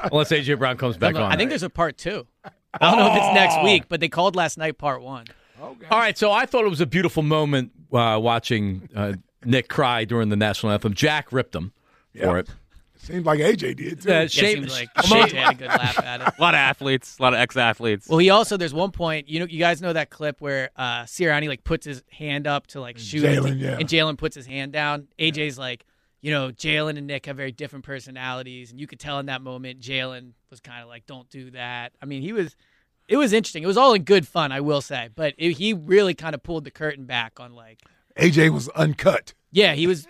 unless 0.10 0.30
AJ 0.32 0.58
Brown 0.58 0.78
comes 0.78 0.96
back 0.96 1.14
on. 1.16 1.30
I 1.30 1.36
think 1.36 1.50
there's 1.50 1.62
a 1.62 1.68
part 1.70 1.98
two. 1.98 2.26
I 2.44 2.50
don't 2.90 2.98
know 2.98 3.10
if 3.12 3.16
it's 3.18 3.34
next 3.34 3.62
week, 3.62 3.84
but 3.90 4.00
they 4.00 4.08
called 4.08 4.36
last 4.36 4.56
night 4.58 4.78
part 4.78 5.02
one. 5.02 5.26
okay. 5.60 5.86
All 5.90 5.98
right, 5.98 6.16
so 6.16 6.32
I 6.32 6.46
thought 6.46 6.64
it 6.64 6.70
was 6.70 6.80
a 6.80 6.86
beautiful 6.86 7.22
moment 7.22 7.72
uh, 7.92 8.18
watching 8.22 8.88
uh, 8.96 9.12
Nick 9.44 9.68
cry 9.68 10.04
during 10.06 10.30
the 10.30 10.36
national 10.36 10.72
anthem. 10.72 10.94
Jack 10.94 11.30
ripped 11.30 11.54
him 11.54 11.72
for 12.18 12.38
it. 12.38 12.48
Seems 13.06 13.24
like 13.24 13.38
AJ 13.38 13.76
did 13.76 14.02
too. 14.02 14.08
Yeah, 14.08 14.26
Shame- 14.26 14.68
seems 14.68 14.72
like 14.72 14.88
Shane 15.04 15.28
had 15.28 15.52
a 15.52 15.56
good 15.56 15.68
laugh 15.68 15.98
at 16.02 16.20
it. 16.20 16.34
a 16.38 16.42
lot 16.42 16.54
of 16.54 16.58
athletes, 16.58 17.16
a 17.18 17.22
lot 17.22 17.34
of 17.34 17.38
ex-athletes. 17.38 18.08
Well, 18.08 18.18
he 18.18 18.30
also 18.30 18.56
there's 18.56 18.74
one 18.74 18.90
point 18.90 19.28
you 19.28 19.38
know 19.38 19.46
you 19.46 19.60
guys 19.60 19.80
know 19.80 19.92
that 19.92 20.10
clip 20.10 20.40
where 20.40 20.70
uh 20.76 21.04
Sirianni 21.04 21.46
like 21.46 21.62
puts 21.62 21.86
his 21.86 22.02
hand 22.10 22.48
up 22.48 22.66
to 22.68 22.80
like 22.80 22.98
shoot 22.98 23.22
Jalen, 23.22 23.52
and, 23.52 23.60
yeah. 23.60 23.76
and 23.78 23.88
Jalen 23.88 24.18
puts 24.18 24.34
his 24.34 24.46
hand 24.46 24.72
down. 24.72 25.06
AJ's 25.20 25.56
like, 25.56 25.86
you 26.20 26.32
know, 26.32 26.50
Jalen 26.50 26.98
and 26.98 27.06
Nick 27.06 27.26
have 27.26 27.36
very 27.36 27.52
different 27.52 27.84
personalities, 27.84 28.72
and 28.72 28.80
you 28.80 28.88
could 28.88 28.98
tell 28.98 29.20
in 29.20 29.26
that 29.26 29.40
moment 29.40 29.80
Jalen 29.80 30.32
was 30.50 30.58
kind 30.58 30.82
of 30.82 30.88
like, 30.88 31.06
"Don't 31.06 31.30
do 31.30 31.52
that." 31.52 31.92
I 32.02 32.06
mean, 32.06 32.22
he 32.22 32.32
was. 32.32 32.56
It 33.08 33.18
was 33.18 33.32
interesting. 33.32 33.62
It 33.62 33.68
was 33.68 33.76
all 33.76 33.94
in 33.94 34.02
good 34.02 34.26
fun, 34.26 34.50
I 34.50 34.60
will 34.60 34.80
say, 34.80 35.10
but 35.14 35.32
it, 35.38 35.52
he 35.52 35.72
really 35.72 36.12
kind 36.12 36.34
of 36.34 36.42
pulled 36.42 36.64
the 36.64 36.72
curtain 36.72 37.04
back 37.04 37.38
on 37.38 37.54
like, 37.54 37.80
AJ 38.18 38.50
was 38.50 38.68
uncut. 38.70 39.32
Yeah, 39.52 39.74
he 39.74 39.86
was 39.86 40.06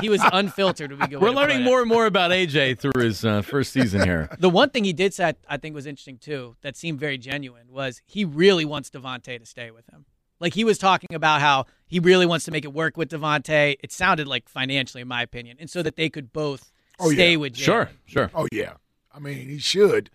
he 0.00 0.08
was 0.10 0.20
unfiltered. 0.32 0.90
Would 0.90 1.08
be 1.08 1.14
a 1.16 1.18
We're 1.20 1.30
learning 1.30 1.62
more 1.62 1.80
and 1.80 1.88
more 1.88 2.06
about 2.06 2.30
AJ 2.32 2.78
through 2.78 3.00
his 3.02 3.24
uh, 3.24 3.40
first 3.42 3.72
season 3.72 4.02
here. 4.02 4.28
The 4.38 4.50
one 4.50 4.70
thing 4.70 4.84
he 4.84 4.92
did 4.92 5.14
say 5.14 5.28
I- 5.28 5.34
I 5.48 5.56
think 5.56 5.74
was 5.74 5.86
interesting 5.86 6.18
too, 6.18 6.56
that 6.62 6.76
seemed 6.76 7.00
very 7.00 7.16
genuine, 7.16 7.68
was 7.70 8.02
he 8.04 8.24
really 8.24 8.64
wants 8.64 8.90
DeVonta 8.90 9.38
to 9.38 9.46
stay 9.46 9.70
with 9.70 9.88
him. 9.90 10.04
Like 10.40 10.52
he 10.54 10.64
was 10.64 10.76
talking 10.78 11.14
about 11.14 11.40
how 11.40 11.66
he 11.86 12.00
really 12.00 12.26
wants 12.26 12.44
to 12.46 12.50
make 12.50 12.64
it 12.64 12.72
work 12.74 12.96
with 12.96 13.08
DeVonta. 13.10 13.76
It 13.82 13.92
sounded 13.92 14.26
like 14.26 14.48
financially, 14.48 15.00
in 15.00 15.08
my 15.08 15.22
opinion, 15.22 15.56
and 15.60 15.70
so 15.70 15.82
that 15.82 15.96
they 15.96 16.10
could 16.10 16.32
both 16.32 16.70
Oh, 17.00 17.10
stay 17.10 17.30
yeah. 17.32 17.36
with 17.36 17.54
Jalen. 17.54 17.64
Sure, 17.64 17.90
sure. 18.04 18.30
Oh 18.34 18.46
yeah, 18.52 18.74
I 19.14 19.18
mean 19.20 19.48
he 19.48 19.58
should. 19.58 20.10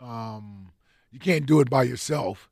Um, 0.00 0.70
you 1.10 1.18
can't 1.18 1.46
do 1.46 1.60
it 1.60 1.68
by 1.70 1.82
yourself. 1.82 2.48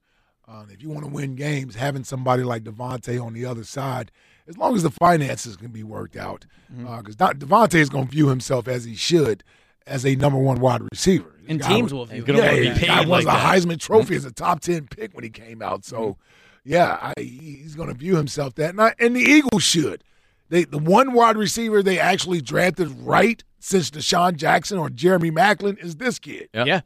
Uh, 0.46 0.64
if 0.70 0.82
you 0.82 0.90
want 0.90 1.04
to 1.04 1.10
win 1.10 1.34
games, 1.34 1.76
having 1.76 2.04
somebody 2.04 2.42
like 2.42 2.64
DeVonta 2.64 3.24
on 3.24 3.32
the 3.32 3.46
other 3.46 3.64
side, 3.64 4.10
as 4.52 4.58
long 4.58 4.74
as 4.76 4.82
the 4.82 4.90
finances 4.90 5.56
can 5.56 5.68
be 5.70 5.82
worked 5.82 6.16
out, 6.16 6.46
Mm-hmm. 6.72 6.96
because 6.98 7.16
DeVonta 7.16 7.74
is 7.74 7.90
going 7.90 8.06
to 8.06 8.10
view 8.10 8.28
himself 8.28 8.66
as 8.66 8.84
he 8.84 8.94
should 8.94 9.44
as 9.86 10.06
a 10.06 10.14
number 10.16 10.38
one 10.38 10.58
wide 10.60 10.80
receiver. 10.90 11.34
This 11.42 11.50
And 11.50 11.62
teams 11.62 11.82
was- 11.82 11.92
will 11.92 12.06
view 12.06 12.22
He's 12.24 12.28
him. 12.30 12.36
gonna 12.36 12.38
yeah, 12.52 12.70
wanna 12.70 13.04
the 13.04 13.10
was 13.10 13.24
like 13.26 13.34
a 13.34 13.38
that. 13.38 13.56
Mm-hmm. 13.58 13.70
Heisman 13.70 13.78
Trophy 13.80 14.16
as 14.16 14.24
a 14.24 14.32
top 14.32 14.60
ten 14.60 14.86
pick 14.86 15.12
when 15.14 15.22
he 15.24 15.28
came 15.30 15.60
out. 15.60 15.84
So, 15.84 16.16
yeah, 16.64 16.96
I, 17.02 17.12
he's 17.20 17.74
going 17.74 17.88
to 17.88 17.94
view 17.94 18.16
himself 18.16 18.54
that, 18.54 18.70
and, 18.70 18.80
I, 18.80 18.94
and 18.98 19.14
the 19.16 19.20
Eagles 19.20 19.62
should. 19.64 20.02
They 20.48 20.64
the 20.64 20.78
one 20.78 21.12
wide 21.14 21.36
receiver 21.36 21.82
they 21.82 21.98
actually 21.98 22.40
drafted 22.40 22.90
right 23.00 23.42
since 23.58 23.90
DeSean 23.90 24.36
Jackson 24.36 24.78
or 24.78 24.88
Jeremy 24.90 25.30
Maclin 25.30 25.78
is 25.82 25.96
this 25.96 26.18
kid. 26.18 26.48
Yeah. 26.54 26.64
Yeah. 26.64 26.80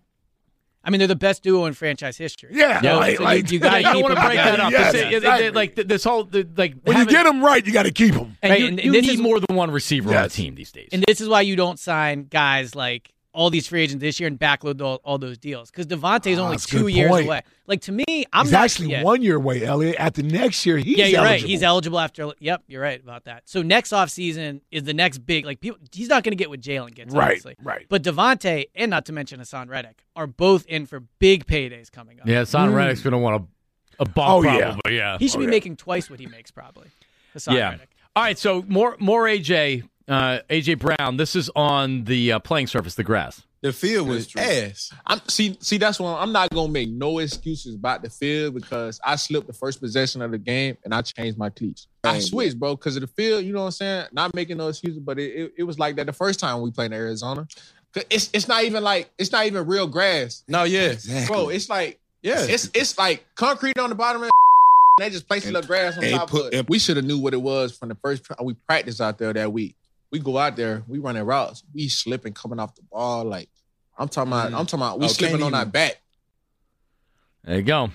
I 0.87 0.91
mean, 0.91 1.01
they're 1.01 1.09
the 1.09 1.17
best 1.17 1.43
duo 1.43 1.67
in 1.67 1.75
franchise 1.75 2.17
history. 2.17 2.51
Yeah, 2.53 2.81
So- 2.81 2.97
like- 2.97 3.17
so 3.17 3.25
like- 3.25 3.51
you, 3.51 3.55
you 3.55 3.59
got 3.59 3.71
to 3.73 3.79
you 3.81 3.85
keep 3.87 3.93
don't 3.93 4.03
want 4.03 4.13
to 4.15 4.21
them 4.21 4.27
break 4.27 4.37
that 4.39 4.61
up. 4.61 4.71
Yes, 4.71 4.95
It's- 4.95 5.13
it- 5.13 5.45
it- 5.47 5.55
like 5.55 5.75
this 5.75 6.05
whole 6.05 6.25
the, 6.25 6.47
like 6.57 6.75
When 6.85 6.97
having- 6.97 7.11
you 7.13 7.17
get 7.19 7.25
them 7.25 7.45
right, 7.45 7.67
you 7.67 7.73
got 7.73 7.83
to 7.83 7.91
keep 7.91 8.15
them. 8.15 8.37
And 8.43 8.51
Right, 8.53 8.61
you, 8.61 8.67
and 8.69 8.79
and 8.79 8.87
you 8.87 8.93
this 8.93 9.03
need 9.03 9.15
is 9.15 9.21
more 9.21 9.41
than 9.41 9.57
one 9.57 9.71
receiver 9.73 10.09
on 10.11 10.15
Yes. 10.15 10.37
the 10.37 10.43
team 10.45 10.55
these 10.55 10.71
days. 10.71 10.89
And 10.93 11.03
this 11.07 11.21
is 11.21 11.29
why 11.29 11.41
you 11.41 11.57
don't 11.57 11.79
sign 11.79 12.29
guys 12.31 12.75
like 12.77 13.11
all 13.37 13.51
these 13.51 13.67
free 13.69 13.83
agents 13.83 14.01
this 14.01 14.19
year 14.19 14.27
and 14.29 14.41
backload 14.41 14.81
all, 14.81 14.99
all 15.05 15.19
those 15.19 15.37
deals 15.37 15.71
because 15.71 15.87
DeVonta's 15.87 16.39
Ah, 16.39 16.43
only 16.45 16.55
that's 16.57 16.65
a 16.67 16.71
good 16.71 16.79
two 16.81 16.87
years 16.89 17.11
point. 17.11 17.27
away. 17.27 17.43
Like 17.67 17.83
to 17.83 17.93
me, 17.93 18.05
I'm 18.33 18.47
he's 18.47 18.53
not, 18.53 18.65
actually 18.65 18.89
yeah. 18.93 19.03
one 19.03 19.21
year 19.21 19.37
away, 19.37 19.63
Elliot. 19.63 19.97
After 19.99 20.23
next 20.23 20.65
year, 20.65 20.79
he's 20.79 20.97
yeah, 20.97 21.05
you're 21.07 21.21
right. 21.21 21.29
eligible. 21.33 21.49
He's 21.51 21.63
eligible 21.63 22.01
after. 22.01 22.33
Yep, 22.39 22.63
you're 22.67 22.81
right 22.81 23.01
about 23.01 23.25
that. 23.25 23.43
So 23.45 23.61
next 23.61 23.91
offseason 23.93 24.63
is 24.71 24.85
the 24.85 24.95
next 24.95 25.19
big 25.19 25.45
like 25.45 25.61
people. 25.61 25.79
He's 25.93 26.09
not 26.09 26.25
going 26.25 26.33
to 26.33 26.37
get 26.37 26.49
what 26.49 26.61
Jalen 26.61 26.95
gets, 26.95 27.13
Right, 27.15 27.25
obviously. 27.27 27.57
right. 27.63 27.85
But 27.89 28.03
DeVonta 28.03 28.65
and 28.75 28.91
not 28.91 29.05
to 29.07 29.13
mention 29.13 29.39
Haason 29.41 29.69
Reddick 29.69 30.03
are 30.17 30.27
both 30.27 30.65
in 30.67 30.87
for 30.87 31.01
big 31.19 31.47
paydays 31.47 31.93
coming 31.93 32.19
up. 32.21 32.27
yeah, 32.27 32.45
Son 32.45 32.73
Reddick's 32.73 33.03
going 33.03 33.13
to 33.13 33.19
want 33.19 33.43
a, 33.99 34.03
a 34.03 34.07
bump 34.09 34.29
Oh, 34.31 34.43
yeah. 34.43 34.77
Yeah. 34.89 35.19
he 35.19 35.29
should 35.29 35.37
Oh, 35.37 35.41
be 35.41 35.45
yeah. 35.45 35.51
making 35.51 35.77
twice 35.77 36.09
what 36.09 36.21
he 36.21 36.27
makes 36.27 36.51
probably. 36.51 36.89
Hassan 37.35 37.55
yeah. 37.57 37.71
Reddick. 37.73 37.91
All 38.15 38.23
right, 38.23 38.39
so 38.39 38.65
more 38.67 38.97
more 38.99 39.25
AJ 39.25 39.87
uh, 40.09 40.41
AJ 40.51 40.79
Brown. 40.79 41.17
This 41.17 41.35
is 41.37 41.51
on 41.57 42.05
the 42.05 42.33
uh, 42.33 42.39
playing 42.39 42.67
surface, 42.69 42.95
the 42.95 43.05
grass. 43.05 43.43
The 43.63 43.73
field 43.73 44.09
was 44.09 44.29
ass. 44.37 44.93
I'm 45.07 45.21
see 45.29 45.57
see 45.61 45.79
that's 45.79 45.99
why 45.99 46.15
I'm 46.21 46.31
not 46.31 46.51
gonna 46.51 46.71
make 46.71 46.89
no 46.89 47.19
excuses 47.19 47.75
about 47.75 48.03
the 48.03 48.11
field 48.11 48.55
because 48.55 49.01
I 49.05 49.17
slipped 49.17 49.47
the 49.49 49.53
first 49.53 49.81
possession 49.81 50.23
of 50.23 50.31
the 50.31 50.39
game 50.39 50.77
and 50.85 50.95
I 50.95 51.03
changed 51.03 51.37
my 51.37 51.51
cleats. 51.51 51.89
I 52.05 52.21
switched, 52.21 52.61
bro, 52.61 52.77
because 52.77 52.95
of 52.97 53.01
the 53.01 53.09
field. 53.09 53.45
You 53.45 53.53
know 53.53 53.61
what 53.61 53.65
I'm 53.67 53.71
saying? 53.73 54.07
Not 54.13 54.35
making 54.35 54.59
no 54.59 54.69
excuses, 54.69 55.01
but 55.01 55.19
it, 55.19 55.35
it, 55.35 55.53
it 55.59 55.63
was 55.65 55.79
like 55.79 55.97
that 55.97 56.07
the 56.07 56.13
first 56.13 56.39
time 56.39 56.61
we 56.61 56.71
played 56.71 56.87
in 56.87 56.93
Arizona. 56.93 57.49
'Cause 57.93 58.05
It's 58.11 58.31
it's 58.35 58.47
not 58.47 58.63
even 58.65 58.85
like 58.85 59.11
it's 59.19 59.33
not 59.33 59.47
even 59.47 59.67
real 59.67 59.87
grass, 59.89 60.45
No, 60.47 60.63
yeah, 60.65 60.95
bro. 61.27 61.49
It's 61.49 61.69
like 61.69 61.99
yeah. 62.23 62.45
it's 62.47 62.71
it's 62.75 62.97
like 62.99 63.27
concrete 63.35 63.79
on 63.79 63.89
the 63.89 63.97
bottom 63.97 64.23
of. 64.23 64.31
They 64.99 65.11
just 65.11 65.29
placed 65.29 65.45
a 65.47 65.53
little 65.53 65.67
grass 65.67 65.99
on 65.99 66.05
and 66.05 66.15
top 66.15 66.31
put- 66.31 66.47
of 66.47 66.55
it. 66.55 66.69
We 66.71 66.79
should 66.79 66.97
have 66.97 67.05
knew 67.05 67.19
what 67.19 67.35
it 67.35 67.43
was 67.43 67.77
from 67.77 67.91
the 67.91 67.95
first. 67.97 68.25
pra- 68.25 68.37
We 68.43 68.55
practiced 68.55 68.99
out 68.99 69.19
there 69.19 69.31
that 69.33 69.53
week. 69.53 69.75
We 70.13 70.19
go 70.21 70.39
out 70.39 70.57
there, 70.57 70.83
we 70.87 70.99
running 70.99 71.25
routes, 71.25 71.63
we 71.75 71.89
slipping 71.89 72.33
coming 72.33 72.59
off 72.61 72.75
the 72.75 72.83
ball. 72.91 73.25
Like 73.25 73.49
I'm 73.99 74.09
talking 74.09 74.33
about, 74.33 74.47
I'm 74.55 74.67
talking 74.67 74.81
about, 74.81 74.99
we 75.01 75.07
Oh, 75.07 75.09
slipping 75.09 75.43
on 75.43 75.55
our 75.55 75.63
even- 75.63 75.71
back. 75.73 76.01
There 77.45 77.57
you 77.57 77.63
go. 77.63 77.91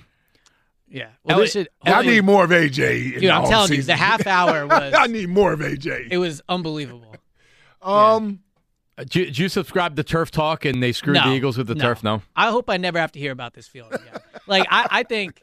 Yeah. 0.88 1.10
Well, 1.24 1.36
Elliot- 1.38 1.46
this 1.46 1.52
should. 1.54 1.70
I 1.84 2.02
need 2.04 2.22
more 2.24 2.44
of 2.44 2.50
AJ. 2.52 3.20
Dude, 3.20 3.30
I'm 3.30 3.46
telling 3.50 3.72
you, 3.74 3.82
the 3.82 3.96
half 3.96 4.26
hour 4.28 4.68
was. 4.68 4.94
I 4.94 5.08
need 5.08 5.30
more 5.30 5.54
of 5.54 5.60
AJ. 5.62 6.08
It 6.12 6.18
was 6.18 6.42
unbelievable. 6.50 7.16
um, 7.82 8.40
Uh, 8.98 9.06
do, 9.06 9.22
you- 9.22 9.32
do 9.32 9.44
you 9.44 9.50
subscribe 9.50 9.96
to 9.96 10.04
Turf 10.04 10.32
Talk 10.32 10.66
and 10.66 10.82
they 10.84 10.92
screwed 10.92 11.16
No, 11.16 11.30
the 11.30 11.36
Eagles 11.36 11.58
with 11.58 11.68
the 11.68 11.76
no. 11.76 11.82
turf? 11.84 12.04
No. 12.04 12.22
I 12.36 12.50
hope 12.52 12.70
I 12.70 12.78
never 12.78 13.00
have 13.00 13.12
to 13.14 13.20
hear 13.20 13.32
about 13.32 13.54
this 13.54 13.68
field 13.68 13.94
again. 13.94 14.20
like 14.48 14.68
I, 14.70 14.88
I 14.92 15.04
think, 15.04 15.42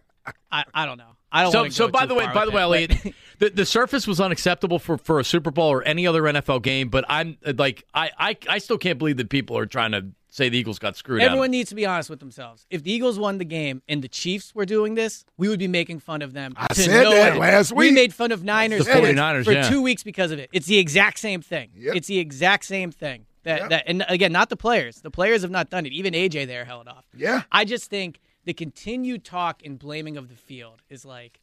I, 0.50 0.64
I 0.72 0.86
don't 0.86 0.96
know. 0.98 1.15
I 1.32 1.42
don't. 1.42 1.52
So, 1.52 1.58
wanna 1.58 1.70
so 1.72 1.88
by 1.88 2.02
too 2.02 2.08
the 2.08 2.14
way, 2.14 2.26
by 2.26 2.44
with 2.44 2.50
the 2.52 2.56
way, 2.56 2.62
Elliot, 2.62 2.96
but- 3.02 3.12
the, 3.38 3.50
the 3.50 3.66
surface 3.66 4.06
was 4.06 4.20
unacceptable 4.20 4.78
for, 4.78 4.96
for 4.98 5.18
a 5.20 5.24
Super 5.24 5.50
Bowl 5.50 5.70
or 5.72 5.82
any 5.82 6.06
other 6.06 6.22
NFL 6.22 6.62
game. 6.62 6.88
But 6.88 7.04
I'm 7.08 7.36
uh, 7.44 7.52
like, 7.56 7.84
I, 7.94 8.10
I, 8.18 8.36
I 8.48 8.58
still 8.58 8.78
can't 8.78 8.98
believe 8.98 9.16
that 9.18 9.28
people 9.28 9.58
are 9.58 9.66
trying 9.66 9.92
to 9.92 10.06
say 10.30 10.48
the 10.50 10.58
Eagles 10.58 10.78
got 10.78 10.96
screwed. 10.96 11.20
out 11.22 11.24
of 11.26 11.30
Everyone 11.30 11.50
needs 11.50 11.70
to 11.70 11.74
be 11.74 11.86
honest 11.86 12.10
with 12.10 12.20
themselves. 12.20 12.66
If 12.70 12.82
the 12.82 12.92
Eagles 12.92 13.18
won 13.18 13.38
the 13.38 13.44
game 13.44 13.82
and 13.88 14.02
the 14.02 14.08
Chiefs 14.08 14.54
were 14.54 14.66
doing 14.66 14.94
this, 14.94 15.24
we 15.38 15.48
would 15.48 15.58
be 15.58 15.68
making 15.68 16.00
fun 16.00 16.20
of 16.22 16.32
them. 16.34 16.54
I 16.56 16.72
said 16.74 16.90
no 16.90 17.10
that 17.10 17.30
end. 17.32 17.38
last 17.38 17.72
We 17.72 17.90
made 17.90 18.12
fun 18.12 18.32
of 18.32 18.44
Niners 18.44 18.84
The 18.84 18.92
fans 18.92 19.18
49ers, 19.18 19.44
for 19.44 19.52
yeah. 19.52 19.68
two 19.68 19.80
weeks 19.82 20.02
because 20.02 20.30
of 20.30 20.38
it. 20.38 20.50
It's 20.52 20.66
the 20.66 20.78
exact 20.78 21.18
same 21.18 21.40
thing. 21.40 21.70
Yep. 21.74 21.96
It's 21.96 22.06
the 22.08 22.18
exact 22.18 22.64
same 22.66 22.92
thing. 22.92 23.26
That, 23.44 23.60
Yep. 23.60 23.70
that 23.70 23.84
and 23.86 24.04
again, 24.08 24.32
not 24.32 24.48
the 24.50 24.56
players. 24.56 25.00
The 25.02 25.10
players 25.10 25.42
have 25.42 25.50
not 25.52 25.70
done 25.70 25.86
it. 25.86 25.92
Even 25.92 26.14
AJ 26.14 26.48
there 26.48 26.64
held 26.64 26.88
off. 26.88 27.04
yeah. 27.16 27.42
I 27.52 27.64
just 27.64 27.88
think 27.88 28.20
the 28.46 28.54
continued 28.54 29.24
talk 29.24 29.62
and 29.64 29.78
blaming 29.78 30.16
of 30.16 30.28
the 30.28 30.34
field 30.34 30.80
is 30.88 31.04
like, 31.04 31.40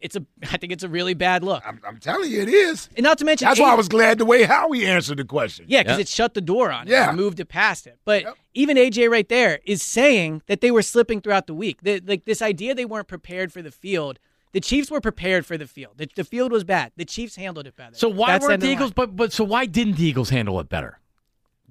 it's 0.00 0.16
a. 0.16 0.26
I 0.42 0.58
think 0.58 0.72
it's 0.72 0.84
a 0.84 0.88
really 0.88 1.14
bad 1.14 1.42
look. 1.42 1.62
I'm, 1.66 1.80
I'm 1.86 1.98
telling 1.98 2.30
you, 2.30 2.42
it 2.42 2.48
is. 2.48 2.90
And 2.96 3.04
not 3.04 3.16
to 3.18 3.24
mention, 3.24 3.46
That's 3.46 3.58
why 3.58 3.70
I 3.70 3.74
was 3.74 3.88
glad 3.88 4.18
the 4.18 4.26
way 4.26 4.42
Howie 4.42 4.84
answered 4.84 5.16
the 5.16 5.24
question. 5.24 5.64
Yeah, 5.68 5.82
because 5.82 5.98
it 5.98 6.08
shut 6.08 6.34
the 6.34 6.42
door 6.42 6.70
on 6.70 6.86
it. 6.86 6.90
Yeah. 6.90 7.08
and 7.08 7.16
moved 7.16 7.40
it 7.40 7.46
past 7.46 7.86
it. 7.86 7.98
But 8.04 8.24
even 8.52 8.76
AJ 8.76 9.08
right 9.10 9.26
there 9.28 9.60
is 9.64 9.82
saying 9.82 10.42
that 10.46 10.60
they 10.60 10.70
were 10.70 10.82
slipping 10.82 11.22
throughout 11.22 11.46
the 11.46 11.54
week. 11.54 11.80
The, 11.82 12.00
like 12.00 12.26
this 12.26 12.42
idea 12.42 12.74
they 12.74 12.84
weren't 12.84 13.08
prepared 13.08 13.50
for 13.50 13.62
the 13.62 13.70
field. 13.70 14.18
The 14.52 14.60
Chiefs 14.60 14.90
were 14.90 15.00
prepared 15.00 15.46
for 15.46 15.56
the 15.56 15.66
field. 15.66 15.94
The, 15.96 16.08
the 16.14 16.24
field 16.24 16.52
was 16.52 16.64
bad. 16.64 16.92
The 16.96 17.04
Chiefs 17.06 17.36
handled 17.36 17.66
it 17.66 17.74
better. 17.74 17.94
So 17.94 18.08
why 18.08 18.32
That's 18.32 18.46
weren't 18.46 18.60
the 18.60 18.66
of 18.66 18.72
Eagles? 18.72 18.92
But 18.92 19.16
but 19.16 19.32
so 19.32 19.42
why 19.44 19.64
didn't 19.64 19.96
the 19.96 20.04
Eagles 20.04 20.28
handle 20.28 20.60
it 20.60 20.68
better? 20.68 20.98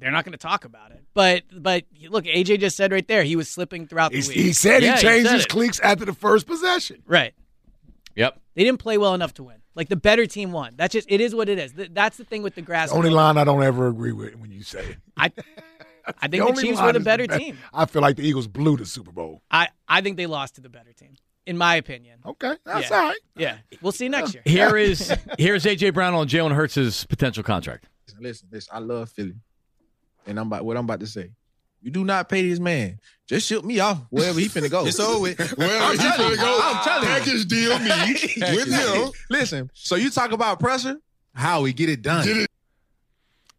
They're 0.03 0.11
not 0.11 0.25
going 0.25 0.33
to 0.33 0.37
talk 0.37 0.65
about 0.65 0.91
it. 0.91 1.03
But 1.13 1.43
but 1.55 1.85
look, 2.09 2.25
AJ 2.25 2.59
just 2.59 2.77
said 2.77 2.91
right 2.91 3.07
there 3.07 3.23
he 3.23 3.35
was 3.35 3.49
slipping 3.49 3.87
throughout 3.87 4.11
the 4.11 4.21
He, 4.21 4.27
week. 4.27 4.37
he 4.37 4.53
said 4.53 4.83
Yeah, 4.83 4.95
he 4.97 5.01
changed 5.01 5.27
said 5.27 5.35
his 5.35 5.45
it. 5.45 5.49
cleats 5.49 5.79
after 5.79 6.05
the 6.05 6.13
first 6.13 6.45
possession. 6.45 7.01
Right. 7.07 7.33
Yep. 8.15 8.39
They 8.55 8.63
didn't 8.63 8.79
play 8.79 8.97
well 8.97 9.13
enough 9.15 9.33
to 9.35 9.43
win. 9.43 9.57
Like 9.75 9.89
the 9.89 9.95
better 9.95 10.25
team 10.27 10.51
won. 10.51 10.73
That's 10.75 10.91
just 10.93 11.09
it 11.11 11.19
is 11.21 11.33
what 11.33 11.49
it 11.49 11.57
is. 11.57 11.73
Th- 11.73 11.89
That's 11.91 12.17
the 12.17 12.25
thing 12.25 12.43
with 12.43 12.53
the 12.55 12.61
grass. 12.61 12.89
The 12.91 12.95
only 12.97 13.09
line 13.09 13.37
I 13.37 13.43
don't 13.43 13.63
ever 13.63 13.87
agree 13.87 14.11
with 14.11 14.35
when 14.35 14.51
you 14.51 14.61
say 14.63 14.81
it. 14.85 14.97
I 15.17 15.31
I 16.05 16.27
think 16.27 16.31
the, 16.31 16.39
only 16.41 16.63
Chiefs 16.63 16.79
were 16.81 16.93
the 16.93 16.99
better 16.99 17.25
best. 17.25 17.39
team. 17.39 17.57
I 17.73 17.85
feel 17.85 18.01
like 18.03 18.17
the 18.17 18.23
Eagles 18.27 18.47
blew 18.47 18.77
the 18.77 18.85
Super 18.85 19.11
Bowl. 19.11 19.41
I, 19.49 19.69
I 19.87 20.01
think 20.01 20.17
they 20.17 20.27
lost 20.27 20.55
to 20.55 20.61
the 20.61 20.69
better 20.69 20.91
team, 20.93 21.13
in 21.47 21.57
my 21.57 21.75
opinion. 21.75 22.19
Okay, 22.25 22.55
that's 22.65 22.89
yeah. 22.91 22.95
all 22.97 23.03
right. 23.07 23.19
Yeah, 23.35 23.57
we'll 23.81 23.93
see 23.93 24.09
next 24.09 24.35
uh, 24.35 24.41
year. 24.45 24.67
Here 24.67 24.77
is 24.91 25.11
here's 25.39 25.63
AJ 25.65 25.93
Brown 25.95 26.13
on 26.13 26.27
Jalen 26.27 26.53
Hurts' 26.53 27.05
potential 27.05 27.41
contract. 27.41 27.85
Listen, 28.19 28.49
listen, 28.51 28.69
I 28.75 28.79
love 28.79 29.09
Philly. 29.09 29.33
And 30.25 30.39
I'm 30.39 30.47
about 30.47 30.65
what 30.65 30.77
I'm 30.77 30.85
about 30.85 30.99
to 31.01 31.07
say. 31.07 31.31
You 31.81 31.91
do 31.91 32.05
not 32.05 32.29
pay 32.29 32.47
this 32.47 32.59
man. 32.59 32.99
Just 33.27 33.45
ship 33.47 33.63
me 33.65 33.79
off 33.81 33.99
wherever 34.09 34.39
he 34.39 34.47
finna 34.47 34.69
go. 34.71 34.85
It's 34.87 34.99
over 34.99 35.19
with. 35.19 35.37
Wherever 35.57 35.83
I'm 35.83 35.91
he 35.91 35.97
telling 35.97 36.17
finna 36.17 36.29
you, 36.31 36.37
go, 36.37 36.59
I'm 36.61 36.83
telling 36.83 37.03
you. 37.03 37.15
package 37.15 37.45
deal 37.47 37.79
me 37.79 38.55
with 38.55 38.71
him. 38.71 39.11
Listen, 39.29 39.69
so 39.73 39.95
you 39.95 40.09
talk 40.09 40.31
about 40.31 40.59
pressure, 40.59 40.97
how 41.35 41.61
we 41.61 41.73
get 41.73 41.89
it 41.89 42.01
done. 42.01 42.25
Get 42.25 42.37
it. 42.37 42.49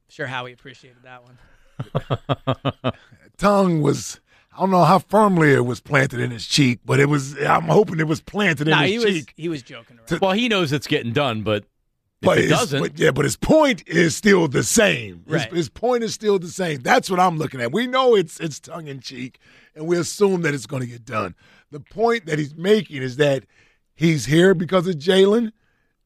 Sure, 0.08 0.26
Howie 0.26 0.52
appreciated 0.52 1.02
that 1.02 1.22
one. 1.24 2.92
Tongue 3.36 3.82
was. 3.82 4.20
I 4.56 4.60
don't 4.60 4.70
know 4.70 4.84
how 4.84 5.00
firmly 5.00 5.52
it 5.52 5.66
was 5.66 5.80
planted 5.80 6.20
in 6.20 6.30
his 6.30 6.46
cheek, 6.46 6.78
but 6.84 7.00
it 7.00 7.06
was. 7.08 7.36
I'm 7.42 7.64
hoping 7.64 7.98
it 7.98 8.06
was 8.06 8.20
planted 8.20 8.68
in 8.68 8.70
Nah, 8.70 8.82
his 8.82 8.90
he 8.90 8.98
was 8.98 9.06
cheek. 9.06 9.32
he 9.36 9.48
was 9.48 9.62
joking 9.62 9.98
around. 9.98 10.20
Well, 10.20 10.30
he 10.32 10.48
knows 10.48 10.72
it's 10.72 10.86
getting 10.86 11.12
done, 11.12 11.42
but 11.42 11.64
if 11.64 11.68
But 12.24 12.38
it 12.38 12.42
his- 12.42 12.50
doesn't, 12.50 12.80
but 12.80 12.98
yeah, 12.98 13.10
but 13.10 13.24
his 13.24 13.36
point 13.36 13.86
is 13.86 14.16
still 14.16 14.48
the 14.48 14.62
same. 14.62 15.24
His, 15.28 15.44
his 15.44 15.68
point 15.68 16.04
is 16.04 16.14
still 16.14 16.38
the 16.38 16.48
same. 16.48 16.80
That's 16.80 17.10
what 17.10 17.20
I'm 17.20 17.38
looking 17.38 17.60
at. 17.60 17.72
We 17.72 17.86
know 17.86 18.14
it's 18.14 18.40
it's 18.40 18.60
tongue 18.60 18.86
in 18.86 19.00
cheek, 19.00 19.38
and 19.74 19.86
we 19.86 19.96
assume 19.96 20.42
that 20.42 20.54
it's 20.54 20.66
going 20.66 20.82
to 20.82 20.88
get 20.88 21.04
done. 21.04 21.34
The 21.70 21.80
point 21.80 22.26
that 22.26 22.38
he's 22.38 22.54
making 22.54 23.02
is 23.02 23.16
that 23.16 23.44
he's 23.94 24.26
here 24.26 24.54
because 24.54 24.86
of 24.86 24.96
Jalen, 24.96 25.52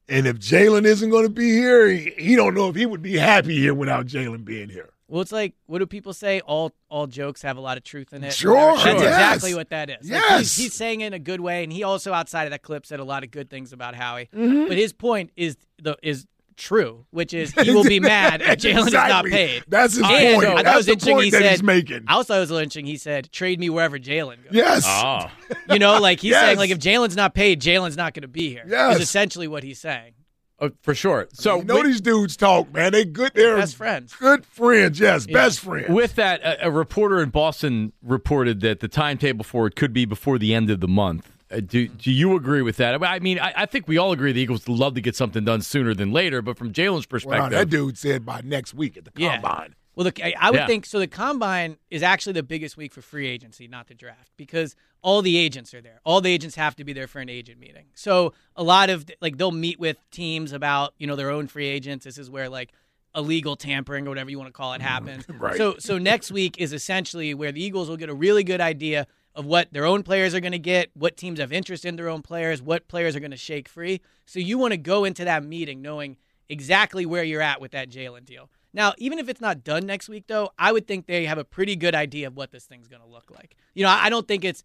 and 0.07 0.27
if 0.27 0.37
Jalen 0.37 0.85
isn't 0.85 1.09
going 1.09 1.25
to 1.25 1.29
be 1.29 1.51
here, 1.51 1.87
he, 1.87 2.11
he 2.17 2.35
don't 2.35 2.53
know 2.53 2.69
if 2.69 2.75
he 2.75 2.85
would 2.85 3.01
be 3.01 3.17
happy 3.17 3.57
here 3.57 3.73
without 3.73 4.07
Jalen 4.07 4.45
being 4.45 4.69
here. 4.69 4.89
Well, 5.09 5.21
it's 5.21 5.31
like 5.31 5.55
what 5.65 5.79
do 5.79 5.85
people 5.87 6.13
say? 6.13 6.39
All 6.41 6.71
all 6.89 7.07
jokes 7.07 7.41
have 7.41 7.57
a 7.57 7.61
lot 7.61 7.77
of 7.77 7.83
truth 7.83 8.13
in 8.13 8.23
it. 8.23 8.33
Sure, 8.33 8.53
That's 8.55 8.83
sure. 8.83 8.95
exactly 8.95 9.55
what 9.55 9.69
that 9.69 9.89
is. 9.89 10.09
Like, 10.09 10.21
Yes. 10.21 10.39
he's, 10.39 10.55
he's 10.57 10.73
saying 10.75 11.01
it 11.01 11.07
in 11.07 11.13
a 11.13 11.19
good 11.19 11.41
way, 11.41 11.63
and 11.63 11.73
he 11.73 11.83
also 11.83 12.13
outside 12.13 12.43
of 12.45 12.51
that 12.51 12.61
clip 12.61 12.85
said 12.85 12.99
a 12.99 13.03
lot 13.03 13.23
of 13.23 13.31
good 13.31 13.49
things 13.49 13.73
about 13.73 13.95
Howie. 13.95 14.29
Mhm. 14.35 14.67
But 14.67 14.77
his 14.77 14.93
point 14.93 15.31
is 15.35 15.57
the 15.81 15.97
is 16.03 16.25
true, 16.57 17.05
which 17.11 17.33
is 17.33 17.53
he 17.53 17.71
will 17.73 17.83
be 17.85 17.99
mad 18.01 18.41
if 18.41 18.59
Jalen 18.59 18.87
is 18.87 18.93
not 18.93 19.25
paid. 19.25 19.63
That's 19.67 19.93
his 19.95 20.03
and 20.03 20.09
point. 20.09 20.45
I 20.45 20.55
thought 20.55 20.63
That's 20.65 20.73
it 20.73 20.77
was 20.77 20.85
the 20.87 20.91
interesting. 20.91 21.13
point 21.15 21.23
he 21.25 21.31
that 21.31 21.41
said, 21.41 21.51
he's 21.51 21.63
making. 21.63 22.03
I 22.07 22.13
also 22.13 22.33
thought 22.33 22.37
it 22.37 22.39
was 22.41 22.49
a 22.49 22.53
little 22.53 22.63
interesting. 22.63 22.85
He 22.85 22.97
said, 22.97 23.31
"Trade 23.31 23.59
me 23.59 23.69
wherever 23.69 23.97
Jalen 23.97 24.43
goes." 24.43 24.51
Yes. 24.53 24.83
oh, 24.85 25.31
You 25.71 25.79
know, 25.79 25.99
like 25.99 26.19
he's 26.19 26.31
Yes. 26.31 26.41
saying, 26.43 26.57
like 26.57 26.69
if 26.69 26.77
Jalen's 26.79 27.15
not 27.15 27.33
paid, 27.33 27.61
Jalen's 27.61 27.97
not 27.97 28.13
going 28.13 28.21
to 28.23 28.27
be 28.27 28.49
here. 28.49 28.65
Yes. 28.67 28.97
is 28.97 29.01
essentially 29.03 29.47
what 29.47 29.63
he's 29.63 29.79
saying. 29.79 30.13
Oh, 30.61 30.71
for 30.81 30.93
sure. 30.95 31.27
So 31.33 31.57
you 31.57 31.63
know 31.65 31.75
with, 31.75 31.85
these 31.85 32.01
dudes 32.01 32.37
talk, 32.37 32.73
man. 32.73 32.91
They 32.91 33.05
good. 33.05 33.31
They're 33.33 33.57
Best 33.57 33.75
friends. 33.75 34.15
Good 34.15 34.45
friends. 34.45 34.99
Yes, 34.99 35.25
Yeah. 35.27 35.33
best 35.33 35.59
friends. 35.61 35.89
with 35.89 36.15
that, 36.15 36.41
a, 36.41 36.67
a 36.67 36.71
reporter 36.71 37.21
in 37.21 37.29
Boston 37.29 37.93
reported 38.01 38.61
that 38.61 38.79
the 38.79 38.87
timetable 38.87 39.43
for 39.43 39.67
it 39.67 39.75
could 39.75 39.93
be 39.93 40.05
before 40.05 40.37
the 40.37 40.53
end 40.53 40.69
of 40.69 40.79
the 40.79 40.87
month. 40.87 41.31
Uh, 41.51 41.59
do 41.61 41.87
do 41.87 42.11
you 42.11 42.35
agree 42.35 42.61
with 42.61 42.77
that? 42.77 43.01
I 43.03 43.19
mean, 43.19 43.39
I, 43.39 43.53
I 43.57 43.65
think 43.65 43.87
we 43.87 43.97
all 43.97 44.11
agree 44.11 44.31
the 44.31 44.41
Eagles 44.41 44.67
would 44.67 44.77
love 44.77 44.93
to 44.95 45.01
get 45.01 45.15
something 45.15 45.43
done 45.43 45.61
sooner 45.61 45.95
than 45.95 46.11
later. 46.11 46.41
But 46.43 46.57
from 46.57 46.71
Jalen's 46.71 47.07
well, 47.09 47.19
perspective, 47.19 47.51
that 47.51 47.69
dude 47.69 47.97
said 47.97 48.25
by 48.25 48.41
next 48.43 48.73
week 48.75 48.97
at 48.97 49.05
the 49.05 49.11
Yeah. 49.15 49.33
combine. 49.41 49.73
Well, 49.95 50.03
look, 50.05 50.21
I, 50.23 50.33
I 50.39 50.51
would 50.51 50.59
Yeah. 50.61 50.67
think 50.67 50.85
so. 50.85 50.99
The 50.99 51.07
combine 51.07 51.77
is 51.89 52.03
actually 52.03 52.33
the 52.33 52.43
biggest 52.43 52.77
week 52.77 52.93
for 52.93 53.01
free 53.01 53.27
agency, 53.27 53.67
not 53.67 53.87
the 53.87 53.95
draft, 53.95 54.31
because 54.37 54.75
all 55.01 55.21
the 55.21 55.37
agents 55.37 55.73
are 55.73 55.81
there. 55.81 56.01
All 56.03 56.21
the 56.21 56.31
agents 56.31 56.55
have 56.55 56.75
to 56.77 56.83
be 56.83 56.93
there 56.93 57.07
for 57.07 57.19
an 57.19 57.29
agent 57.29 57.59
meeting. 57.59 57.85
So 57.93 58.33
a 58.55 58.63
lot 58.63 58.89
of 58.89 59.05
like 59.21 59.37
they'll 59.37 59.51
meet 59.51 59.79
with 59.79 59.97
teams 60.11 60.51
about 60.51 60.93
you 60.97 61.07
know 61.07 61.15
their 61.15 61.29
own 61.29 61.47
free 61.47 61.67
agents. 61.67 62.05
This 62.05 62.17
is 62.17 62.29
where 62.29 62.49
like 62.49 62.71
illegal 63.15 63.55
tampering 63.55 64.05
or 64.05 64.09
whatever 64.09 64.29
you 64.29 64.37
want 64.37 64.49
to 64.49 64.53
call 64.53 64.73
it 64.73 64.81
mm, 64.81 64.85
happens. 64.85 65.25
Right. 65.39 65.57
So 65.57 65.75
so 65.79 65.97
next 65.97 66.31
week 66.31 66.59
is 66.59 66.73
essentially 66.73 67.33
where 67.33 67.51
the 67.51 67.63
Eagles 67.63 67.89
will 67.89 67.97
get 67.97 68.09
a 68.09 68.13
really 68.13 68.43
good 68.43 68.61
idea 68.61 69.07
of 69.35 69.45
what 69.45 69.71
their 69.71 69.85
own 69.85 70.03
players 70.03 70.33
are 70.33 70.39
going 70.39 70.51
to 70.51 70.59
get, 70.59 70.89
what 70.95 71.15
teams 71.15 71.39
have 71.39 71.53
interest 71.53 71.85
in 71.85 71.95
their 71.95 72.09
own 72.09 72.21
players, 72.21 72.61
what 72.61 72.87
players 72.87 73.15
are 73.15 73.19
going 73.19 73.31
to 73.31 73.37
shake 73.37 73.69
free. 73.69 74.01
So 74.25 74.39
you 74.39 74.57
want 74.57 74.73
to 74.73 74.77
go 74.77 75.05
into 75.05 75.23
that 75.23 75.43
meeting 75.43 75.81
knowing 75.81 76.17
exactly 76.49 77.05
where 77.05 77.23
you're 77.23 77.41
at 77.41 77.61
with 77.61 77.71
that 77.71 77.89
Jalen 77.89 78.25
deal. 78.25 78.49
Now, 78.73 78.93
even 78.97 79.17
if 79.17 79.29
it's 79.29 79.41
not 79.41 79.63
done 79.63 79.85
next 79.85 80.09
week, 80.09 80.25
though, 80.27 80.51
I 80.57 80.71
would 80.71 80.87
think 80.87 81.05
they 81.05 81.25
have 81.25 81.37
a 81.37 81.43
pretty 81.43 81.75
good 81.75 81.95
idea 81.95 82.27
of 82.27 82.35
what 82.35 82.51
this 82.51 82.65
thing's 82.65 82.87
going 82.87 83.01
to 83.01 83.07
look 83.07 83.31
like. 83.31 83.55
You 83.73 83.83
know, 83.83 83.89
I 83.89 84.05
I 84.05 84.09
don't 84.09 84.27
think 84.27 84.43
it's 84.43 84.63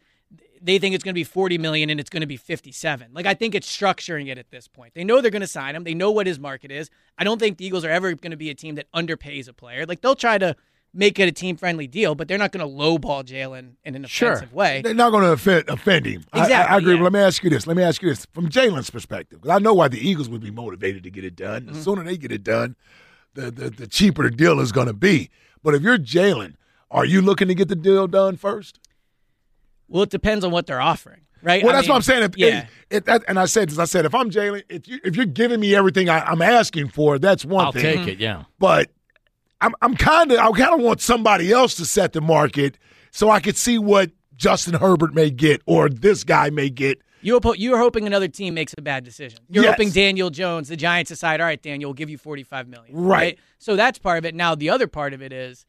they 0.63 0.79
think 0.79 0.95
it's 0.95 1.05
going 1.05 1.13
to 1.13 1.19
be 1.19 1.25
40 1.25 1.59
million 1.59 1.91
and 1.91 2.01
it's 2.01 2.09
going 2.11 2.23
to 2.23 2.27
be 2.27 2.37
57. 2.37 3.09
Like 3.13 3.27
I 3.27 3.35
think 3.35 3.55
it's 3.55 3.71
structuring 3.71 4.29
it 4.29 4.39
at 4.39 4.51
this 4.51 4.67
point. 4.69 4.95
They 4.95 5.05
know 5.05 5.21
they're 5.21 5.31
going 5.31 5.43
to 5.43 5.47
sign 5.47 5.75
him. 5.77 5.85
They 5.85 5.95
know 5.95 6.11
what 6.11 6.27
his 6.27 6.39
market 6.39 6.71
is. 6.71 6.91
I 7.19 7.25
don't 7.25 7.39
think 7.39 7.59
the 7.59 7.67
Eagles 7.67 7.85
are 7.85 7.91
ever 7.91 8.15
going 8.15 8.31
to 8.31 8.37
be 8.37 8.51
a 8.51 8.55
team 8.55 8.75
that 8.77 8.91
underpays 8.93 9.49
a 9.49 9.53
player. 9.53 9.85
Like 9.87 10.01
they'll 10.01 10.15
try 10.17 10.39
to 10.39 10.57
make 10.97 11.19
it 11.19 11.29
a 11.29 11.33
team 11.33 11.57
friendly 11.57 11.87
deal, 11.89 12.15
but 12.15 12.29
they're 12.29 12.39
not 12.39 12.53
going 12.53 12.65
to 12.67 12.73
lowball 12.73 13.25
Jalen 13.25 13.73
in 13.85 13.95
an 13.97 14.05
Sure. 14.07 14.33
offensive 14.33 14.53
way. 14.55 14.81
They're 14.81 14.95
not 14.95 15.11
going 15.11 15.25
to 15.25 15.33
offend, 15.33 15.69
offend 15.69 16.07
him. 16.07 16.25
I- 16.33 16.39
I, 16.39 16.43
Exactly, 16.45 16.75
I 16.75 16.79
agree. 16.79 16.93
yeah. 16.93 16.99
But 16.99 17.05
let 17.05 17.13
me 17.13 17.21
ask 17.21 17.43
you 17.45 17.51
this. 17.51 17.67
Let 17.67 17.77
me 17.77 17.83
ask 17.83 18.01
you 18.01 18.09
this 18.11 18.27
from 18.33 18.49
Jalen's 18.49 18.91
perspective, 18.91 19.41
because 19.43 19.55
I 19.55 19.59
know 19.59 19.75
why 19.75 19.89
the 19.89 19.99
Eagles 19.99 20.29
would 20.29 20.41
be 20.43 20.53
motivated 20.53 21.03
to 21.03 21.11
get 21.11 21.25
it 21.25 21.35
done. 21.35 21.63
Mm-hmm. 21.65 21.75
The 21.75 21.83
sooner 21.83 22.05
they 22.05 22.17
get 22.17 22.31
it 22.31 22.45
done, 22.45 22.77
the 23.35 23.51
the, 23.51 23.71
the 23.71 23.87
cheaper 23.89 24.23
the 24.23 24.31
deal 24.31 24.61
is 24.61 24.71
going 24.71 24.87
to 24.87 24.93
be. 24.93 25.31
But 25.65 25.75
if 25.75 25.83
you're 25.83 25.99
Jalen, 25.99 26.55
are 26.93 27.05
you 27.05 27.21
looking 27.23 27.49
to 27.49 27.55
get 27.57 27.67
the 27.69 27.75
deal 27.77 28.07
done 28.07 28.37
first? 28.37 28.79
Well, 29.95 30.03
it 30.03 30.11
depends 30.11 30.45
on 30.45 30.51
what 30.51 30.67
they're 30.67 30.81
offering, 30.81 31.21
right? 31.41 31.63
Well, 31.63 31.73
I 31.73 31.77
that's 31.77 31.87
mean, 31.87 31.93
what 31.93 31.97
I'm 31.99 32.03
saying. 32.03 32.23
If, 32.25 32.37
yeah. 32.37 32.67
if 32.91 33.05
that, 33.05 33.23
and 33.29 33.39
I 33.39 33.45
said 33.45 33.71
this. 33.71 33.79
I 33.79 33.85
said 33.85 34.05
if 34.05 34.13
I'm 34.13 34.29
Jalen, 34.29 34.65
if 34.69 34.89
you 34.89 34.99
if 35.05 35.15
you're 35.15 35.25
giving 35.25 35.61
me 35.61 35.73
everything 35.73 36.09
I, 36.09 36.19
I'm 36.19 36.43
asking 36.43 36.89
for, 36.89 37.17
that's 37.21 37.45
one 37.45 37.73
thing. 37.73 37.87
I'll 37.87 37.93
thing. 37.93 38.05
take 38.07 38.15
it. 38.15 38.19
Yeah. 38.19 38.43
But 38.59 38.91
I'm 39.61 39.73
I'm 39.81 39.95
kind 39.95 40.33
of 40.33 40.39
I 40.41 40.51
kind 40.51 40.75
of 40.75 40.81
want 40.81 41.01
somebody 41.01 41.53
else 41.53 41.77
to 41.77 41.85
set 41.87 42.13
the 42.13 42.21
market 42.21 42.77
so 43.13 43.31
I 43.31 43.39
could 43.39 43.57
see 43.57 43.79
what 43.79 44.11
Justin 44.35 44.75
Herbert 44.75 45.15
may 45.15 45.31
get 45.31 45.63
or 45.65 45.89
this 45.89 46.25
guy 46.25 46.51
may 46.51 46.71
get. 46.71 47.01
You 47.23 47.39
hope, 47.41 47.57
you're 47.57 47.79
hoping 47.79 48.09
another 48.09 48.27
team 48.27 48.55
makes 48.55 48.75
a 48.77 48.83
bad 48.83 49.05
decision. 49.05 49.39
You're 49.49 49.63
Yes. 49.63 49.75
hoping 49.75 49.91
Daniel 49.91 50.29
Jones, 50.29 50.69
the 50.69 50.77
Giants, 50.77 51.09
decide, 51.09 51.41
all 51.41 51.47
right, 51.47 51.63
Daniel, 51.63 51.89
we'll 51.89 51.95
give 51.95 52.11
you 52.11 52.19
45 52.19 52.69
million. 52.69 52.95
Right. 52.95 53.39
So 53.59 53.77
that's 53.77 53.99
part 53.99 54.19
of 54.19 54.27
it. 54.27 54.35
Now 54.35 54.55
the 54.57 54.69
other 54.69 54.87
part 54.89 55.15
of 55.15 55.23
it 55.23 55.33
is, 55.33 55.65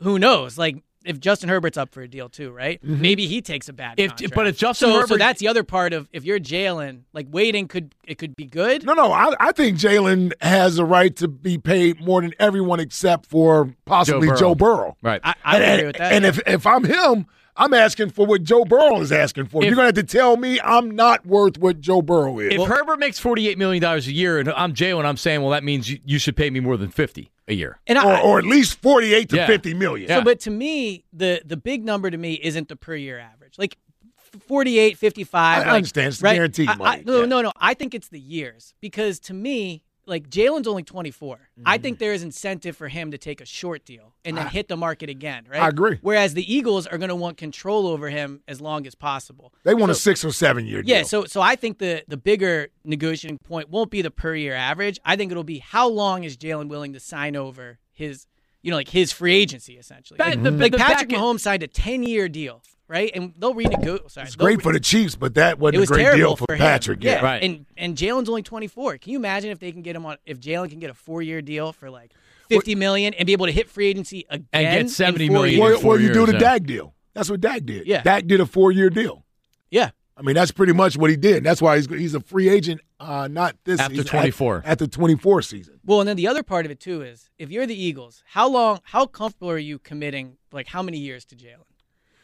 who 0.00 0.18
knows? 0.18 0.58
Like 0.58 0.76
if 1.04 1.20
Justin 1.20 1.48
Herbert's 1.48 1.76
up 1.76 1.90
for 1.92 2.02
a 2.02 2.08
deal 2.08 2.28
too, 2.28 2.50
right? 2.50 2.82
Mm-hmm. 2.82 3.00
Maybe 3.00 3.26
he 3.26 3.40
takes 3.42 3.68
a 3.68 3.72
bad. 3.72 3.98
If- 3.98 4.10
contract. 4.10 4.34
but 4.34 4.46
if 4.46 4.56
Justin 4.58 4.90
so, 4.90 5.06
so 5.06 5.16
that's 5.16 5.40
the 5.40 5.48
other 5.48 5.64
part 5.64 5.92
of 5.92 6.08
if 6.12 6.24
you're 6.24 6.40
Jalen, 6.40 7.02
like 7.12 7.26
waiting 7.30 7.68
could 7.68 7.94
it 8.06 8.18
could 8.18 8.36
be 8.36 8.46
good. 8.46 8.84
No, 8.84 8.94
no, 8.94 9.12
I, 9.12 9.34
I 9.40 9.52
think 9.52 9.78
Jalen 9.78 10.32
has 10.40 10.78
a 10.78 10.84
right 10.84 11.14
to 11.16 11.28
be 11.28 11.58
paid 11.58 12.00
more 12.00 12.20
than 12.20 12.32
everyone 12.38 12.80
except 12.80 13.26
for 13.26 13.74
possibly 13.84 14.28
Joe 14.28 14.36
Joe 14.36 14.54
Burrow. 14.54 14.76
Burrow. 14.76 14.96
Right. 15.02 15.20
I, 15.24 15.34
I 15.44 15.56
and 15.56 15.64
agree 15.64 15.86
with 15.86 15.96
that. 15.96 16.12
and 16.12 16.22
yeah. 16.24 16.28
if 16.28 16.40
if 16.46 16.66
I'm 16.66 16.84
him, 16.84 17.26
I'm 17.56 17.74
asking 17.74 18.10
for 18.10 18.24
what 18.26 18.42
Joe 18.42 18.64
Burrow 18.64 19.00
is 19.00 19.12
asking 19.12 19.46
for. 19.46 19.62
If- 19.62 19.66
You're 19.66 19.76
going 19.76 19.92
to 19.92 19.98
have 19.98 20.06
to 20.06 20.16
tell 20.16 20.36
me 20.36 20.60
I'm 20.62 20.90
not 20.90 21.26
worth 21.26 21.58
what 21.58 21.80
Joe 21.80 22.02
Burrow 22.02 22.38
is. 22.38 22.54
If 22.54 22.68
Herbert 22.68 22.98
makes 22.98 23.18
forty-eight 23.18 23.58
million 23.58 23.82
dollars 23.82 24.06
a 24.06 24.12
year, 24.12 24.38
and 24.38 24.48
I'm 24.50 24.72
Jalen, 24.74 25.04
I'm 25.04 25.16
saying, 25.16 25.42
well, 25.42 25.50
that 25.50 25.64
means 25.64 25.90
you, 25.90 25.98
you 26.04 26.18
should 26.18 26.36
pay 26.36 26.50
me 26.50 26.60
more 26.60 26.76
than 26.76 26.90
fifty 26.90 27.31
a 27.48 27.54
year. 27.54 27.78
and 27.86 27.98
or, 27.98 28.12
I, 28.12 28.20
or 28.20 28.38
at 28.38 28.44
least 28.44 28.80
48 28.80 29.28
to 29.30 29.36
Yeah. 29.36 29.46
50 29.46 29.74
million. 29.74 30.08
Yeah. 30.08 30.18
So, 30.18 30.24
but 30.24 30.40
to 30.40 30.50
me, 30.50 31.04
the 31.12 31.42
the 31.44 31.56
big 31.56 31.84
number 31.84 32.10
to 32.10 32.16
me 32.18 32.34
isn't 32.34 32.68
the 32.68 32.76
per 32.76 32.94
year 32.94 33.18
average. 33.18 33.58
Like 33.58 33.76
f- 34.34 34.42
48, 34.42 34.96
55. 34.98 35.34
I 35.42 35.58
like, 35.66 35.74
understand. 35.76 36.08
It's 36.08 36.18
the 36.18 36.24
right? 36.24 36.34
guaranteed 36.34 36.68
I- 36.68 36.72
I- 36.72 36.76
money. 36.76 37.02
no, 37.06 37.20
Yeah. 37.20 37.26
no, 37.26 37.42
no. 37.42 37.52
I 37.56 37.74
think 37.74 37.94
it's 37.94 38.08
the 38.08 38.20
years 38.20 38.74
because 38.80 39.18
to 39.20 39.34
me, 39.34 39.82
like 40.12 40.30
Jalen's 40.30 40.68
only 40.68 40.84
24. 40.84 41.38
I 41.66 41.74
Mm-hmm. 41.76 41.82
think 41.82 41.98
there 41.98 42.12
is 42.12 42.22
incentive 42.22 42.76
for 42.76 42.86
him 42.88 43.10
to 43.10 43.18
take 43.18 43.40
a 43.40 43.44
short 43.44 43.84
deal 43.84 44.14
and 44.24 44.36
then 44.36 44.46
hit 44.46 44.68
the 44.68 44.76
market 44.76 45.08
again, 45.10 45.46
right? 45.50 45.60
I 45.62 45.68
agree. 45.68 45.98
Whereas 46.02 46.34
the 46.34 46.54
Eagles 46.54 46.86
are 46.86 46.98
going 46.98 47.08
to 47.08 47.16
want 47.16 47.36
control 47.38 47.86
over 47.88 48.08
him 48.10 48.42
as 48.46 48.60
long 48.60 48.86
as 48.86 48.94
possible. 48.94 49.52
They 49.64 49.74
want 49.74 49.90
a 49.90 49.94
six 49.96 50.24
or 50.24 50.30
seven 50.32 50.66
year 50.66 50.82
deal. 50.82 50.96
yeah, 50.98 51.02
so 51.02 51.24
so 51.24 51.40
I 51.40 51.56
think 51.56 51.78
the 51.78 52.04
the 52.06 52.16
bigger 52.16 52.68
negotiating 52.84 53.38
point 53.38 53.68
won't 53.70 53.90
be 53.90 54.02
the 54.02 54.10
per 54.12 54.34
year 54.34 54.54
average. 54.54 55.00
I 55.04 55.16
think 55.16 55.30
it'll 55.32 55.42
be 55.44 55.58
how 55.58 55.88
long 55.88 56.22
is 56.24 56.36
Jalen 56.36 56.68
willing 56.68 56.92
to 56.92 57.00
sign 57.00 57.34
over 57.36 57.78
his, 57.90 58.26
you 58.62 58.70
know, 58.70 58.76
like 58.76 58.88
his 58.88 59.10
free 59.12 59.34
agency 59.34 59.74
essentially. 59.78 60.18
That- 60.18 60.28
Like, 60.36 60.42
the- 60.42 60.50
like 60.52 60.72
the 60.72 60.78
Patrick 60.78 61.08
back 61.10 61.18
Mahomes 61.18 61.40
signed 61.40 61.62
a 61.62 61.68
ten 61.68 62.02
year 62.02 62.28
deal, 62.28 62.62
right? 62.92 63.10
And 63.14 63.32
they'll 63.38 63.54
renegotiate. 63.54 64.10
Sorry, 64.10 64.26
It's 64.26 64.36
great 64.36 64.58
re- 64.58 64.62
for 64.62 64.72
the 64.72 64.80
Chiefs, 64.80 65.16
but 65.16 65.34
that 65.34 65.58
wasn't 65.58 65.80
was 65.80 65.90
a 65.90 65.94
great 65.94 66.14
deal 66.14 66.36
for, 66.36 66.52
him. 66.52 66.58
Patrick. 66.58 67.02
Yeah, 67.02 67.24
Right. 67.24 67.42
And 67.42 67.66
and 67.76 67.96
Jalen's 67.96 68.28
only 68.28 68.42
24. 68.42 68.98
Can 68.98 69.12
you 69.12 69.18
imagine 69.18 69.50
if 69.50 69.58
they 69.58 69.72
can 69.72 69.82
get 69.82 69.96
him 69.96 70.04
on? 70.06 70.18
If 70.26 70.38
Jalen 70.38 70.70
can 70.70 70.78
get 70.78 70.90
a 70.90 70.94
four 70.94 71.22
year 71.22 71.40
deal 71.40 71.72
for 71.72 71.90
like 71.90 72.12
50 72.48 72.74
million 72.74 73.14
and 73.14 73.26
be 73.26 73.32
able 73.32 73.46
to 73.46 73.52
hit 73.52 73.70
free 73.70 73.86
agency 73.86 74.26
again 74.28 74.46
and 74.52 74.64
get 74.64 74.80
in 74.80 74.88
70 74.88 75.26
four 75.28 75.32
million 75.34 75.60
years? 75.60 75.80
in 75.80 75.86
Well, 75.86 75.98
you 75.98 76.12
do 76.12 76.26
the 76.26 76.34
yeah. 76.34 76.38
Dak 76.38 76.64
deal. 76.64 76.94
That's 77.14 77.30
what 77.30 77.40
Dak 77.40 77.64
did. 77.64 77.86
Yeah. 77.86 78.02
Dak 78.02 78.26
did 78.26 78.40
a 78.40 78.46
four 78.46 78.70
year 78.72 78.90
deal. 78.90 79.24
Yeah. 79.70 79.90
I 80.14 80.20
mean, 80.20 80.34
that's 80.34 80.52
pretty 80.52 80.74
much 80.74 80.96
what 80.98 81.08
he 81.08 81.16
did. 81.16 81.42
That's 81.42 81.62
why 81.62 81.76
he's 81.76 81.86
he's 81.86 82.14
a 82.14 82.20
free 82.20 82.50
agent. 82.50 82.82
Uh, 83.00 83.26
not 83.28 83.56
this 83.64 83.80
After 83.80 83.94
he's 83.94 84.04
at- 84.04 84.10
24. 84.10 84.62
At, 84.66 84.78
the 84.78 84.86
twenty 84.86 85.16
four 85.16 85.40
season. 85.40 85.80
Well, 85.84 86.00
and 86.00 86.08
then 86.08 86.16
the 86.16 86.28
other 86.28 86.42
part 86.42 86.66
of 86.66 86.70
it 86.70 86.78
too 86.78 87.00
is 87.02 87.30
if 87.38 87.50
you're 87.50 87.66
the 87.66 87.74
Eagles, 87.74 88.22
how 88.26 88.48
long, 88.48 88.80
how 88.84 89.06
comfortable 89.06 89.50
are 89.50 89.58
you 89.58 89.78
committing? 89.78 90.36
Like 90.52 90.68
how 90.68 90.82
many 90.82 90.98
years 90.98 91.24
to 91.26 91.34
Jalen? 91.34 91.64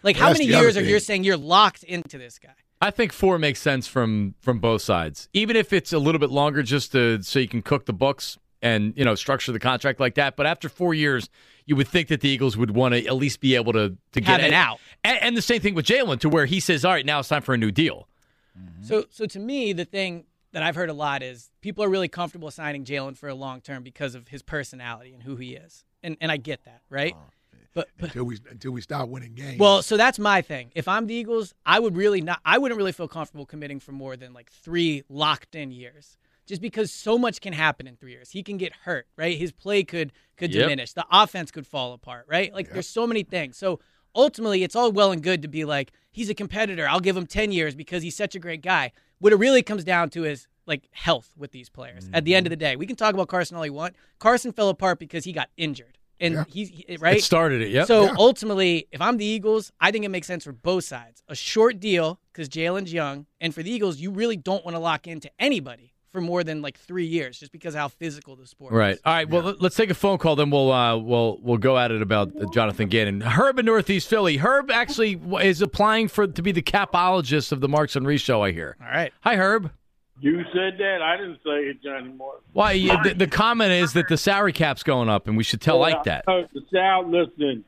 Like 0.03 0.17
how 0.17 0.29
That's 0.29 0.39
many 0.41 0.51
years 0.51 0.77
are 0.77 0.83
you 0.83 1.01
saying 1.01 1.25
you're 1.25 1.37
locked 1.37 1.83
into 1.83 2.19
this 2.19 2.39
guy? 2.39 2.55
I 2.81 2.91
think 2.91 3.13
four 3.13 3.39
makes 3.39 3.61
sense 3.61 3.89
from 3.89 4.35
from 4.41 4.61
both 4.61 4.83
sides, 4.83 5.29
even 5.33 5.57
if 5.57 5.73
it's 5.73 5.93
a 5.93 5.99
little 5.99 6.21
bit 6.21 6.31
longer, 6.31 6.63
just 6.63 6.93
to 6.93 7.23
so 7.23 7.39
you 7.39 7.49
can 7.49 7.63
cook 7.63 7.87
the 7.87 7.93
books 7.93 8.39
and 8.63 8.93
you 8.97 9.05
know 9.05 9.15
structure 9.15 9.53
the 9.53 9.59
contract 9.59 9.99
like 10.01 10.15
that. 10.15 10.37
But 10.37 10.47
after 10.47 10.69
four 10.69 10.95
years, 10.95 11.29
you 11.67 11.77
would 11.77 11.89
think 11.89 12.09
that 12.09 12.21
the 12.21 12.29
Eagles 12.29 12.57
would 12.57 12.71
want 12.71 12.95
to 12.95 13.05
at 13.07 13.17
least 13.17 13.41
be 13.41 13.57
able 13.57 13.73
to 13.73 13.97
to 14.13 14.21
get 14.21 14.41
an 14.41 14.53
out. 14.53 14.79
And, 15.03 15.19
and 15.21 15.37
the 15.37 15.43
same 15.43 15.61
thing 15.61 15.75
with 15.75 15.87
Jalen, 15.87 16.21
to 16.21 16.29
where 16.29 16.47
he 16.47 16.61
says, 16.61 16.85
"All 16.85 16.93
right, 16.93 17.05
now 17.05 17.19
it's 17.19 17.29
time 17.29 17.43
for 17.43 17.55
a 17.55 17.59
new 17.59 17.71
deal." 17.71 18.09
So, 18.83 19.05
so 19.11 19.27
to 19.27 19.39
me, 19.39 19.73
the 19.73 19.85
thing 19.85 20.25
that 20.53 20.65
I've 20.65 20.75
heard 20.75 20.91
a 20.91 20.95
lot 20.95 21.23
is 21.23 21.51
people 21.61 21.85
are 21.85 21.89
really 21.89 22.09
comfortable 22.09 22.51
signing 22.51 22.85
Jalen 22.85 23.17
for 23.17 23.29
a 23.29 23.35
long 23.35 23.61
term 23.61 23.85
because 23.85 24.15
of 24.15 24.29
his 24.29 24.43
personality 24.43 25.15
and 25.15 25.23
who 25.23 25.37
he 25.37 25.55
is, 25.55 25.85
and 26.03 26.17
and 26.21 26.31
I 26.31 26.37
get 26.37 26.65
that, 26.65 26.83
right? 26.91 27.15
But, 27.79 27.91
but 27.97 28.07
Until 28.07 28.25
we 28.25 28.39
until 28.51 28.73
we 28.73 28.81
start 28.81 29.09
winning 29.09 29.35
games. 29.35 29.61
well, 29.61 29.83
so 29.83 29.97
that's 29.97 30.19
my 30.19 30.43
thing. 30.43 30.73
If 30.75 30.89
I'm 30.89 31.07
the 31.07 31.15
Eagles, 31.15 31.55
I 31.65 31.79
would 31.79 31.97
really 31.97 32.21
not. 32.21 32.41
I 32.45 32.59
wouldn't 32.59 32.77
really 32.77 32.91
feel 32.91 33.07
comfortable 33.07 33.47
committing 33.47 33.79
for 33.79 33.93
more 33.93 34.17
than 34.17 34.33
like 34.33 34.51
three 34.51 35.05
locked 35.09 35.55
in 35.55 35.71
years, 35.71 36.17
just 36.45 36.61
because 36.61 36.93
so 36.93 37.17
much 37.17 37.41
can 37.41 37.53
happen 37.53 37.87
in 37.87 37.95
three 37.95 38.11
years. 38.11 38.33
He 38.33 38.43
can 38.43 38.57
get 38.57 38.73
hurt, 38.83 39.07
right? 39.17 39.39
His 39.39 39.53
play 39.53 39.85
could 39.85 40.11
could 40.37 40.53
Yep. 40.53 40.65
diminish. 40.65 40.93
The 40.93 41.07
offense 41.09 41.53
could 41.53 41.69
fall 41.69 41.93
apart, 41.93 42.27
right? 42.29 42.53
Like 42.53 42.73
there's 42.73 42.89
so 42.89 43.07
many 43.07 43.23
things. 43.23 43.57
So 43.57 43.79
ultimately, 44.13 44.65
it's 44.65 44.75
all 44.75 44.91
well 44.91 45.13
and 45.13 45.23
good 45.23 45.41
to 45.43 45.49
be 45.49 45.65
like 45.65 45.93
he's 46.11 46.29
a 46.29 46.35
competitor. 46.35 46.89
I'll 46.89 46.99
give 46.99 47.17
him 47.17 47.27
ten 47.27 47.53
years 47.53 47.77
because 47.77 48.03
he's 48.03 48.17
such 48.17 48.35
a 48.35 48.41
great 48.41 48.61
guy. 48.61 48.91
What 49.21 49.33
it 49.33 49.37
really 49.37 49.63
comes 49.63 49.85
down 49.85 50.11
to 50.11 50.25
is 50.25 50.49
like 50.67 50.89
health 50.93 51.33
with 51.37 51.53
these 51.53 51.69
players. 51.69 52.09
At 52.13 52.25
the 52.25 52.35
end 52.35 52.47
of 52.47 52.51
mm-hmm. 52.51 52.59
the 52.59 52.65
day, 52.65 52.77
we 52.77 52.87
can 52.87 52.97
talk 52.97 53.15
about 53.15 53.29
Carson 53.29 53.57
all 53.57 53.65
you 53.65 53.73
want. 53.73 53.95
Carson 54.19 54.53
fell 54.53 54.69
apart 54.69 54.99
because 54.99 55.25
he 55.25 55.33
got 55.33 55.49
injured, 55.57 55.98
and 56.21 56.45
he's 56.49 56.69
he, 56.69 56.97
right. 57.01 57.17
It 57.19 57.23
started 57.25 57.63
it. 57.63 57.71
Yep. 57.71 57.87
So 57.87 58.05
Yeah. 58.05 58.15
ultimately, 58.19 58.87
if 58.93 59.01
I'm 59.01 59.17
the 59.17 59.25
Eagles, 59.25 59.73
I 59.81 59.91
think 59.91 60.05
it 60.05 60.09
makes 60.11 60.27
sense 60.27 60.45
for 60.45 60.53
both 60.53 60.85
sides. 60.85 61.23
A 61.29 61.35
short 61.35 61.81
deal 61.81 62.21
because 62.33 62.49
Jalen's 62.49 62.93
young, 62.93 63.27
and 63.41 63.55
for 63.55 63.63
the 63.63 63.71
Eagles, 63.71 63.99
you 63.99 64.11
really 64.11 64.37
don't 64.37 64.65
want 64.65 64.75
to 64.75 64.79
lock 64.81 65.07
into 65.07 65.31
anybody 65.39 65.93
for 66.11 66.23
more 66.23 66.43
than 66.43 66.63
like 66.63 66.79
three 66.79 67.05
years, 67.05 67.39
just 67.39 67.53
because 67.53 67.75
of 67.75 67.81
how 67.81 67.89
physical 67.89 68.35
the 68.35 68.47
sport 68.47 68.73
is 68.73 68.77
Right. 68.79 68.95
is. 68.95 69.01
All 69.05 69.13
right. 69.13 69.29
Well, 69.29 69.55
let's 69.61 69.77
take 69.77 69.91
a 69.91 69.95
phone 69.95 70.17
call. 70.17 70.37
Then 70.37 70.49
we'll 70.51 70.73
uh, 70.73 70.97
we'll 70.97 71.39
we'll 71.43 71.59
go 71.59 71.77
at 71.77 71.91
it 71.91 72.01
about 72.01 72.33
uh, 72.41 72.47
Jonathan 72.53 72.89
Gannon. 72.89 73.21
Herb 73.21 73.59
in 73.59 73.67
Northeast 73.67 74.09
Philly. 74.09 74.39
Herb 74.39 74.71
actually 74.71 75.21
is 75.43 75.61
applying 75.61 76.09
for 76.09 76.27
to 76.27 76.43
be 76.43 76.51
the 76.51 76.63
capologist 76.63 77.53
of 77.53 77.61
the 77.61 77.69
Marks 77.69 77.95
and 77.95 78.07
Reese 78.07 78.23
show. 78.23 78.43
I 78.43 78.53
hear. 78.53 78.77
All 78.81 78.89
right. 78.89 79.13
Hi, 79.21 79.37
Herb. 79.37 79.71
You 80.21 80.43
said 80.53 80.79
that. 80.79 81.01
I 81.03 81.17
didn't 81.17 81.39
say 81.45 81.69
it, 81.71 81.83
Johnny 81.83 82.09
Moore. 82.13 82.41
Why? 82.53 82.73
you- 82.73 82.97
The, 83.05 83.15
the 83.15 83.27
comment 83.27 83.71
is 83.73 83.93
that 83.93 84.09
the 84.09 84.17
salary 84.17 84.53
cap's 84.53 84.83
going 84.83 85.09
up, 85.09 85.29
and 85.29 85.37
we 85.37 85.45
should 85.45 85.61
tell 85.61 85.79
like 85.79 86.05
that. 86.05 86.25
Uh, 86.27 86.43
the 86.53 86.63
sal- 86.73 87.09
listen, 87.09 87.65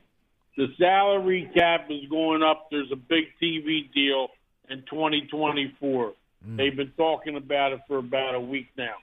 the 0.57 0.67
salary 0.77 1.49
cap 1.55 1.87
is 1.89 2.09
going 2.09 2.43
up. 2.43 2.67
There's 2.71 2.91
a 2.91 2.95
big 2.97 3.25
TV 3.41 3.91
deal 3.93 4.27
in 4.69 4.79
2024. 4.89 6.13
Mm. 6.47 6.57
They've 6.57 6.75
been 6.75 6.91
talking 6.97 7.35
about 7.37 7.71
it 7.73 7.81
for 7.87 7.97
about 7.99 8.35
a 8.35 8.39
week 8.39 8.67
now. 8.77 8.95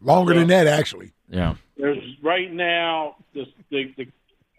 longer 0.00 0.34
than 0.34 0.48
that, 0.48 0.66
actually. 0.66 1.12
Yeah. 1.30 1.54
There's 1.76 2.02
right 2.22 2.52
now 2.52 3.16
the 3.32 3.46
the 3.70 3.94
the, 3.96 4.06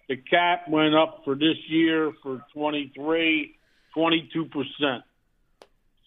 the 0.10 0.16
cap 0.18 0.68
went 0.68 0.96
up 0.96 1.22
for 1.26 1.36
this 1.36 1.58
year 1.68 2.12
for 2.24 2.42
23, 2.54 3.56
22 3.94 4.46
percent. 4.46 5.04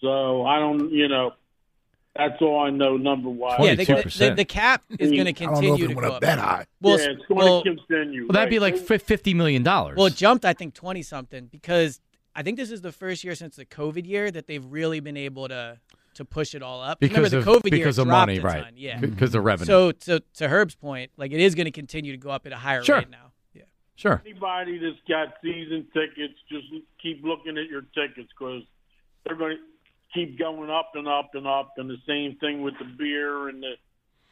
So 0.00 0.44
I 0.46 0.58
don't, 0.58 0.92
you 0.92 1.08
know, 1.08 1.32
that's 2.18 2.42
all 2.42 2.60
I 2.60 2.70
know 2.70 2.96
number 2.98 3.30
wise. 3.30 3.60
Yeah, 3.60 3.74
the, 3.76 3.84
the, 3.84 4.34
the 4.36 4.44
cap 4.44 4.82
is 4.98 5.10
going 5.10 5.24
to 5.24 5.30
I 5.30 5.32
don't 5.32 5.40
know 5.52 5.60
continue 5.60 5.74
if 5.84 5.90
it 5.90 5.94
to 5.94 5.94
went 5.94 6.00
go 6.00 6.08
up 6.08 6.14
up. 6.16 6.22
that 6.22 6.38
high. 6.38 6.66
Well, 6.82 6.98
yeah, 6.98 7.06
it's 7.10 7.24
going 7.26 7.38
well, 7.38 7.62
to 7.62 7.74
continue. 7.76 8.22
Well, 8.24 8.32
that'd 8.32 8.50
be 8.50 8.58
like 8.58 8.76
fifty 8.76 9.32
million 9.34 9.62
dollars. 9.62 9.96
well, 9.96 10.06
it 10.06 10.14
jumped. 10.16 10.44
I 10.44 10.52
think 10.52 10.74
twenty 10.74 11.02
something 11.02 11.46
because 11.46 12.00
I 12.34 12.42
think 12.42 12.58
this 12.58 12.70
is 12.70 12.82
the 12.82 12.92
first 12.92 13.24
year 13.24 13.34
since 13.34 13.56
the 13.56 13.64
COVID 13.64 14.06
year 14.06 14.30
that 14.30 14.46
they've 14.46 14.64
really 14.64 15.00
been 15.00 15.16
able 15.16 15.48
to 15.48 15.78
to 16.14 16.24
push 16.24 16.54
it 16.56 16.62
all 16.62 16.82
up. 16.82 16.98
because 16.98 17.32
Remember 17.32 17.38
of 17.38 17.44
the 17.44 17.50
COVID 17.68 17.70
year 17.76 17.78
because 17.84 17.98
of 17.98 18.08
money, 18.08 18.38
a 18.38 18.42
right? 18.42 18.64
ton, 18.64 18.72
Yeah. 18.76 18.98
Because 18.98 19.34
of 19.36 19.44
revenue. 19.44 19.66
So 19.66 19.92
to 19.92 20.20
to 20.34 20.48
Herb's 20.48 20.74
point, 20.74 21.12
like 21.16 21.30
it 21.32 21.40
is 21.40 21.54
going 21.54 21.66
to 21.66 21.70
continue 21.70 22.10
to 22.12 22.18
go 22.18 22.30
up 22.30 22.44
at 22.46 22.52
a 22.52 22.56
higher 22.56 22.82
Sure. 22.82 22.96
rate 22.98 23.10
now. 23.10 23.30
Yeah. 23.54 23.62
sure. 23.94 24.20
anybody 24.26 24.78
that's 24.78 24.98
got 25.08 25.34
season 25.42 25.86
tickets, 25.94 26.34
just 26.50 26.66
keep 27.00 27.22
looking 27.24 27.56
at 27.56 27.68
your 27.70 27.82
tickets 27.82 28.28
because 28.36 28.62
they're 29.24 29.36
going 29.36 29.58
to 29.58 29.62
keep 30.14 30.38
going 30.38 30.70
up 30.70 30.90
and 30.94 31.06
up 31.08 31.30
and 31.34 31.46
up. 31.46 31.72
And 31.76 31.88
the 31.88 31.98
same 32.06 32.36
thing 32.36 32.62
with 32.62 32.74
the 32.78 32.84
beer 32.84 33.48
and 33.48 33.62
the 33.62 33.74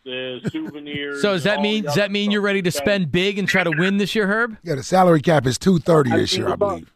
the 0.05 0.41
souvenirs. 0.53 1.20
So 1.22 1.33
does 1.33 1.43
that 1.45 1.61
mean 1.61 1.85
does 1.85 1.97
that 1.97 2.11
mean 2.11 2.31
you're 2.31 2.41
ready 2.41 2.62
to 2.62 2.68
Okay? 2.68 2.79
spend 2.79 3.11
big 3.12 3.39
and 3.39 3.49
try 3.49 3.64
to 3.64 3.70
win 3.72 3.97
this 3.99 4.14
year, 4.14 4.27
Herb? 4.27 4.57
Yeah, 4.62 4.77
the 4.77 4.83
salary 4.83 5.20
cap 5.22 5.47
is 5.47 5.59
two 5.59 5.79
thirty 5.79 6.11
this 6.11 6.31
think 6.31 6.41
year, 6.45 6.53
I 6.53 6.57
believe. 6.57 6.93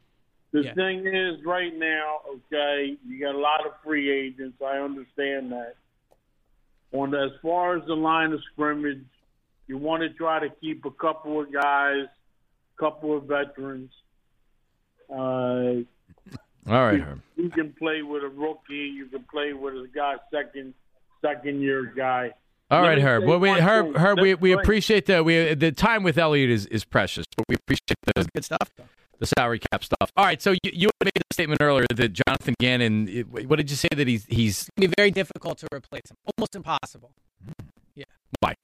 The 0.53 0.62
Yeah. 0.64 0.74
thing 0.74 1.07
is, 1.07 1.45
right 1.45 1.72
now, 1.76 2.18
okay, 2.28 2.97
you 3.07 3.20
got 3.20 3.35
a 3.37 3.39
lot 3.39 3.64
of 3.66 3.72
free 3.85 4.11
agents. 4.11 4.61
I 4.61 4.78
understand 4.78 5.53
that. 5.53 5.74
On 6.93 7.14
as 7.14 7.31
far 7.41 7.76
as 7.76 7.87
the 7.87 7.95
line 7.95 8.33
of 8.33 8.41
scrimmage, 8.53 9.05
you 9.68 9.76
want 9.78 10.03
to 10.03 10.09
try 10.11 10.41
to 10.41 10.49
keep 10.61 10.85
a 10.85 10.91
couple 10.91 11.41
of 11.41 11.53
guys, 11.53 12.07
couple 12.78 13.16
of 13.16 13.24
veterans. 13.24 13.93
Uh, 15.09 15.85
All 16.71 16.85
right, 16.85 17.01
Herb. 17.01 17.21
you 17.37 17.51
can 17.51 17.73
play 17.73 18.03
with 18.03 18.23
a 18.23 18.29
rookie. 18.29 18.75
You 18.75 19.07
can 19.07 19.25
play 19.25 19.53
with 19.53 19.75
a 19.75 19.89
guy 19.93 20.14
second 20.33 20.75
second 21.21 21.61
year 21.61 21.93
guy. 21.97 22.31
All 22.71 22.83
Let 22.83 22.89
right, 22.89 22.99
Herb. 23.01 23.25
Well, 23.25 23.41
we, 23.41 23.49
one 23.49 23.59
Herb. 23.61 23.97
Herb, 23.97 24.21
we, 24.21 24.35
we 24.35 24.53
appreciate 24.53 25.07
the 25.07 25.25
we 25.25 25.55
the 25.55 25.73
time 25.73 26.05
with 26.05 26.16
Eliot 26.16 26.49
is, 26.49 26.66
is 26.66 26.85
precious, 26.85 27.27
but 27.37 27.45
we 27.49 27.57
appreciate 27.57 27.97
the 28.14 28.25
Good 28.33 28.45
stuff. 28.45 28.71
the 29.18 29.27
salary 29.27 29.59
cap 29.59 29.83
stuff. 29.83 30.12
All 30.16 30.25
right, 30.25 30.41
so 30.41 30.53
you, 30.53 30.71
you 30.73 30.91
made 31.03 31.12
the 31.14 31.35
statement 31.35 31.61
earlier 31.61 31.87
that 31.93 32.12
Jonathan 32.12 32.55
Gannon. 32.61 33.09
What 33.29 33.57
did 33.57 33.68
you 33.68 33.77
say 33.77 33.89
that 33.97 34.07
he's 34.07 34.25
he's 34.27 34.61
It's 34.61 34.71
going 34.79 34.89
to 34.89 34.89
be 34.89 34.95
very 34.97 35.11
difficult 35.11 35.59
to 35.59 35.66
replace 35.75 36.09
him. 36.09 36.16
Almost 36.37 36.55
impossible. 36.55 37.11
Yeah. 37.97 38.05
Why? 38.39 38.55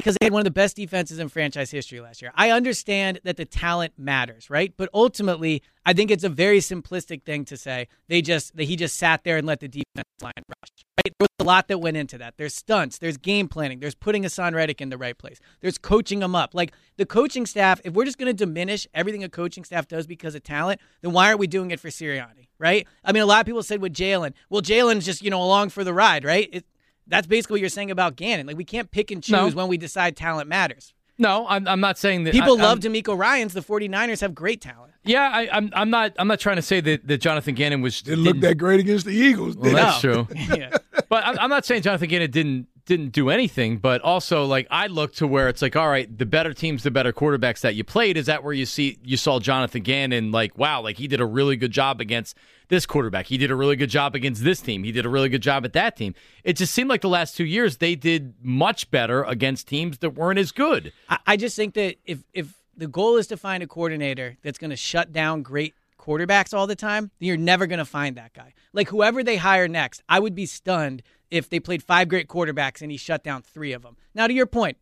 Because 0.00 0.16
they 0.18 0.24
had 0.24 0.32
one 0.32 0.40
of 0.40 0.44
the 0.44 0.50
best 0.50 0.76
defenses 0.76 1.18
in 1.18 1.28
franchise 1.28 1.70
history 1.70 2.00
last 2.00 2.22
year. 2.22 2.32
I 2.34 2.52
understand 2.52 3.20
that 3.24 3.36
the 3.36 3.44
talent 3.44 3.92
matters, 3.98 4.48
right? 4.48 4.72
But 4.74 4.88
ultimately, 4.94 5.62
I 5.84 5.92
think 5.92 6.10
it's 6.10 6.24
a 6.24 6.30
very 6.30 6.60
simplistic 6.60 7.22
thing 7.24 7.44
to 7.44 7.56
say 7.58 7.86
they 8.08 8.22
just 8.22 8.56
that 8.56 8.64
he 8.64 8.76
just 8.76 8.96
sat 8.96 9.24
there 9.24 9.36
and 9.36 9.46
let 9.46 9.60
the 9.60 9.68
defense 9.68 10.08
line 10.22 10.32
rush. 10.38 10.84
Right? 11.04 11.14
There 11.18 11.26
was 11.26 11.28
a 11.38 11.44
lot 11.44 11.68
that 11.68 11.82
went 11.82 11.98
into 11.98 12.16
that. 12.16 12.38
There's 12.38 12.54
stunts, 12.54 12.96
there's 12.96 13.18
game 13.18 13.46
planning, 13.46 13.80
there's 13.80 13.94
putting 13.94 14.22
Haason 14.22 14.54
Reddick 14.54 14.80
in 14.80 14.88
the 14.88 14.96
right 14.96 15.18
place, 15.18 15.38
there's 15.60 15.76
coaching 15.76 16.22
him 16.22 16.34
up. 16.34 16.54
Like 16.54 16.72
the 16.96 17.04
coaching 17.04 17.44
staff, 17.44 17.82
if 17.84 17.92
we're 17.92 18.06
just 18.06 18.16
going 18.16 18.34
to 18.34 18.44
diminish 18.44 18.86
everything 18.94 19.22
a 19.22 19.28
coaching 19.28 19.64
staff 19.64 19.86
does 19.86 20.06
because 20.06 20.34
of 20.34 20.42
talent, 20.42 20.80
then 21.02 21.12
why 21.12 21.26
aren't 21.26 21.40
we 21.40 21.46
doing 21.46 21.72
it 21.72 21.80
for 21.80 21.88
Sirianni? 21.88 22.48
Right? 22.58 22.86
I 23.04 23.12
mean, 23.12 23.22
a 23.22 23.26
lot 23.26 23.40
of 23.40 23.46
people 23.46 23.62
said 23.62 23.82
with 23.82 23.92
Jalen, 23.92 24.32
well, 24.48 24.62
Jalen's 24.62 25.04
just 25.04 25.20
you 25.20 25.28
know 25.28 25.42
along 25.42 25.70
for 25.70 25.84
the 25.84 25.92
ride, 25.92 26.24
right? 26.24 26.48
It, 26.50 26.64
that's 27.10 27.26
basically 27.26 27.54
what 27.54 27.60
you're 27.60 27.68
saying 27.68 27.90
about 27.90 28.16
Gannon. 28.16 28.46
Like 28.46 28.56
we 28.56 28.64
can't 28.64 28.90
pick 28.90 29.10
and 29.10 29.22
choose 29.22 29.32
No. 29.32 29.48
when 29.48 29.68
we 29.68 29.76
decide 29.76 30.16
talent 30.16 30.48
matters. 30.48 30.94
No, 31.18 31.46
I'm, 31.48 31.68
I'm 31.68 31.80
not 31.80 31.98
saying 31.98 32.24
that. 32.24 32.32
People 32.32 32.58
I, 32.58 32.62
love 32.62 32.82
I'm- 32.82 32.92
DeMeco 32.94 33.16
Ryans. 33.18 33.52
The 33.52 33.60
49ers 33.60 34.22
have 34.22 34.34
great 34.34 34.62
talent. 34.62 34.92
Yeah, 35.04 35.30
I, 35.32 35.48
I'm. 35.50 35.70
I'm 35.72 35.88
not. 35.88 36.12
I'm 36.18 36.28
not 36.28 36.40
trying 36.40 36.56
to 36.56 36.62
say 36.62 36.80
that, 36.82 37.06
that 37.08 37.18
Jonathan 37.22 37.54
Gannon 37.54 37.80
was 37.80 38.02
Didn't 38.02 38.22
look 38.22 38.40
that 38.40 38.56
great 38.56 38.80
against 38.80 39.06
the 39.06 39.12
Eagles. 39.14 39.56
Well, 39.56 39.72
that's 39.74 40.00
true. 40.00 40.28
yeah. 40.34 40.76
But 41.08 41.24
I'm, 41.26 41.38
I'm 41.38 41.48
not 41.50 41.64
saying 41.64 41.82
Jonathan 41.82 42.08
Gannon 42.08 42.30
didn't 42.30 42.66
didn't 42.84 43.10
do 43.10 43.30
anything. 43.30 43.78
But 43.78 44.00
also, 44.02 44.44
like 44.44 44.66
I 44.70 44.86
look 44.86 45.14
to 45.14 45.26
where 45.26 45.48
it's 45.48 45.62
like, 45.62 45.76
all 45.76 45.88
right, 45.88 46.18
the 46.18 46.26
better 46.26 46.52
teams, 46.52 46.82
the 46.82 46.90
better 46.90 47.12
quarterbacks 47.12 47.60
that 47.60 47.74
you 47.74 47.84
played. 47.84 48.16
Is 48.16 48.26
that 48.26 48.44
where 48.44 48.52
you 48.52 48.66
see 48.66 48.98
you 49.02 49.16
saw 49.16 49.40
Jonathan 49.40 49.82
Gannon? 49.82 50.30
Like, 50.32 50.56
wow, 50.58 50.82
like 50.82 50.96
he 50.96 51.08
did 51.08 51.20
a 51.20 51.26
really 51.26 51.56
good 51.56 51.72
job 51.72 52.00
against 52.00 52.36
this 52.68 52.86
quarterback. 52.86 53.26
He 53.26 53.36
did 53.36 53.50
a 53.50 53.56
really 53.56 53.76
good 53.76 53.90
job 53.90 54.14
against 54.14 54.42
this 54.42 54.60
team. 54.60 54.84
He 54.84 54.92
did 54.92 55.04
a 55.04 55.08
really 55.08 55.28
good 55.28 55.42
job 55.42 55.64
at 55.64 55.72
that 55.74 55.96
team. 55.96 56.14
It 56.44 56.54
just 56.54 56.72
seemed 56.72 56.88
like 56.88 57.02
the 57.02 57.08
last 57.08 57.36
two 57.36 57.44
years 57.44 57.76
they 57.76 57.94
did 57.94 58.34
much 58.42 58.90
better 58.90 59.24
against 59.24 59.68
teams 59.68 59.98
that 59.98 60.10
weren't 60.10 60.38
as 60.38 60.52
good. 60.52 60.92
I, 61.26 61.36
just 61.36 61.56
think 61.56 61.74
that 61.74 61.96
if 62.04 62.20
if 62.32 62.54
the 62.76 62.86
goal 62.86 63.16
is 63.16 63.26
to 63.28 63.36
find 63.36 63.62
a 63.62 63.66
coordinator 63.66 64.36
that's 64.42 64.58
going 64.58 64.70
to 64.70 64.76
shut 64.76 65.12
down 65.12 65.42
great 65.42 65.74
quarterbacks 65.98 66.54
all 66.54 66.66
the 66.66 66.76
time, 66.76 67.10
then 67.18 67.26
you're 67.26 67.36
never 67.36 67.66
going 67.66 67.78
to 67.78 67.84
find 67.84 68.16
that 68.16 68.32
guy. 68.32 68.54
Like 68.72 68.88
whoever 68.88 69.22
they 69.22 69.36
hire 69.36 69.68
next, 69.68 70.02
I 70.08 70.18
would 70.18 70.34
be 70.34 70.46
stunned 70.46 71.02
if 71.30 71.48
they 71.48 71.60
played 71.60 71.82
five 71.82 72.08
great 72.08 72.28
quarterbacks 72.28 72.82
and 72.82 72.90
he 72.90 72.96
shut 72.96 73.22
down 73.22 73.42
three 73.42 73.72
of 73.72 73.82
them. 73.82 73.96
Now, 74.14 74.26
to 74.26 74.32
your 74.32 74.46
point, 74.46 74.76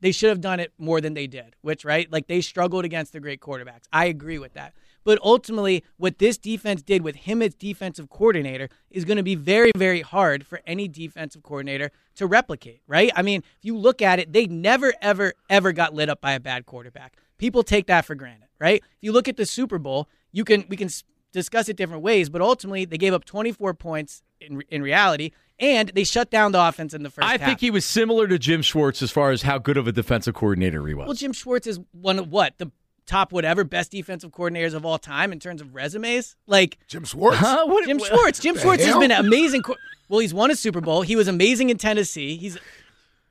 they 0.00 0.12
should 0.12 0.28
have 0.28 0.40
done 0.40 0.60
it 0.60 0.72
more 0.78 1.00
than 1.00 1.14
they 1.14 1.26
did, 1.26 1.56
which, 1.60 1.84
right? 1.84 2.10
Like 2.10 2.28
they 2.28 2.40
struggled 2.40 2.84
against 2.84 3.12
the 3.12 3.20
great 3.20 3.40
quarterbacks. 3.40 3.84
I 3.92 4.06
agree 4.06 4.38
with 4.38 4.54
that. 4.54 4.74
But 5.04 5.18
ultimately, 5.22 5.84
what 5.96 6.18
this 6.18 6.36
defense 6.36 6.82
did 6.82 7.02
with 7.02 7.16
him 7.16 7.40
as 7.40 7.54
defensive 7.54 8.10
coordinator 8.10 8.68
is 8.90 9.04
going 9.04 9.16
to 9.16 9.22
be 9.22 9.34
very, 9.34 9.72
very 9.76 10.02
hard 10.02 10.46
for 10.46 10.60
any 10.66 10.86
defensive 10.86 11.42
coordinator 11.42 11.90
to 12.16 12.26
replicate, 12.26 12.82
right? 12.86 13.10
I 13.16 13.22
mean, 13.22 13.42
if 13.58 13.64
you 13.64 13.76
look 13.76 14.02
at 14.02 14.18
it, 14.18 14.32
they 14.32 14.46
never, 14.46 14.92
ever, 15.00 15.32
ever 15.48 15.72
got 15.72 15.94
lit 15.94 16.08
up 16.08 16.20
by 16.20 16.32
a 16.32 16.40
bad 16.40 16.66
quarterback. 16.66 17.16
People 17.38 17.62
take 17.62 17.86
that 17.86 18.04
for 18.04 18.14
granted, 18.14 18.48
right? 18.60 18.82
If 18.84 18.98
you 19.00 19.12
look 19.12 19.28
at 19.28 19.36
the 19.36 19.46
Super 19.46 19.78
Bowl, 19.78 20.08
you 20.32 20.44
can 20.44 20.66
we 20.68 20.76
can 20.76 20.90
discuss 21.32 21.68
it 21.68 21.76
different 21.76 22.02
ways, 22.02 22.28
but 22.28 22.40
ultimately 22.40 22.84
they 22.84 22.98
gave 22.98 23.12
up 23.14 23.24
24 23.24 23.74
points 23.74 24.22
in 24.40 24.62
in 24.68 24.82
reality, 24.82 25.32
and 25.58 25.88
they 25.94 26.04
shut 26.04 26.30
down 26.30 26.52
the 26.52 26.60
offense 26.64 26.94
in 26.94 27.02
the 27.02 27.10
first 27.10 27.26
I 27.26 27.32
half. 27.32 27.40
think 27.40 27.60
he 27.60 27.70
was 27.70 27.84
similar 27.84 28.26
to 28.28 28.38
Jim 28.38 28.62
Schwartz 28.62 29.02
as 29.02 29.10
far 29.10 29.30
as 29.30 29.42
how 29.42 29.58
good 29.58 29.76
of 29.76 29.86
a 29.88 29.92
defensive 29.92 30.34
coordinator 30.34 30.86
he 30.86 30.94
was. 30.94 31.06
Well, 31.06 31.14
Jim 31.14 31.32
Schwartz 31.32 31.66
is 31.66 31.80
one 31.92 32.18
of 32.18 32.30
what 32.30 32.56
the 32.58 32.70
top 33.06 33.32
whatever 33.32 33.64
best 33.64 33.90
defensive 33.90 34.30
coordinators 34.30 34.74
of 34.74 34.84
all 34.84 34.98
time 34.98 35.32
in 35.32 35.40
terms 35.40 35.60
of 35.62 35.74
resumes. 35.74 36.36
Like 36.46 36.78
Jim 36.88 37.04
Schwartz. 37.04 37.38
Huh? 37.38 37.66
What- 37.66 37.86
Jim 37.86 37.98
Schwartz. 37.98 38.38
Jim 38.38 38.54
the 38.54 38.60
Schwartz 38.60 38.84
has 38.84 38.96
been 38.96 39.10
an 39.10 39.24
amazing. 39.24 39.62
Co- 39.62 39.76
well, 40.08 40.20
he's 40.20 40.32
won 40.34 40.50
a 40.50 40.56
Super 40.56 40.80
Bowl. 40.80 41.02
He 41.02 41.16
was 41.16 41.26
amazing 41.28 41.70
in 41.70 41.76
Tennessee. 41.78 42.36
He's 42.36 42.58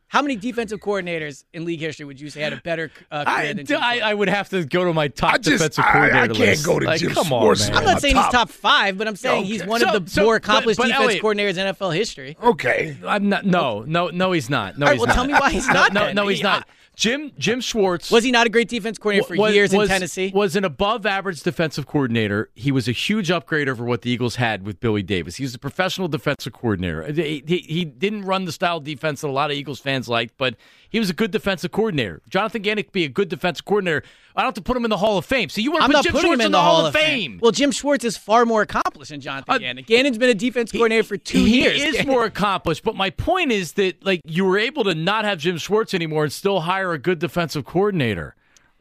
how 0.10 0.22
many 0.22 0.36
defensive 0.38 0.80
coordinators 0.80 1.44
in 1.54 1.66
league 1.66 1.80
history 1.82 2.06
would 2.06 2.20
you 2.20 2.30
say 2.30 2.42
had 2.42 2.54
a 2.54 2.62
better 2.62 2.90
uh, 3.12 3.26
career 3.26 3.38
I, 3.50 3.54
than 3.54 3.66
Jim 3.66 3.80
I, 3.84 4.00
I 4.00 4.14
would 4.14 4.30
have 4.30 4.48
to 4.50 4.64
go 4.66 4.86
to 4.86 4.94
my 4.94 5.10
top 5.10 5.34
I 5.34 5.38
just- 5.38 5.50
defensive 5.58 5.84
coordinator 5.84 6.18
I- 6.18 6.24
I 6.24 6.28
can't 6.28 6.40
list. 6.40 6.66
go 6.66 6.80
to 6.80 6.86
like, 6.86 7.00
Jim 7.02 7.12
come 7.12 7.26
Schwartz. 7.28 7.70
on, 7.70 7.76
I'm 7.76 7.84
not 7.84 8.02
saying 8.02 8.16
top. 8.16 8.26
he's 8.26 8.32
top 8.32 8.50
five, 8.50 8.98
but 8.98 9.08
I'm 9.08 9.16
saying 9.18 9.46
he's 9.46 9.66
one 9.66 9.82
So- 9.82 9.90
of 9.90 10.06
the 10.06 10.10
so- 10.12 10.24
more 10.24 10.36
accomplished 10.36 10.78
but 10.78 10.88
defense 10.88 11.04
Eliot- 11.04 11.24
coordinators 11.24 11.58
in 11.58 11.74
NFL 11.76 11.94
history. 11.96 12.38
Okay. 12.42 12.96
I'm 13.06 13.28
not. 13.30 13.46
No, 13.46 13.84
no, 13.88 14.08
no. 14.10 14.32
He's 14.32 14.50
not. 14.50 14.78
No, 14.78 14.86
All 14.86 14.92
right, 14.92 14.94
he's 14.94 15.00
well, 15.00 15.08
not. 15.08 15.14
tell 15.16 15.26
me 15.26 15.34
why 15.34 15.52
he's 15.52 15.68
not 15.68 15.94
No, 15.94 16.06
then. 16.06 16.16
no, 16.16 16.28
he's 16.28 16.38
He- 16.40 16.44
not. 16.44 16.68
Jim 16.98 17.32
Jim 17.38 17.62
Schwartz 17.62 18.10
Was 18.10 18.24
he 18.24 18.32
not 18.32 18.48
a 18.48 18.50
great 18.50 18.68
defense 18.68 18.98
coordinator 18.98 19.28
for 19.28 19.38
was- 19.38 19.54
years 19.54 19.72
was- 19.72 19.88
in 19.88 19.94
Tennessee? 19.94 20.32
Was 20.34 20.56
an 20.56 20.66
above 20.66 21.06
average 21.06 21.44
defensive 21.44 21.86
coordinator. 21.86 22.50
He 22.56 22.72
was 22.72 22.88
a 22.88 22.92
huge 22.92 23.30
upgrade 23.30 23.70
over 23.70 23.86
what 23.86 24.02
the 24.02 24.10
Eagles 24.10 24.38
had 24.38 24.66
with 24.66 24.80
Billy 24.80 25.04
Davis. 25.04 25.36
He 25.36 25.44
was 25.44 25.54
a 25.54 25.60
professional 25.60 26.08
defensive 26.08 26.54
coordinator. 26.54 27.04
He, 27.14 27.44
he, 27.46 27.58
he 27.60 27.86
didn't 27.86 28.26
run 28.26 28.46
the 28.46 28.52
style 28.52 28.78
of 28.78 28.84
defense 28.84 29.22
that 29.22 29.28
a 29.28 29.30
lot 29.30 29.52
of 29.52 29.58
Eagles 29.58 29.80
fans 29.80 30.10
liked, 30.10 30.34
but 30.38 30.56
he 30.90 30.98
was 30.98 31.12
a 31.12 31.14
good 31.14 31.30
defensive 31.30 31.72
coordinator. 31.72 32.22
Jonathan 32.30 32.64
could 32.64 32.92
be 32.92 33.04
a 33.06 33.10
good 33.10 33.30
defensive 33.30 33.64
coordinator. 33.66 34.02
I 34.36 34.42
don't 34.42 34.48
have 34.48 34.54
to 34.56 34.62
put 34.62 34.78
him 34.78 34.84
in 34.84 34.90
the 34.90 34.98
Hall 34.98 35.18
of 35.18 35.26
Fame. 35.26 35.50
So 35.50 35.62
you 35.62 35.72
want 35.72 35.84
to 35.86 35.92
put 35.92 36.04
Jim 36.04 36.12
putting 36.14 36.28
Schwartz 36.28 36.42
him 36.42 36.46
in 36.48 36.52
the 36.52 36.62
Hall 36.62 36.86
of 36.86 36.94
Fame? 36.94 37.40
Well, 37.42 37.52
Jim 37.52 37.72
Schwartz 37.72 38.06
is 38.06 38.18
far 38.18 38.46
more 38.46 38.62
accomplished 38.62 39.10
than 39.10 39.20
Jonathan 39.22 39.64
Uh. 39.64 39.82
Gannon's 39.86 40.18
been 40.18 40.30
a 40.30 40.36
defense 40.36 40.72
coordinator 40.72 41.04
for 41.04 41.18
two 41.18 41.44
he 41.44 41.62
years. 41.62 41.82
He 41.82 41.90
is 41.90 42.06
more 42.06 42.26
accomplished, 42.26 42.84
but 42.84 42.96
my 42.96 43.10
point 43.12 43.52
is 43.52 43.74
that 43.74 44.04
like 44.06 44.22
you 44.26 44.46
were 44.46 44.58
able 44.58 44.84
to 44.86 44.96
not 44.96 45.26
have 45.26 45.40
Jim 45.40 45.58
Schwartz 45.58 45.94
anymore 45.94 46.24
and 46.24 46.32
still 46.34 46.62
hire 46.62 46.87
a 46.94 47.00
good 47.00 47.20
defensive 47.20 47.66
coordinator, 47.66 48.36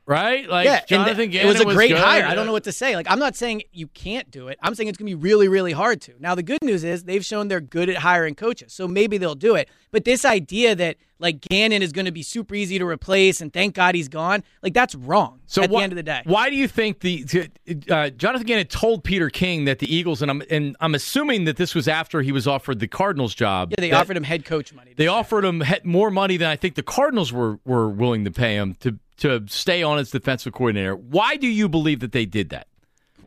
right? 0.06 0.48
Like 0.48 0.66
yeah, 0.66 0.84
Jonathan 0.84 1.16
th- 1.16 1.30
Gannon 1.32 1.46
it 1.46 1.52
was 1.52 1.60
a 1.60 1.74
great 1.74 1.88
good. 1.88 1.98
hire. 1.98 2.24
I 2.24 2.34
don't 2.34 2.46
know 2.46 2.52
what 2.52 2.64
to 2.64 2.72
say. 2.72 2.96
Like, 2.96 3.06
I'm 3.10 3.18
not 3.18 3.36
saying 3.36 3.62
you 3.72 3.88
can't 3.88 4.30
do 4.30 4.48
it. 4.48 4.58
I'm 4.62 4.74
saying 4.74 4.88
it's 4.88 4.98
going 4.98 5.10
to 5.10 5.16
be 5.16 5.20
really, 5.20 5.48
really 5.48 5.72
hard 5.72 6.00
to. 6.02 6.14
Now, 6.18 6.34
the 6.34 6.42
good 6.42 6.62
news 6.62 6.84
is 6.84 7.04
they've 7.04 7.24
shown 7.24 7.48
they're 7.48 7.60
good 7.60 7.88
at 7.88 7.98
hiring 7.98 8.34
coaches, 8.34 8.72
so 8.72 8.88
maybe 8.88 9.18
they'll 9.18 9.34
do 9.34 9.54
it. 9.54 9.68
But 9.90 10.04
this 10.04 10.24
idea 10.24 10.74
that 10.74 10.96
like 11.18 11.40
Gannon 11.40 11.82
is 11.82 11.92
going 11.92 12.04
to 12.04 12.12
be 12.12 12.22
super 12.22 12.54
easy 12.54 12.78
to 12.78 12.86
replace 12.86 13.40
and 13.40 13.52
thank 13.52 13.74
God 13.74 13.94
he's 13.94 14.08
gone, 14.08 14.42
like 14.62 14.74
that's 14.74 14.94
wrong. 14.94 15.40
So 15.46 15.62
at 15.62 15.70
why, 15.70 15.80
the 15.80 15.84
end 15.84 15.92
of 15.92 15.96
the 15.96 16.02
day, 16.02 16.22
why 16.24 16.50
do 16.50 16.56
you 16.56 16.68
think 16.68 17.00
the 17.00 17.48
uh, 17.90 18.10
Jonathan 18.10 18.46
Gannon 18.46 18.66
told 18.66 19.04
Peter 19.04 19.30
King 19.30 19.64
that 19.64 19.78
the 19.78 19.94
Eagles 19.94 20.20
and 20.22 20.30
I'm 20.30 20.42
and 20.50 20.76
I'm 20.80 20.94
assuming 20.94 21.44
that 21.44 21.56
this 21.56 21.74
was 21.74 21.88
after 21.88 22.20
he 22.20 22.32
was 22.32 22.46
offered 22.46 22.80
the 22.80 22.88
Cardinals 22.88 23.34
job. 23.34 23.70
yeah, 23.70 23.80
they 23.80 23.92
offered 23.92 24.16
him 24.16 24.24
head 24.24 24.44
coach 24.44 24.72
money. 24.74 24.92
They 24.94 25.06
offered 25.06 25.44
him 25.44 25.62
he- 25.62 25.80
more 25.84 26.10
money 26.10 26.36
than 26.36 26.50
I 26.50 26.56
think 26.56 26.74
the 26.74 26.82
Cardinals 26.82 27.32
were 27.32 27.58
were 27.64 27.88
willing 27.88 28.24
to 28.24 28.30
pay 28.30 28.54
him 28.56 28.74
to 28.80 28.98
to 29.18 29.44
stay 29.48 29.82
on 29.82 29.98
as 29.98 30.10
defensive 30.10 30.52
coordinator. 30.52 30.94
Why 30.94 31.36
do 31.36 31.46
you 31.46 31.68
believe 31.68 32.00
that 32.00 32.12
they 32.12 32.26
did 32.26 32.50
that? 32.50 32.66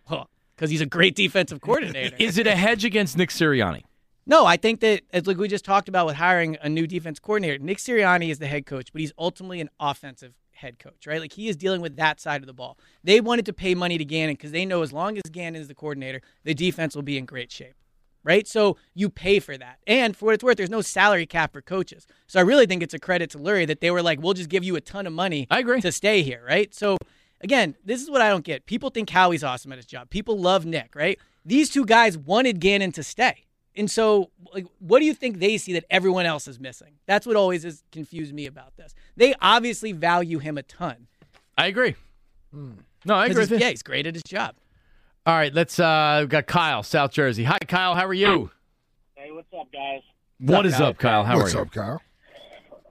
Well, 0.09 0.29
because 0.55 0.69
he's 0.69 0.81
a 0.81 0.85
great 0.85 1.15
defensive 1.15 1.61
coordinator. 1.61 2.15
Is 2.19 2.37
it 2.37 2.47
a 2.47 2.55
hedge 2.55 2.85
against 2.85 3.17
Nick 3.17 3.29
Sirianni? 3.29 3.83
No, 4.25 4.45
I 4.45 4.57
think 4.57 4.81
that 4.81 5.01
as 5.11 5.25
like 5.25 5.37
we 5.37 5.47
just 5.47 5.65
talked 5.65 5.89
about 5.89 6.05
with 6.05 6.15
hiring 6.15 6.57
a 6.61 6.69
new 6.69 6.85
defense 6.85 7.17
coordinator, 7.17 7.57
Nick 7.57 7.79
Sirianni 7.79 8.29
is 8.29 8.37
the 8.37 8.47
head 8.47 8.65
coach, 8.65 8.91
but 8.93 9.01
he's 9.01 9.13
ultimately 9.17 9.59
an 9.61 9.69
offensive 9.79 10.33
head 10.51 10.77
coach, 10.77 11.07
right? 11.07 11.19
Like 11.19 11.33
he 11.33 11.47
is 11.47 11.55
dealing 11.55 11.81
with 11.81 11.95
that 11.95 12.19
side 12.19 12.41
of 12.41 12.47
the 12.47 12.53
ball. 12.53 12.77
They 13.03 13.21
wanted 13.21 13.45
to 13.47 13.53
pay 13.53 13.73
money 13.73 13.97
to 13.97 14.05
Gannon 14.05 14.35
because 14.35 14.51
they 14.51 14.65
know 14.65 14.83
as 14.83 14.93
long 14.93 15.17
as 15.17 15.23
Gannon 15.31 15.59
is 15.59 15.67
the 15.67 15.73
coordinator, 15.73 16.21
the 16.43 16.53
defense 16.53 16.95
will 16.95 17.01
be 17.01 17.17
in 17.17 17.25
great 17.25 17.51
shape. 17.51 17.73
Right? 18.23 18.47
So 18.47 18.77
you 18.93 19.09
pay 19.09 19.39
for 19.39 19.57
that. 19.57 19.79
And 19.87 20.15
for 20.15 20.25
what 20.25 20.33
it's 20.35 20.43
worth, 20.43 20.57
there's 20.57 20.69
no 20.69 20.81
salary 20.81 21.25
cap 21.25 21.53
for 21.53 21.61
coaches. 21.61 22.05
So 22.27 22.39
I 22.39 22.43
really 22.43 22.65
think 22.65 22.83
it's 22.83 22.93
a 22.93 22.99
credit 22.99 23.29
to 23.31 23.37
Lurie 23.37 23.65
that 23.67 23.79
they 23.79 23.91
were 23.91 24.01
like, 24.01 24.21
we'll 24.21 24.33
just 24.33 24.49
give 24.49 24.63
you 24.63 24.75
a 24.75 24.81
ton 24.81 25.07
of 25.07 25.13
money 25.13 25.47
I 25.49 25.59
agree. 25.59 25.79
to 25.81 25.91
stay 25.91 26.21
here, 26.21 26.43
right? 26.45 26.73
So 26.75 26.97
again, 27.41 27.75
this 27.85 28.01
is 28.01 28.09
what 28.09 28.21
I 28.21 28.29
don't 28.29 28.43
get. 28.43 28.65
People 28.65 28.89
think 28.89 29.09
Howie's 29.09 29.43
awesome 29.43 29.71
at 29.71 29.77
his 29.77 29.85
job. 29.85 30.09
People 30.09 30.37
love 30.37 30.65
Nick, 30.65 30.95
right? 30.95 31.17
These 31.45 31.69
two 31.69 31.85
guys 31.85 32.17
wanted 32.17 32.59
Gannon 32.59 32.91
to 32.91 33.03
stay. 33.03 33.45
And 33.75 33.89
so, 33.89 34.31
like, 34.53 34.65
what 34.79 34.99
do 34.99 35.05
you 35.05 35.13
think 35.13 35.39
they 35.39 35.57
see 35.57 35.71
that 35.73 35.85
everyone 35.89 36.25
else 36.25 36.47
is 36.47 36.59
missing? 36.59 36.95
That's 37.05 37.25
what 37.25 37.37
always 37.37 37.63
has 37.63 37.83
confused 37.93 38.33
me 38.33 38.45
about 38.45 38.75
this. 38.75 38.93
They 39.15 39.33
obviously 39.41 39.93
value 39.93 40.39
him 40.39 40.57
a 40.57 40.63
ton. 40.63 41.07
I 41.57 41.67
agree. 41.67 41.95
No, 42.51 43.15
I 43.15 43.27
agree. 43.27 43.45
he's-. 43.45 43.61
Yeah, 43.61 43.69
he's 43.69 43.83
great 43.83 44.05
at 44.05 44.15
his 44.15 44.23
job. 44.23 44.55
All 45.29 45.35
right, 45.35 45.53
let's. 45.53 45.79
uh 45.79 46.17
we've 46.21 46.29
got 46.29 46.47
Kyle, 46.47 46.81
South 46.81 47.11
Jersey. 47.11 47.43
Hi, 47.43 47.59
Kyle. 47.67 47.93
How 47.93 48.07
are 48.07 48.15
you? 48.15 48.49
Hey, 49.13 49.31
what's 49.31 49.53
up, 49.55 49.71
guys? 49.71 50.01
What 50.39 50.65
is 50.65 50.81
up, 50.81 50.97
Kyle? 50.97 51.23
How 51.23 51.37
What's 51.37 51.53
are 51.53 51.57
you? 51.57 51.61
up, 51.65 51.71
Kyle? 51.71 52.01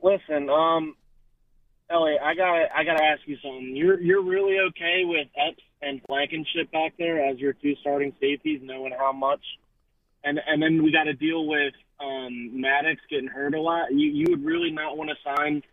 Listen, 0.05 0.49
um, 0.49 0.95
Eliot, 1.91 2.21
I 2.23 2.37
gotta, 2.37 2.67
I 2.73 2.85
gotta 2.85 3.03
ask 3.03 3.23
you 3.27 3.39
something. 3.43 3.75
You're, 3.75 4.01
you're 4.01 4.23
really 4.23 4.57
okay 4.69 5.03
with 5.05 5.27
Epps 5.37 5.65
and 5.83 6.01
Blankenship 6.07 6.71
back 6.71 6.95
there 6.97 7.29
as 7.29 7.41
your 7.41 7.55
two 7.55 7.75
starting 7.81 8.13
safeties, 8.21 8.61
knowing 8.63 8.93
how 8.97 9.11
much, 9.11 9.43
and 10.23 10.39
and 10.47 10.63
then 10.63 10.85
we 10.85 10.93
got 10.93 11.05
to 11.05 11.15
deal 11.15 11.45
with 11.45 11.75
um, 11.99 12.61
Maddox 12.61 13.01
getting 13.11 13.27
hurt 13.27 13.57
a 13.57 13.61
lot. 13.61 13.91
You, 13.91 14.11
you 14.13 14.27
would 14.31 14.45
really 14.45 14.71
not 14.71 14.97
want 14.97 15.11
to 15.11 15.17
sign 15.25 15.65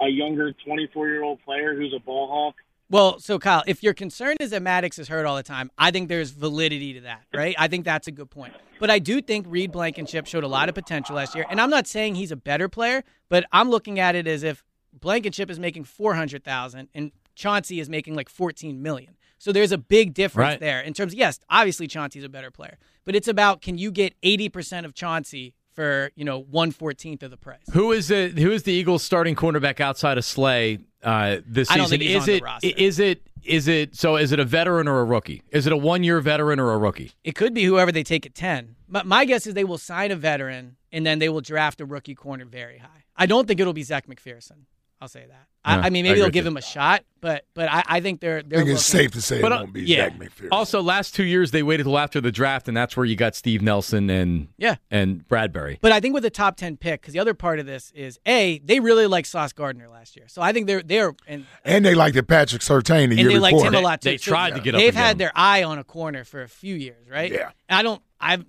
a 0.00 0.08
younger 0.08 0.54
24 0.64 1.06
year 1.06 1.22
old 1.22 1.42
player 1.44 1.74
who's 1.76 1.92
a 1.94 2.00
ball 2.00 2.28
hawk. 2.28 2.54
Well, 2.90 3.18
so 3.18 3.38
Kyle, 3.38 3.64
if 3.66 3.82
your 3.82 3.94
concern 3.94 4.36
is 4.40 4.50
that 4.50 4.62
Maddox 4.62 4.98
is 4.98 5.08
hurt 5.08 5.24
all 5.26 5.36
the 5.36 5.42
time, 5.42 5.70
I 5.78 5.90
think 5.90 6.08
there's 6.08 6.30
validity 6.30 6.92
to 6.94 7.00
that, 7.02 7.22
right? 7.34 7.54
I 7.58 7.66
think 7.66 7.84
that's 7.84 8.06
a 8.06 8.12
good 8.12 8.30
point. 8.30 8.52
But 8.78 8.90
I 8.90 8.98
do 8.98 9.22
think 9.22 9.46
Reed 9.48 9.72
Blankenship 9.72 10.26
showed 10.26 10.44
a 10.44 10.48
lot 10.48 10.68
of 10.68 10.74
potential 10.74 11.16
last 11.16 11.34
year, 11.34 11.46
and 11.48 11.60
I'm 11.60 11.70
not 11.70 11.86
saying 11.86 12.16
he's 12.16 12.30
a 12.30 12.36
better 12.36 12.68
player, 12.68 13.02
but 13.28 13.46
I'm 13.52 13.70
looking 13.70 13.98
at 13.98 14.14
it 14.14 14.26
as 14.26 14.42
if 14.42 14.62
Blankenship 14.92 15.50
is 15.50 15.58
making 15.58 15.84
four 15.84 16.14
hundred 16.14 16.44
thousand 16.44 16.88
and 16.94 17.10
Chauncey 17.34 17.80
is 17.80 17.88
making 17.88 18.14
like 18.14 18.28
fourteen 18.28 18.82
million. 18.82 19.16
So 19.38 19.50
there's 19.50 19.72
a 19.72 19.78
big 19.78 20.14
difference 20.14 20.52
Right. 20.52 20.60
there 20.60 20.80
in 20.80 20.94
terms. 20.94 21.12
Of, 21.12 21.18
yes, 21.18 21.40
obviously 21.50 21.86
Chauncey's 21.86 22.22
a 22.24 22.28
better 22.28 22.50
player, 22.50 22.78
but 23.04 23.16
it's 23.16 23.26
about 23.28 23.60
can 23.60 23.76
you 23.78 23.90
get 23.90 24.14
eighty 24.22 24.48
percent 24.48 24.86
of 24.86 24.94
Chauncey 24.94 25.54
for 25.74 26.10
you 26.14 26.24
know 26.24 26.40
one 26.40 26.70
fourteenth 26.70 27.22
of 27.22 27.30
the 27.30 27.36
price. 27.36 27.64
Who 27.72 27.92
is 27.92 28.08
the 28.08 28.28
Who 28.28 28.52
is 28.52 28.62
the 28.62 28.72
Eagles' 28.72 29.02
starting 29.02 29.34
cornerback 29.34 29.80
outside 29.80 30.18
of 30.18 30.24
Slay 30.24 30.78
uh, 31.02 31.38
this 31.46 31.70
I 31.70 31.74
season? 31.74 31.78
don't 31.78 31.88
think 31.90 32.02
he's 32.02 32.22
is 32.22 32.28
it? 32.28 32.78
Is 32.78 32.98
it? 32.98 33.22
Is 33.44 33.68
it? 33.68 33.94
So 33.94 34.16
is 34.16 34.32
it 34.32 34.40
a 34.40 34.44
veteran 34.44 34.88
or 34.88 35.00
a 35.00 35.04
rookie? 35.04 35.42
Is 35.50 35.66
it 35.66 35.72
a 35.72 35.76
one 35.76 36.02
year 36.02 36.20
veteran 36.20 36.58
or 36.58 36.72
a 36.72 36.78
rookie? 36.78 37.12
It 37.24 37.34
could 37.34 37.52
be 37.52 37.64
whoever 37.64 37.92
they 37.92 38.02
take 38.02 38.24
at 38.24 38.34
10. 38.34 38.76
My, 38.88 39.02
my 39.02 39.24
guess 39.24 39.46
is 39.46 39.54
they 39.54 39.64
will 39.64 39.78
sign 39.78 40.10
a 40.10 40.16
veteran 40.16 40.76
and 40.92 41.04
then 41.04 41.18
they 41.18 41.28
will 41.28 41.42
draft 41.42 41.80
a 41.80 41.84
rookie 41.84 42.14
corner 42.14 42.44
very 42.46 42.78
high. 42.78 43.04
I 43.16 43.26
don't 43.26 43.46
think 43.46 43.60
it'll 43.60 43.72
be 43.72 43.82
Zech 43.82 44.06
McPhearson. 44.06 44.64
I'll 45.00 45.08
say 45.08 45.26
that. 45.28 45.46
Yeah, 45.66 45.76
I, 45.82 45.86
I 45.86 45.90
mean, 45.90 46.04
maybe 46.04 46.08
agree 46.10 46.20
they'll 46.22 46.30
give 46.30 46.44
you. 46.44 46.50
him 46.50 46.56
a 46.56 46.62
shot, 46.62 47.04
but 47.20 47.44
but 47.54 47.70
I, 47.70 47.82
I 47.86 48.00
think 48.00 48.20
they're 48.20 48.38
I 48.38 48.42
they're 48.46 48.58
think 48.60 48.70
it's 48.70 48.84
safe 48.84 49.10
to 49.12 49.20
say 49.22 49.40
But, 49.42 49.52
it 49.52 49.54
won't 49.56 49.72
be 49.72 49.82
yeah. 49.82 50.08
Zech 50.08 50.18
McPhearson. 50.18 50.48
Also, 50.52 50.80
last 50.82 51.14
two 51.14 51.24
years 51.24 51.50
they 51.50 51.62
waited 51.62 51.84
till 51.84 51.98
after 51.98 52.20
the 52.20 52.30
draft, 52.32 52.68
and 52.68 52.76
that's 52.76 52.96
where 52.96 53.04
you 53.04 53.16
got 53.16 53.34
Steve 53.34 53.60
Nelson 53.60 54.08
and 54.10 54.48
Yeah. 54.56 54.76
and 54.90 55.26
Bradberry. 55.28 55.78
But 55.80 55.92
I 55.92 56.00
think 56.00 56.14
with 56.14 56.24
a 56.24 56.30
top 56.30 56.56
10 56.56 56.76
pick, 56.76 57.00
because 57.00 57.12
the 57.12 57.18
other 57.20 57.34
part 57.34 57.58
of 57.58 57.66
this 57.66 57.90
is 57.94 58.18
A, 58.26 58.60
they 58.64 58.78
really 58.80 59.06
like 59.06 59.26
Sauce 59.26 59.52
Gardner 59.52 59.88
last 59.88 60.16
year. 60.16 60.26
So 60.28 60.40
I 60.42 60.52
think 60.52 60.66
they're, 60.66 60.82
they're 60.82 61.14
and, 61.26 61.46
and 61.64 61.84
they 61.84 61.94
liked 61.94 62.14
the 62.16 62.22
Patrick 62.22 62.62
Surtain 62.62 62.84
the 62.86 63.02
and 63.02 63.18
year 63.18 63.28
they 63.30 63.38
liked 63.38 63.56
before. 63.56 63.68
him 63.68 63.74
a 63.74 63.80
lot 63.80 64.00
too. 64.00 64.10
They 64.10 64.16
So 64.18 64.30
tried 64.30 64.54
to 64.54 64.60
get 64.60 64.74
up 64.74 64.80
They've 64.80 64.88
and 64.88 64.96
had 64.96 65.12
him. 65.12 65.18
their 65.18 65.32
eye 65.34 65.64
on 65.64 65.78
a 65.78 65.84
corner 65.84 66.24
for 66.24 66.42
a 66.42 66.48
few 66.48 66.74
years, 66.74 67.08
right? 67.10 67.32
Yeah. 67.32 67.50
I 67.68 67.82
don't. 67.82 68.00
I've 68.20 68.44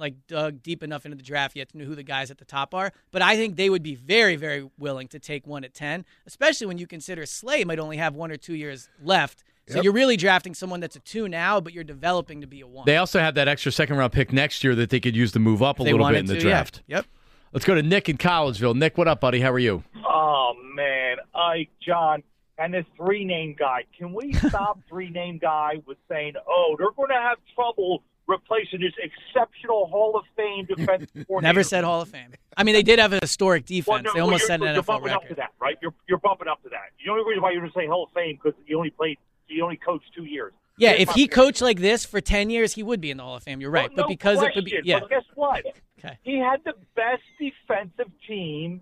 like 0.00 0.14
dug 0.26 0.62
deep 0.62 0.82
enough 0.82 1.04
into 1.04 1.16
the 1.16 1.22
draft 1.22 1.54
yet 1.54 1.68
to 1.70 1.78
know 1.78 1.84
who 1.84 1.94
the 1.94 2.02
guys 2.02 2.30
at 2.30 2.38
the 2.38 2.44
top 2.44 2.74
are, 2.74 2.92
but 3.12 3.22
I 3.22 3.36
think 3.36 3.56
they 3.56 3.70
would 3.70 3.82
be 3.82 3.94
very, 3.94 4.34
very 4.36 4.68
willing 4.78 5.06
to 5.08 5.18
take 5.20 5.46
one 5.46 5.62
at 5.62 5.74
ten, 5.74 6.04
especially 6.26 6.66
when 6.66 6.78
you 6.78 6.86
consider 6.86 7.26
Slay 7.26 7.64
might 7.64 7.78
only 7.78 7.98
have 7.98 8.14
one 8.16 8.30
or 8.32 8.36
two 8.36 8.54
years 8.54 8.88
left. 9.02 9.44
So 9.68 9.76
Yep. 9.76 9.84
you're 9.84 9.92
really 9.92 10.16
drafting 10.16 10.54
someone 10.54 10.80
that's 10.80 10.96
a 10.96 11.00
two 11.00 11.28
now, 11.28 11.60
but 11.60 11.72
you're 11.72 11.84
developing 11.84 12.40
to 12.40 12.46
be 12.48 12.60
a 12.62 12.66
one. 12.66 12.86
They 12.86 12.96
also 12.96 13.20
have 13.20 13.34
that 13.36 13.46
extra 13.46 13.70
second 13.70 13.98
round 13.98 14.12
pick 14.12 14.32
next 14.32 14.64
year 14.64 14.74
that 14.74 14.90
they 14.90 14.98
could 14.98 15.14
use 15.14 15.30
to 15.32 15.38
move 15.38 15.62
up 15.62 15.78
a 15.78 15.82
If 15.82 15.86
they 15.86 15.92
little 15.92 16.08
bit 16.08 16.16
in 16.18 16.26
the 16.26 16.34
to, 16.34 16.38
yeah. 16.40 16.42
draft. 16.54 16.82
Yep. 16.88 17.06
Let's 17.52 17.64
go 17.66 17.74
to 17.76 17.82
Nick 17.82 18.08
in 18.08 18.16
Collegeville. 18.16 18.74
Nick, 18.74 18.96
what 18.98 19.06
up, 19.06 19.20
buddy? 19.20 19.40
How 19.40 19.52
are 19.52 19.58
you? 19.60 19.84
Oh 20.04 20.54
man, 20.74 21.16
Ike, 21.34 21.68
John, 21.86 22.22
and 22.58 22.72
this 22.74 22.84
three 22.96 23.24
name 23.24 23.54
guy. 23.58 23.84
Can 23.96 24.12
we 24.12 24.32
stop 24.32 24.78
three 24.88 25.10
name 25.10 25.38
guy 25.38 25.80
with 25.86 25.98
saying, 26.08 26.34
"Oh, 26.48 26.74
they're 26.78 26.90
going 26.96 27.08
to 27.10 27.14
have 27.14 27.38
trouble 27.54 28.02
replacing 28.30 28.80
this 28.80 28.94
exceptional 28.98 29.86
Hall 29.88 30.16
of 30.16 30.24
Fame 30.36 30.64
defense 30.66 31.10
coordinator"? 31.26 31.42
Never 31.42 31.62
said 31.62 31.84
Hall 31.84 32.00
of 32.00 32.08
Fame. 32.08 32.32
I 32.56 32.64
mean, 32.64 32.74
they 32.74 32.82
did 32.82 32.98
have 32.98 33.12
a 33.12 33.18
historic 33.20 33.66
defense. 33.66 33.86
Well, 33.86 34.02
no, 34.02 34.12
they 34.14 34.20
almost 34.20 34.42
well, 34.42 34.46
set 34.46 34.62
an 34.62 34.74
you're 34.74 34.82
NFL 34.82 34.86
bumping 34.86 35.12
up 35.12 35.28
to 35.28 35.34
that, 35.34 35.52
right? 35.60 35.76
You're 35.82 35.94
you're 36.08 36.18
bumping 36.18 36.48
up 36.48 36.62
to 36.62 36.68
that. 36.70 36.90
The 37.04 37.10
only 37.10 37.24
reason 37.24 37.42
why 37.42 37.50
you're 37.50 37.60
going 37.60 37.72
to 37.72 37.78
say 37.78 37.86
Hall 37.86 38.04
of 38.04 38.12
Fame 38.12 38.38
because 38.42 38.58
he 38.64 38.74
only 38.74 38.90
played 38.90 39.18
he 39.46 39.60
only 39.60 39.76
coached 39.76 40.10
two 40.14 40.24
years. 40.24 40.52
Yeah, 40.80 40.92
if 40.92 41.10
he 41.10 41.28
coached 41.28 41.60
like 41.60 41.78
this 41.78 42.06
for 42.06 42.22
10 42.22 42.48
years, 42.48 42.72
he 42.72 42.82
would 42.82 43.02
be 43.02 43.10
in 43.10 43.18
the 43.18 43.22
Hall 43.22 43.36
of 43.36 43.42
Fame. 43.42 43.60
You're 43.60 43.70
right. 43.70 43.90
Well, 43.90 44.04
but 44.04 44.08
because 44.08 44.38
question, 44.38 44.50
it 44.50 44.54
could 44.54 44.64
be, 44.64 44.80
yeah. 44.88 45.00
But 45.00 45.10
guess 45.10 45.24
what? 45.34 45.66
Okay. 45.98 46.18
He 46.22 46.38
had 46.38 46.64
the 46.64 46.72
best 46.96 47.22
defensive 47.38 48.10
team 48.26 48.80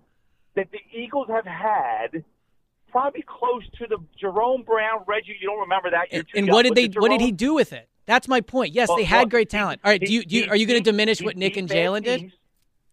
that 0.55 0.69
the 0.71 0.79
Eagles 0.97 1.27
have 1.27 1.45
had, 1.45 2.23
probably 2.89 3.23
close 3.27 3.63
to 3.79 3.87
the 3.87 3.97
Jerome 4.17 4.63
Brown, 4.63 5.03
Reggie. 5.07 5.35
You 5.41 5.47
don't 5.47 5.59
remember 5.59 5.91
that? 5.91 6.13
You're 6.13 6.23
And 6.35 6.47
young, 6.47 6.55
what 6.55 6.63
did 6.63 6.75
they 6.75 6.87
the 6.87 7.01
what 7.01 7.09
did 7.09 7.19
he 7.19 7.33
do 7.33 7.53
with 7.53 7.73
it? 7.73 7.89
That's 8.09 8.27
my 8.27 8.41
point. 8.41 8.73
Yes, 8.73 8.89
Well, 8.89 8.97
they 8.97 9.03
had 9.03 9.19
look, 9.19 9.29
great 9.29 9.51
talent. 9.51 9.81
All 9.83 9.91
right, 9.91 10.01
do 10.01 10.11
you, 10.11 10.25
do 10.25 10.35
you 10.35 10.47
are 10.49 10.55
you 10.55 10.65
going 10.65 10.83
to 10.83 10.91
diminish 10.91 11.21
what 11.21 11.37
Nick 11.37 11.57
and 11.57 11.69
Jalen 11.69 12.03
did? 12.03 12.31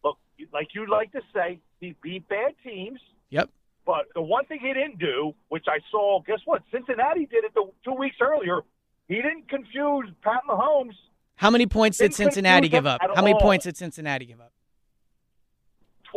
Look, 0.05 0.19
like 0.53 0.75
you 0.75 0.87
like 0.87 1.11
to 1.13 1.23
say, 1.33 1.59
he 1.81 1.95
beat 2.03 2.29
bad 2.29 2.53
teams. 2.63 3.01
Yep. 3.31 3.49
But 3.87 4.09
the 4.15 4.21
one 4.21 4.45
thing 4.45 4.59
he 4.61 4.75
didn't 4.75 4.99
do, 4.99 5.33
which 5.49 5.65
I 5.69 5.79
saw, 5.91 6.21
guess 6.27 6.41
what? 6.45 6.65
Cincinnati 6.71 7.25
did 7.25 7.45
it 7.45 7.55
the, 7.55 7.65
two 7.83 7.95
weeks 7.95 8.17
earlier. 8.21 8.61
He 9.09 9.15
didn't 9.15 9.49
confuse 9.49 10.11
Pat 10.21 10.43
Mahomes. 10.47 10.93
How 11.37 11.49
many 11.49 11.67
points 11.67 11.97
did 11.97 12.13
Cincinnati 12.13 12.69
give 12.69 12.85
up? 12.85 13.01
How 13.01 13.23
many 13.23 13.33
all. 13.33 13.41
points 13.41 13.65
did 13.65 13.79
Cincinnati 13.79 14.27
give 14.27 14.43
up? 14.43 14.53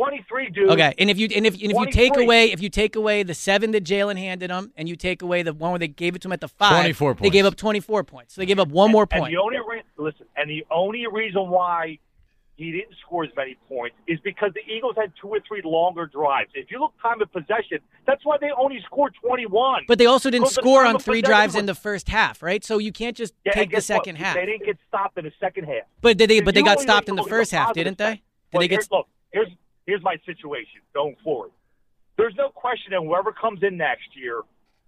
Twenty-three, 0.04 0.50
dude. 0.50 0.70
Okay, 0.70 0.94
and 0.98 1.10
if 1.10 1.18
you 1.18 1.28
and 1.36 1.44
if, 1.46 1.54
and 1.54 1.72
if 1.72 1.78
you 1.78 1.86
take 1.90 2.16
away 2.16 2.52
if 2.52 2.62
you 2.62 2.70
take 2.70 2.96
away 2.96 3.22
the 3.22 3.34
seven 3.34 3.72
that 3.72 3.84
Jalen 3.84 4.16
handed 4.16 4.50
them, 4.50 4.72
and 4.76 4.88
you 4.88 4.96
take 4.96 5.20
away 5.20 5.42
the 5.42 5.52
one 5.52 5.72
where 5.72 5.78
they 5.78 5.88
gave 5.88 6.14
it 6.16 6.22
to 6.22 6.28
him 6.28 6.32
at 6.32 6.40
the 6.40 6.48
five, 6.48 6.70
24 6.80 7.14
points. 7.14 7.22
they 7.22 7.30
gave 7.30 7.44
up 7.44 7.56
twenty 7.56 7.80
four 7.80 8.02
points. 8.02 8.34
So 8.34 8.40
they 8.40 8.46
gave 8.46 8.58
up 8.58 8.68
one 8.68 8.90
more 8.90 9.06
And 9.10 9.20
point. 9.20 9.32
the 9.32 9.36
only 9.38 9.58
re- 9.58 9.82
listen, 9.98 10.24
and 10.36 10.48
the 10.48 10.64
only 10.70 11.06
reason 11.06 11.50
why 11.50 11.98
he 12.56 12.72
didn't 12.72 12.94
score 13.04 13.24
as 13.24 13.30
many 13.36 13.56
points 13.68 13.96
is 14.06 14.18
because 14.20 14.52
the 14.54 14.60
Eagles 14.72 14.94
had 14.96 15.12
two 15.20 15.28
or 15.28 15.38
three 15.46 15.60
longer 15.64 16.06
drives. 16.06 16.50
If 16.54 16.70
you 16.70 16.78
look 16.80 16.92
time 17.02 17.20
of 17.22 17.30
possession, 17.32 17.78
that's 18.06 18.24
why 18.24 18.36
they 18.40 18.50
only 18.58 18.80
scored 18.86 19.14
twenty-one. 19.22 19.82
But 19.86 19.98
they 19.98 20.06
also 20.06 20.30
didn't 20.30 20.48
score 20.48 20.86
on 20.86 20.98
three 20.98 21.20
drives 21.20 21.54
was- 21.54 21.60
in 21.60 21.66
the 21.66 21.74
first 21.74 22.08
half, 22.08 22.42
right? 22.42 22.64
So 22.64 22.78
you 22.78 22.92
can't 22.92 23.16
just 23.16 23.34
Yeah, 23.44 23.52
take 23.52 23.68
the 23.68 23.76
guess 23.76 23.90
what? 23.90 23.96
second 24.04 24.16
half. 24.16 24.34
They 24.34 24.46
didn't 24.46 24.64
get 24.64 24.78
stopped 24.88 25.18
in 25.18 25.24
the 25.26 25.32
second 25.38 25.64
half. 25.64 25.84
But 26.00 26.16
did 26.16 26.30
they? 26.30 26.40
But 26.40 26.54
they 26.54 26.60
you 26.60 26.66
got 26.66 26.80
stopped 26.80 27.10
in 27.10 27.16
the 27.16 27.22
first 27.24 27.52
half, 27.52 27.74
didn't 27.74 27.98
they? 27.98 28.14
Did 28.14 28.20
Well, 28.54 28.60
they 28.62 28.68
get? 28.68 28.76
here's, 28.76 28.90
look, 28.90 29.06
here's 29.32 29.48
here's 29.90 30.02
my 30.02 30.16
situation 30.24 30.80
going 30.94 31.16
forward. 31.24 31.50
There's 32.16 32.34
no 32.36 32.48
question 32.50 32.88
that 32.92 33.00
whoever 33.02 33.32
comes 33.32 33.60
in 33.62 33.76
next 33.76 34.08
year, 34.14 34.42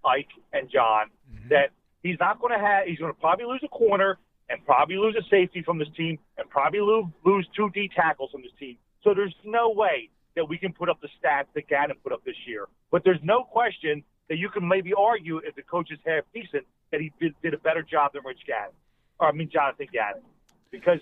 Ike 0.04 0.32
and 0.52 0.70
John, 0.70 1.06
Mm-hmm. 1.32 1.48
that 1.48 1.68
he's 2.02 2.18
not 2.20 2.40
going 2.40 2.52
to 2.52 2.58
have. 2.58 2.86
He's 2.86 2.98
going 2.98 3.14
to 3.14 3.18
probably 3.18 3.46
lose 3.46 3.62
a 3.64 3.68
corner 3.68 4.18
and 4.50 4.62
probably 4.66 4.96
lose 4.96 5.16
a 5.18 5.24
safety 5.30 5.62
from 5.62 5.78
this 5.78 5.88
team 5.96 6.18
and 6.36 6.44
probably 6.50 6.80
lose, 6.80 7.06
lose 7.24 7.48
two 7.56 7.70
D 7.70 7.88
tackles 7.96 8.30
from 8.32 8.42
this 8.42 8.52
team. 8.60 8.76
So 9.02 9.14
there's 9.14 9.34
no 9.44 9.70
way 9.70 10.10
that 10.36 10.46
we 10.46 10.58
can 10.58 10.72
put 10.74 10.88
up 10.90 11.00
the 11.00 11.08
stats 11.18 11.46
that 11.54 11.68
Gannon 11.68 11.96
put 12.04 12.12
up 12.12 12.22
this 12.24 12.36
year. 12.46 12.66
But 12.90 13.02
there's 13.04 13.22
no 13.22 13.44
question 13.44 14.04
that 14.28 14.36
you 14.36 14.50
can 14.50 14.68
maybe 14.68 14.92
argue 14.92 15.38
if 15.38 15.54
the 15.54 15.62
coach 15.62 15.90
is 15.90 15.98
half 16.04 16.24
decent 16.34 16.66
that 16.90 17.00
he 17.00 17.10
did, 17.18 17.34
did 17.42 17.54
a 17.54 17.58
better 17.58 17.82
job 17.82 18.12
than 18.12 18.22
Rich 18.26 18.42
Gannon, 18.46 18.76
or 19.18 19.28
I 19.28 19.32
mean 19.32 19.48
Jonathan 19.50 19.86
Gannon, 19.90 20.22
because 20.70 21.00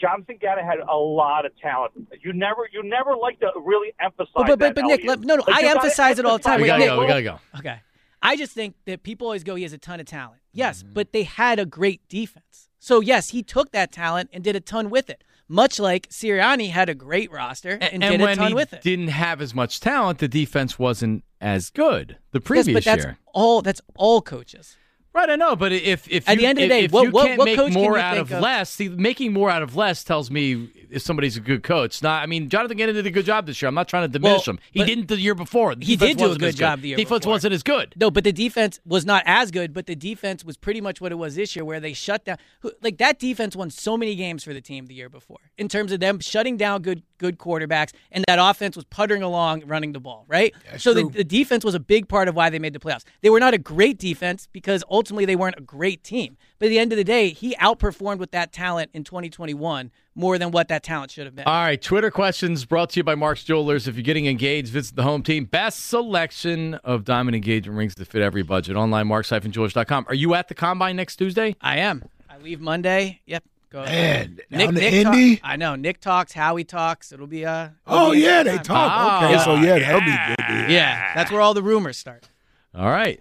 Jonathan 0.00 0.38
Gannon 0.40 0.64
had 0.64 0.78
a 0.78 0.96
lot 0.96 1.44
of 1.46 1.52
talent. 1.58 1.92
You 2.22 2.32
never, 2.32 2.68
you 2.72 2.82
never 2.82 3.14
like 3.16 3.38
to 3.40 3.50
really 3.64 3.92
emphasize 4.00 4.28
But 4.34 4.46
but 4.46 4.58
but, 4.58 4.74
that, 4.74 4.74
but 4.76 4.84
Nick, 4.86 5.04
let- 5.04 5.20
no 5.20 5.36
no, 5.36 5.44
Like, 5.46 5.64
I 5.64 5.68
emphasize 5.68 6.18
it 6.18 6.24
all 6.24 6.38
the 6.38 6.44
time. 6.44 6.56
We 6.60 6.62
Wait, 6.62 6.68
gotta 6.68 6.78
Nick, 6.80 6.88
go. 6.90 7.00
We 7.00 7.06
gotta 7.06 7.22
go. 7.22 7.38
Okay. 7.58 7.80
I 8.22 8.36
just 8.36 8.52
think 8.52 8.74
that 8.86 9.02
people 9.02 9.26
always 9.26 9.44
go, 9.44 9.54
he 9.54 9.62
has 9.62 9.72
a 9.72 9.78
ton 9.78 10.00
of 10.00 10.06
talent. 10.06 10.40
Yes, 10.52 10.82
Mm-hmm. 10.82 10.92
but 10.94 11.12
they 11.12 11.22
had 11.24 11.58
a 11.58 11.66
great 11.66 12.06
defense. 12.08 12.68
So, 12.78 13.00
yes, 13.00 13.30
he 13.30 13.42
took 13.42 13.72
that 13.72 13.92
talent 13.92 14.30
and 14.32 14.42
did 14.42 14.56
a 14.56 14.60
ton 14.60 14.88
with 14.90 15.10
it. 15.10 15.22
Much 15.48 15.78
like 15.80 16.08
Sirianni 16.08 16.70
had 16.70 16.88
a 16.88 16.94
great 16.94 17.30
roster 17.30 17.72
and, 17.80 17.82
And 17.82 18.02
did 18.02 18.20
a 18.20 18.24
when 18.24 18.36
ton 18.36 18.48
he 18.48 18.54
with 18.54 18.72
it. 18.72 18.82
didn't 18.82 19.08
have 19.08 19.40
as 19.40 19.54
much 19.54 19.80
talent, 19.80 20.18
the 20.18 20.28
defense 20.28 20.78
wasn't 20.78 21.24
as 21.40 21.70
good 21.70 22.16
the 22.32 22.38
yes, 22.38 22.46
previous 22.46 22.74
but 22.76 22.84
that's 22.84 23.04
year. 23.04 23.18
all. 23.34 23.60
That's 23.62 23.80
all 23.96 24.22
coaches. 24.22 24.76
Right, 25.12 25.28
I 25.28 25.34
know, 25.34 25.56
but 25.56 25.72
if 25.72 26.08
if 26.08 26.28
At 26.28 26.36
you, 26.36 26.42
the 26.42 26.46
end 26.46 26.58
of 26.58 26.62
the 26.62 26.68
day, 26.68 26.84
if 26.84 26.92
what- 26.92 27.02
you 27.02 27.10
what- 27.10 27.26
can't 27.26 27.38
what 27.38 27.44
make 27.46 27.56
can 27.56 27.72
more 27.72 27.96
you 27.96 28.02
out 28.02 28.16
of 28.18 28.30
of? 28.30 28.40
less, 28.40 28.70
see, 28.70 28.88
making 28.88 29.32
more 29.32 29.50
out 29.50 29.60
of 29.60 29.74
less 29.74 30.04
tells 30.04 30.30
me 30.30 30.68
if 30.88 31.02
somebody's 31.02 31.36
a 31.36 31.40
good 31.40 31.64
coach. 31.64 32.00
Not, 32.00 32.22
I 32.22 32.26
mean, 32.26 32.48
Jonathan 32.48 32.76
Gannon 32.76 32.94
did 32.94 33.06
a 33.06 33.10
good 33.10 33.24
job 33.24 33.46
this 33.46 33.60
year. 33.60 33.68
I'm 33.68 33.74
not 33.74 33.88
trying 33.88 34.04
to 34.04 34.08
diminish 34.08 34.46
Well, 34.46 34.54
him. 34.54 34.60
He 34.70 34.84
didn't 34.84 35.08
the 35.08 35.18
year 35.18 35.34
before. 35.34 35.74
The 35.74 35.84
He 35.84 35.96
did 35.96 36.16
do 36.16 36.30
a 36.30 36.36
good 36.38 36.54
job 36.56 36.80
the 36.82 36.88
year 36.88 36.96
before. 36.96 37.06
Defense 37.16 37.20
before. 37.24 37.32
wasn't 37.32 37.54
as 37.54 37.62
good. 37.64 37.94
No, 37.96 38.08
but 38.12 38.22
the 38.22 38.32
defense 38.32 38.78
was 38.86 39.04
not 39.04 39.24
as 39.26 39.50
good, 39.50 39.72
but 39.74 39.86
the 39.86 39.96
defense 39.96 40.44
was 40.44 40.56
pretty 40.56 40.80
much 40.80 41.00
what 41.00 41.10
it 41.10 41.16
was 41.16 41.34
this 41.34 41.56
year, 41.56 41.64
where 41.64 41.80
they 41.80 41.92
shut 41.92 42.24
down. 42.24 42.36
Like 42.80 42.98
that 42.98 43.18
defense 43.18 43.56
won 43.56 43.70
so 43.70 43.96
many 43.96 44.14
games 44.14 44.44
for 44.44 44.54
the 44.54 44.60
team 44.60 44.86
the 44.86 44.94
year 44.94 45.08
before, 45.08 45.38
in 45.58 45.66
terms 45.68 45.90
of 45.90 45.98
them 45.98 46.20
shutting 46.20 46.56
down 46.56 46.82
good 46.82 47.02
good 47.20 47.38
quarterbacks, 47.38 47.92
and 48.10 48.24
that 48.26 48.38
offense 48.40 48.74
was 48.74 48.84
puttering 48.86 49.22
along, 49.22 49.62
running 49.66 49.92
the 49.92 50.00
ball. 50.00 50.24
Right. 50.26 50.54
so 50.78 50.94
the, 50.94 51.04
the 51.08 51.22
defense 51.22 51.64
was 51.64 51.74
a 51.74 51.80
big 51.80 52.08
part 52.08 52.26
of 52.26 52.34
why 52.34 52.50
they 52.50 52.58
made 52.58 52.72
the 52.72 52.80
playoffs. 52.80 53.04
They 53.20 53.30
were 53.30 53.38
not 53.38 53.54
a 53.54 53.58
great 53.58 53.98
defense 53.98 54.48
because 54.50 54.82
ultimately 54.90 55.26
they 55.26 55.36
weren't 55.36 55.58
a 55.58 55.62
great 55.62 56.02
team. 56.02 56.38
But 56.58 56.66
at 56.66 56.68
the 56.70 56.78
end 56.78 56.92
of 56.92 56.96
the 56.96 57.04
day, 57.04 57.30
he 57.30 57.54
outperformed 57.56 58.18
with 58.18 58.32
that 58.32 58.52
talent 58.52 58.90
in 58.92 59.04
2021 59.04 59.90
more 60.14 60.38
than 60.38 60.50
what 60.50 60.68
that 60.68 60.82
talent 60.82 61.10
should 61.10 61.26
have 61.26 61.36
been. 61.36 61.46
All 61.46 61.62
right, 61.62 61.80
Twitter 61.80 62.10
questions 62.10 62.64
brought 62.64 62.90
to 62.90 63.00
you 63.00 63.04
by 63.04 63.14
Mark's 63.14 63.44
Jewelers. 63.44 63.86
If 63.86 63.96
you're 63.96 64.02
getting 64.02 64.26
engaged, 64.26 64.68
visit 64.68 64.96
the 64.96 65.02
home 65.02 65.22
team. 65.22 65.44
Best 65.44 65.86
selection 65.86 66.74
of 66.76 67.04
diamond 67.04 67.36
engagement 67.36 67.78
rings 67.78 67.94
to 67.96 68.04
fit 68.04 68.22
every 68.22 68.42
budget. 68.42 68.76
Online, 68.76 69.06
marks-jewelers.com. 69.06 70.06
Are 70.08 70.14
you 70.14 70.34
at 70.34 70.48
the 70.48 70.54
combine 70.54 70.96
next 70.96 71.16
Tuesday? 71.16 71.54
I 71.60 71.78
am. 71.78 72.04
I 72.28 72.38
leave 72.38 72.60
Monday. 72.60 73.20
Yep. 73.26 73.44
Go 73.70 73.84
Man, 73.84 74.40
Nick, 74.50 74.58
down 74.58 74.74
to 74.74 74.80
Nick 74.80 75.04
talk- 75.38 75.48
I 75.48 75.56
know. 75.56 75.76
Nick 75.76 76.00
talks. 76.00 76.32
Howie 76.32 76.64
talks. 76.64 77.12
It'll 77.12 77.26
be 77.28 77.44
a. 77.44 77.74
it'll 77.86 77.98
Oh 77.98 78.10
be 78.12 78.24
a 78.24 78.28
yeah, 78.28 78.42
they 78.42 78.56
time. 78.56 78.64
talk. 78.64 79.22
okay, 79.22 79.34
Ah, 79.36 79.44
so 79.44 79.54
yeah, 79.54 79.78
that'll 79.78 80.00
be 80.00 80.06
good. 80.06 80.66
to. 80.66 80.72
Yeah, 80.72 81.14
that's 81.14 81.30
where 81.30 81.40
all 81.40 81.54
the 81.54 81.62
rumors 81.62 81.96
start. 81.96 82.28
All 82.74 82.90
right. 82.90 83.20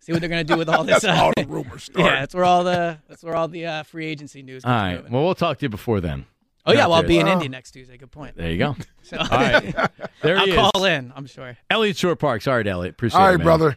See 0.00 0.12
what 0.12 0.20
they're 0.20 0.30
gonna 0.30 0.42
do 0.44 0.56
with 0.56 0.68
all 0.70 0.84
this. 0.84 1.02
That's 1.02 1.18
uh, 1.18 1.22
all 1.22 1.32
the 1.36 1.46
rumors 1.46 1.84
start. 1.84 2.04
yeah, 2.06 2.20
that's 2.20 2.34
where 2.34 2.44
all 2.44 2.64
the 2.64 2.98
that's 3.08 3.22
where 3.22 3.36
all 3.36 3.48
the 3.48 3.66
uh, 3.66 3.82
free 3.82 4.06
agency 4.06 4.42
news. 4.42 4.64
All 4.64 4.72
Gets 4.72 4.96
moving. 4.98 5.12
Well, 5.12 5.24
we'll 5.24 5.34
talk 5.34 5.58
to 5.58 5.64
you 5.66 5.70
before 5.70 6.00
then. 6.00 6.24
oh 6.66 6.72
yeah, 6.72 6.86
well 6.86 6.94
I'll 6.94 7.02
be 7.02 7.18
in 7.18 7.28
Oh. 7.28 7.32
Indy 7.32 7.48
next 7.48 7.72
Tuesday. 7.72 7.98
Good 7.98 8.10
point. 8.10 8.36
There 8.36 8.50
you 8.50 8.56
go. 8.58 8.76
So, 9.02 9.16
All 9.20 9.26
right. 9.28 9.74
There 10.22 10.36
he 10.38 10.56
I'll 10.56 10.66
is. 10.66 10.70
call 10.72 10.84
in. 10.86 11.12
I'm 11.14 11.26
sure. 11.26 11.58
Eliot 11.68 11.96
Shorr-Parks. 11.98 12.46
All 12.48 12.56
right, 12.56 12.66
Eliot. 12.66 12.92
Appreciate 12.94 13.18
All 13.20 13.26
it, 13.26 13.30
right, 13.32 13.36
man. 13.38 13.44
brother. 13.44 13.76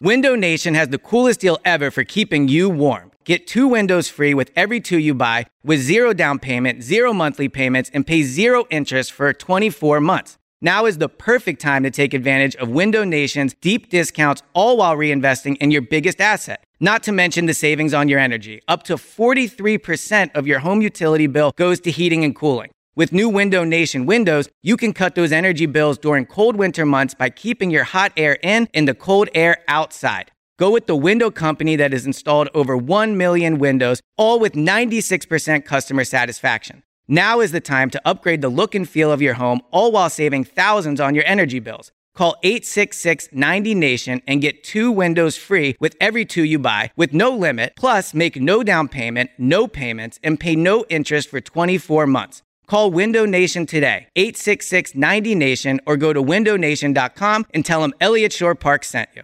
Window 0.00 0.36
Nation 0.36 0.74
has 0.74 0.90
the 0.90 0.98
coolest 0.98 1.40
deal 1.40 1.58
ever 1.64 1.90
for 1.90 2.04
keeping 2.04 2.46
you 2.46 2.70
warm. 2.70 3.10
Get 3.24 3.48
two 3.48 3.66
windows 3.66 4.08
free 4.08 4.32
with 4.32 4.52
every 4.54 4.80
two 4.80 4.96
you 4.96 5.12
buy 5.12 5.46
with 5.64 5.80
zero 5.80 6.12
down 6.12 6.38
payment, 6.38 6.84
zero 6.84 7.12
monthly 7.12 7.48
payments, 7.48 7.90
and 7.92 8.06
pay 8.06 8.22
zero 8.22 8.64
interest 8.70 9.10
for 9.10 9.32
24 9.32 10.00
months. 10.00 10.38
Now 10.60 10.86
is 10.86 10.98
the 10.98 11.08
perfect 11.08 11.60
time 11.60 11.82
to 11.82 11.90
take 11.90 12.14
advantage 12.14 12.54
of 12.56 12.68
Window 12.68 13.02
Nation's 13.02 13.54
deep 13.54 13.90
discounts, 13.90 14.44
all 14.52 14.76
while 14.76 14.94
reinvesting 14.94 15.56
in 15.56 15.72
your 15.72 15.82
biggest 15.82 16.20
asset. 16.20 16.62
Not 16.78 17.02
to 17.02 17.10
mention 17.10 17.46
the 17.46 17.54
savings 17.54 17.92
on 17.92 18.08
your 18.08 18.20
energy. 18.20 18.62
Up 18.68 18.84
to 18.84 18.94
43% 18.94 20.30
of 20.36 20.46
your 20.46 20.60
home 20.60 20.80
utility 20.80 21.26
bill 21.26 21.50
goes 21.56 21.80
to 21.80 21.90
heating 21.90 22.22
and 22.22 22.36
cooling. 22.36 22.70
With 22.98 23.12
new 23.12 23.28
Window 23.28 23.62
Nation 23.62 24.06
windows, 24.06 24.48
you 24.60 24.76
can 24.76 24.92
cut 24.92 25.14
those 25.14 25.30
energy 25.30 25.66
bills 25.66 25.98
during 25.98 26.26
cold 26.26 26.56
winter 26.56 26.84
months 26.84 27.14
by 27.14 27.30
keeping 27.30 27.70
your 27.70 27.84
hot 27.84 28.10
air 28.16 28.38
in 28.42 28.68
and 28.74 28.88
the 28.88 28.94
cold 28.94 29.28
air 29.36 29.58
outside. 29.68 30.32
Go 30.58 30.72
with 30.72 30.88
the 30.88 30.96
window 30.96 31.30
company 31.30 31.76
that 31.76 31.92
has 31.92 32.06
installed 32.06 32.48
over 32.54 32.76
1 32.76 33.16
million 33.16 33.60
windows, 33.60 34.00
all 34.16 34.40
with 34.40 34.54
96% 34.54 35.64
customer 35.64 36.02
satisfaction. 36.02 36.82
Now 37.06 37.38
is 37.38 37.52
the 37.52 37.60
time 37.60 37.88
to 37.90 38.02
upgrade 38.04 38.42
the 38.42 38.48
look 38.48 38.74
and 38.74 38.88
feel 38.88 39.12
of 39.12 39.22
your 39.22 39.34
home, 39.34 39.60
all 39.70 39.92
while 39.92 40.10
saving 40.10 40.42
thousands 40.42 41.00
on 41.00 41.14
your 41.14 41.24
energy 41.24 41.60
bills. 41.60 41.92
Call 42.16 42.34
866 42.42 43.28
90 43.30 43.76
Nation 43.76 44.22
and 44.26 44.40
get 44.40 44.64
two 44.64 44.90
windows 44.90 45.36
free 45.36 45.76
with 45.78 45.94
every 46.00 46.24
two 46.24 46.42
you 46.42 46.58
buy 46.58 46.90
with 46.96 47.12
no 47.12 47.30
limit. 47.30 47.74
Plus, 47.76 48.12
make 48.12 48.40
no 48.40 48.64
down 48.64 48.88
payment, 48.88 49.30
no 49.38 49.68
payments, 49.68 50.18
and 50.24 50.40
pay 50.40 50.56
no 50.56 50.84
interest 50.88 51.28
for 51.28 51.40
24 51.40 52.08
months. 52.08 52.42
Call 52.68 52.90
Window 52.90 53.24
Nation 53.24 53.64
today, 53.64 54.08
866 54.14 54.94
90 54.94 55.34
Nation, 55.34 55.80
or 55.86 55.96
go 55.96 56.12
to 56.12 56.22
windownation.com 56.22 57.46
and 57.54 57.64
tell 57.64 57.80
them 57.80 57.94
Eliot 58.00 58.32
Shorr-Park 58.32 58.84
sent 58.84 59.08
you. 59.16 59.22